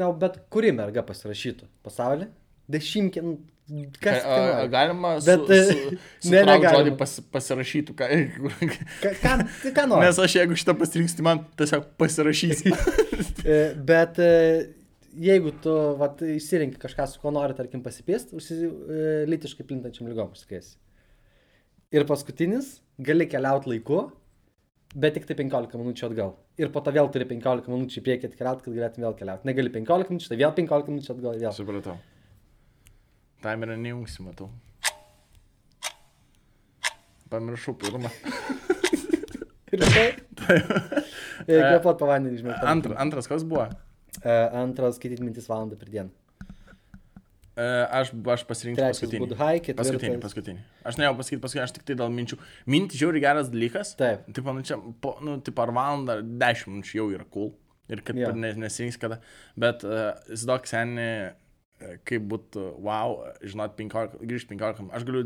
tau 0.00 0.12
bet 0.16 0.40
kuri 0.52 0.72
merga 0.76 1.04
pasirašytų 1.06 1.68
pasaulyje. 1.84 2.30
Dešimtkė, 2.72 3.22
nu, 3.26 3.36
kas 4.02 4.24
A, 4.24 4.36
a, 4.62 4.66
galima 4.66 5.14
su, 5.20 5.26
Bet, 5.30 5.46
su, 5.46 5.52
e, 5.54 5.96
su, 6.20 6.30
ne, 6.34 6.42
žodį 6.64 6.92
pas, 6.98 7.14
pasirašytų. 7.32 7.94
Ką, 7.96 8.08
Ka, 9.02 9.12
ką, 9.22 9.34
tai 9.62 9.72
ką 9.76 9.86
nori. 9.88 10.06
nes 10.06 10.18
aš 10.20 10.36
jeigu 10.40 10.58
šitą 10.58 10.74
pasirinksiu, 10.80 11.20
tai 11.20 11.26
man 11.30 11.42
tiesiog 11.60 11.90
pasirašys. 12.00 12.64
E, 13.42 13.74
Bet 13.74 14.20
e, 14.22 14.28
jeigu 15.18 15.50
tu 15.64 15.72
vat, 15.98 16.20
įsirinki 16.22 16.78
kažką, 16.82 17.08
su 17.10 17.18
kuo 17.22 17.32
nori, 17.34 17.56
tarkim, 17.58 17.80
pasipėst, 17.82 18.30
užsi, 18.38 18.54
lytiškai 19.30 19.66
plintančiam 19.66 20.06
lygom 20.06 20.30
užsikrėsi. 20.30 20.76
Ir 21.92 22.06
paskutinis, 22.08 22.76
gali 23.02 23.26
keliauti 23.30 23.72
laiku, 23.72 23.98
bet 24.94 25.16
tik 25.18 25.26
tai 25.26 25.34
15 25.40 25.74
minučių 25.80 26.06
atgal. 26.10 26.36
Ir 26.60 26.70
po 26.72 26.84
to 26.86 26.94
vėl 26.94 27.10
turi 27.12 27.26
15 27.28 27.66
minučių 27.72 27.98
į 27.98 28.04
priekį 28.06 28.30
atkeliauti, 28.30 28.64
kad 28.68 28.78
galėtum 28.78 29.08
vėl 29.08 29.18
keliauti. 29.18 29.48
Negali 29.50 29.74
15 29.74 30.14
minučių, 30.14 30.30
tai 30.30 30.38
vėl 30.44 30.54
15 30.62 30.94
minučių 30.94 31.14
atgal, 31.16 31.38
vėl. 31.42 31.54
Supratau. 31.56 31.98
Timerą 33.42 33.76
neįjungsi, 33.80 34.22
matau. 34.26 34.50
Pamiršau 37.32 37.74
pirmą. 37.80 38.10
Ir 39.72 39.84
tai. 39.88 40.08
Kvepuot 41.46 41.96
po 42.00 42.08
vandenį, 42.10 42.42
žinai. 42.42 42.58
Antra, 42.68 42.98
antras 43.00 43.28
kas 43.30 43.44
buvo? 43.48 43.70
Antras 44.22 44.98
skaityti 44.98 45.24
mintis 45.24 45.48
valandą 45.48 45.78
per 45.80 45.88
dieną. 45.92 46.12
E, 47.52 47.64
aš, 47.92 48.12
aš 48.32 48.44
pasirinksiu 48.48 48.80
Trečias 48.80 49.00
paskutinį. 49.02 49.26
high, 49.36 49.60
ketvirtas- 49.60 49.90
Paskutinį, 49.92 50.20
paskutinį. 50.22 50.62
Aš 50.88 50.96
norėjau 50.96 51.16
pasakyti 51.18 51.42
paskutinį, 51.42 51.64
aš 51.64 51.74
tik 51.76 51.84
tai 51.88 51.96
dėl 52.00 52.12
minčių. 52.14 52.38
Minti 52.72 53.00
žiauri 53.00 53.20
geras 53.20 53.50
dalykas. 53.52 53.92
Taip. 53.98 54.24
Taip, 54.32 54.48
nu 54.56 54.64
čia, 54.64 54.78
po, 55.04 55.18
nu, 55.24 55.36
taip 55.44 55.60
ar 55.60 55.72
valandą, 55.76 56.16
ar 56.16 56.22
dešimt 56.22 56.78
minučių 56.78 56.96
jau 56.96 57.08
yra 57.12 57.26
cool. 57.32 57.52
Ir 57.92 58.00
kad 58.06 58.16
yeah. 58.16 58.32
nes, 58.32 58.56
nesirinks 58.56 58.96
kada. 59.00 59.18
Bet 59.58 59.84
uh, 59.84 60.14
įsivaizduok 60.32 60.70
seniai, 60.70 61.32
kaip 62.08 62.24
būtų, 62.30 62.62
wow, 62.84 63.14
žinot, 63.46 63.74
15, 63.78 64.18
grįžti 64.28 64.50
15, 64.54 64.88
aš 64.96 65.06
galiu 65.08 65.22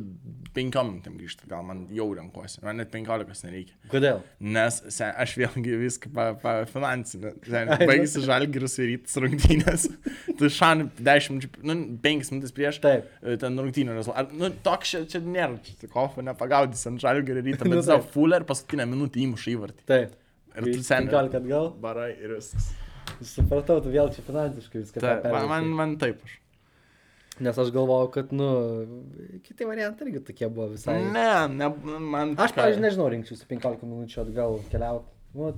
5 0.56 0.78
minutėm 0.88 1.16
grįžti, 1.20 1.48
gal 1.50 1.64
man 1.66 1.84
jau 1.94 2.06
renkuosi, 2.16 2.62
man 2.64 2.80
net 2.80 2.90
15 2.94 3.46
nereikia. 3.48 3.76
Kodėl? 3.92 4.22
Nes 4.40 4.78
sen, 4.94 5.12
aš 5.22 5.34
vėlgi 5.40 5.76
viską 5.82 6.12
pa, 6.16 6.28
pa 6.42 6.54
finansinę. 6.70 7.34
Ai, 7.56 7.64
nu. 7.68 7.78
Baigėsi 7.90 8.24
žalgiris 8.26 8.78
rytas 8.82 9.18
rungtynės. 9.22 9.88
tu 10.38 10.50
šan 10.52 10.86
10, 11.00 11.48
nu, 11.66 11.78
5 12.04 12.32
minutės 12.34 12.56
prieš. 12.56 12.80
Taip. 12.84 13.10
e, 13.22 13.36
Ten 13.42 13.58
rungtynių 13.60 13.98
rezultatą. 13.98 14.36
Nu, 14.40 14.50
toks 14.64 14.94
čia, 14.94 15.02
čia 15.10 15.20
nėra, 15.24 15.60
čia 15.66 15.90
kofo 15.92 16.24
nepagaudys 16.26 16.86
ant 16.90 17.02
žalgirio 17.02 17.44
ryto, 17.44 17.64
Nu, 17.68 17.76
bet 17.76 17.86
savo 17.88 18.02
taip. 18.04 18.12
full 18.14 18.36
ir 18.36 18.46
paskutinę 18.48 18.88
minutę 18.88 19.20
įmuša 19.24 19.52
įvartį. 19.56 19.86
Taip. 19.90 20.16
Ir 20.56 20.70
tu 20.72 20.82
sen. 20.86 21.10
15 21.12 21.36
atgal. 21.42 21.70
Barai 21.82 22.10
ir 22.16 22.38
viskas. 22.38 22.72
Supratau, 23.22 23.78
tu 23.84 23.92
vėl 23.92 24.08
čia 24.12 24.22
finansiškai 24.26 24.80
viską 24.82 25.00
Ta, 25.00 25.12
tą 25.24 25.30
man, 25.48 25.68
man 25.78 25.92
taip 26.00 26.18
aš. 26.26 26.38
Nes 27.44 27.58
aš 27.60 27.68
galvojau, 27.74 28.08
kad, 28.14 28.30
nu, 28.32 28.46
kiti 29.44 29.66
variantai 29.68 30.06
irgi 30.06 30.22
tokie 30.24 30.48
buvo 30.48 30.70
visai. 30.72 31.02
Ne, 31.12 31.26
ne, 31.52 31.68
man. 32.00 32.32
Aš, 32.40 32.54
pavyzdžiui, 32.56 32.84
nežinau, 32.86 33.10
rinkčiausi 33.12 33.44
15 33.50 33.84
minučių 33.84 34.22
atgal 34.22 34.56
keliauti. 34.72 35.12
Nu, 35.36 35.50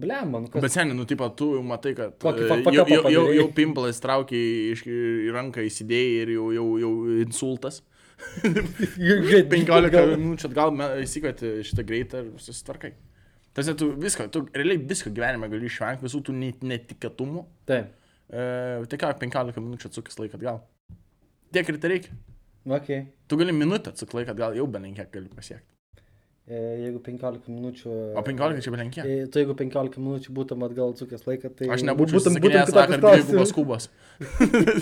blem, 0.00 0.32
man 0.32 0.46
kas. 0.48 0.64
Bet 0.64 0.72
seniai, 0.72 0.96
nu, 0.96 1.04
tipo, 1.10 1.28
tu 1.36 1.50
jau 1.58 1.66
matai, 1.66 1.92
kad 1.98 2.16
Kokį 2.24 2.46
e, 2.46 2.48
fuck 2.54 2.72
jau, 2.72 2.86
jau, 2.88 3.02
jau, 3.12 3.26
jau 3.36 3.46
pimpalas 3.56 4.00
traukia 4.00 4.40
iš 4.72 4.86
ranką 5.36 5.66
įsidėjai 5.68 6.16
ir 6.24 6.34
jau, 6.38 6.48
jau, 6.56 6.66
jau 6.86 6.94
insultas. 7.26 7.82
15 8.40 10.16
minučių 10.24 10.50
atgal 10.50 10.74
įsikvėti 11.04 11.54
šitą 11.68 11.84
greitą 11.88 12.24
ir 12.24 12.32
susitvarkai. 12.40 12.94
Tas 13.56 13.68
tu 13.76 13.92
visko, 13.98 14.28
tu 14.32 14.44
realiai 14.54 14.80
visko 14.88 15.10
gyvenime 15.12 15.48
gali 15.50 15.66
išvengti, 15.68 16.06
visų 16.06 16.20
tų 16.28 16.36
net- 16.38 16.64
netikėtumų. 16.64 17.44
Taip. 17.68 17.96
E, 18.30 18.86
tai 18.90 18.98
ką, 19.02 19.10
15 19.18 19.58
minučių 19.64 19.90
atsukis 19.90 20.18
laiką 20.20 20.38
atgal. 20.38 20.62
Tiek 21.54 21.68
ir 21.72 21.80
tai 21.82 21.90
reikia. 21.96 22.14
Ok. 22.70 22.88
Tu 23.26 23.36
gali 23.40 23.52
minutę 23.56 23.90
atsukti 23.90 24.20
laiką 24.20 24.36
atgal, 24.36 24.54
jau 24.58 24.66
belenkiek 24.70 25.10
gali 25.10 25.30
pasiekti. 25.34 25.66
E, 26.50 26.58
jeigu 26.82 26.98
15 27.06 27.46
minučių... 27.52 27.90
O 28.18 28.22
15 28.26 28.62
čia 28.64 28.72
belenkiek. 28.74 29.06
E, 29.06 29.26
tu 29.30 29.38
jeigu 29.38 29.54
15 29.58 29.98
minučių 30.02 30.32
būtum 30.34 30.64
atgal 30.66 30.94
atsukęs 30.94 31.22
laiką, 31.28 31.50
tai... 31.58 31.68
Aš 31.70 31.84
nebūčiau 31.86 32.18
būtum- 32.18 32.38
būtum 32.42 32.72
vakar 32.74 33.02
dvigubos 33.04 33.52
kubos. 33.54 33.86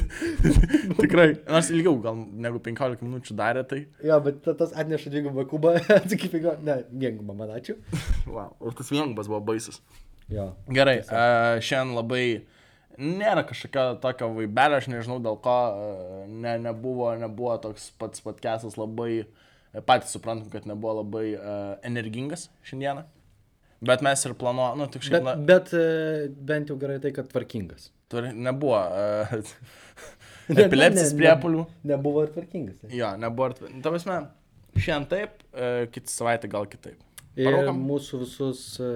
Tikrai. 1.00 1.26
Nors 1.48 1.68
ilgiau 1.74 1.98
gal 2.04 2.16
negu 2.46 2.60
15 2.64 3.04
minučių 3.04 3.36
darė 3.38 3.64
tai. 3.68 3.82
Jo, 4.06 4.16
bet 4.24 4.40
ta- 4.46 4.56
tas 4.60 4.72
atneša 4.80 5.12
dvigubą 5.12 5.44
kubą, 5.50 5.74
atsakyk 5.98 6.32
15... 6.38 6.64
Ne, 6.68 6.78
dvigubą, 6.88 7.36
man 7.36 7.52
ačiū. 7.58 7.76
Wow. 8.26 8.54
O 8.60 8.72
tas 8.76 8.88
viengbas 8.94 9.28
buvo 9.30 9.42
baisus. 9.52 9.82
Jo. 10.32 10.50
Gerai, 10.72 10.98
uh, 11.04 11.60
šiandien 11.64 11.96
labai 11.96 12.24
nėra 12.98 13.44
kažkokio 13.48 13.84
tokio 14.02 14.28
vaibelio, 14.36 14.78
aš 14.82 14.88
nežinau 14.92 15.18
dėl 15.22 15.36
ko, 15.44 15.54
uh, 15.72 16.24
ne, 16.28 16.56
nebuvo, 16.62 17.12
nebuvo 17.20 17.54
toks 17.62 17.90
pats 18.00 18.20
podcastas 18.24 18.76
labai, 18.78 19.22
e, 19.72 19.80
patys 19.86 20.14
suprantam, 20.16 20.50
kad 20.52 20.66
nebuvo 20.66 20.96
labai 21.02 21.26
uh, 21.36 21.76
energingas 21.86 22.48
šiandieną. 22.66 23.04
Bet 23.86 24.02
mes 24.02 24.24
ir 24.26 24.32
planuojame, 24.34 24.80
nu, 24.82 24.88
tik 24.90 25.04
šiaip, 25.06 25.20
Bet, 25.22 25.26
na, 25.28 25.34
bet 25.46 25.68
e, 25.78 25.82
bent 26.50 26.72
jau 26.72 26.76
gerai 26.80 26.96
tai, 27.02 27.12
kad 27.14 27.28
tvarkingas. 27.30 27.90
turi, 28.10 28.32
nebuvo 28.34 28.74
uh, 28.74 29.36
Ne, 30.48 30.64
epilepsijos 30.64 31.12
ne, 31.12 31.14
ne. 31.14 31.20
priepolių. 31.22 31.64
Nebuvo 31.90 32.22
ir 32.24 32.30
tvarkingas. 32.34 32.78
tai. 32.82 32.90
Jo, 32.96 33.12
nebuvo. 33.20 33.50
ir- 33.52 33.82
Ta 33.84 33.92
prasme, 33.92 34.16
šiandien 34.80 35.06
taip, 35.12 35.42
uh, 35.52 35.84
kitą 35.94 36.10
savaitę 36.10 36.48
gal 36.50 36.66
kitaip. 36.66 36.98
Ir 37.38 37.46
Parūkom? 37.46 37.76
mūsų 37.86 38.18
visus 38.24 38.60
e, 38.82 38.86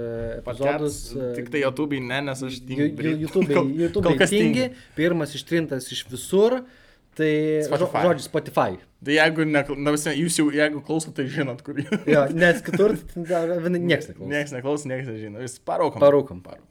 epizodus. 0.40 0.96
e, 1.14 1.28
Tik 1.36 1.50
tai 1.54 1.60
YouTube'ai 1.62 2.00
ne, 2.02 2.20
nes 2.26 2.40
aš 2.42 2.56
tingiu. 2.66 2.88
ju- 2.88 2.96
daryt. 2.98 3.20
YouTube, 3.22 3.54
Kol- 3.54 3.70
YouTube 3.84 4.08
kol 4.08 4.18
kas 4.18 4.32
tingi, 4.34 4.64
pirmas 4.98 5.34
ištrintas 5.38 5.86
iš 5.94 6.02
visur, 6.10 6.58
tai 7.14 7.30
Spotify. 7.68 8.02
žodžiu 8.08 8.26
Spotify. 8.26 8.70
Tai 9.04 9.14
jeigu, 9.14 9.44
ne, 9.46 9.62
na, 9.84 9.94
visi, 9.94 10.10
jūs 10.18 10.40
jau, 10.40 10.48
jeigu 10.54 10.82
klausote, 10.86 11.14
tai 11.20 11.28
žinot, 11.30 11.62
kur 11.62 11.78
jūs. 11.78 12.02
Jo, 12.10 12.26
nes 12.34 12.62
kitur 12.66 12.96
tai 13.14 13.70
niekas 13.78 14.10
neklauso. 14.10 14.30
Niekas 14.34 14.52
neklauso, 14.58 14.88
niekas 14.90 15.08
nežino. 15.12 15.38
Vis 15.44 15.58
paraukom. 15.62 16.00
Parūkom. 16.02 16.42
Paraukom. 16.42 16.68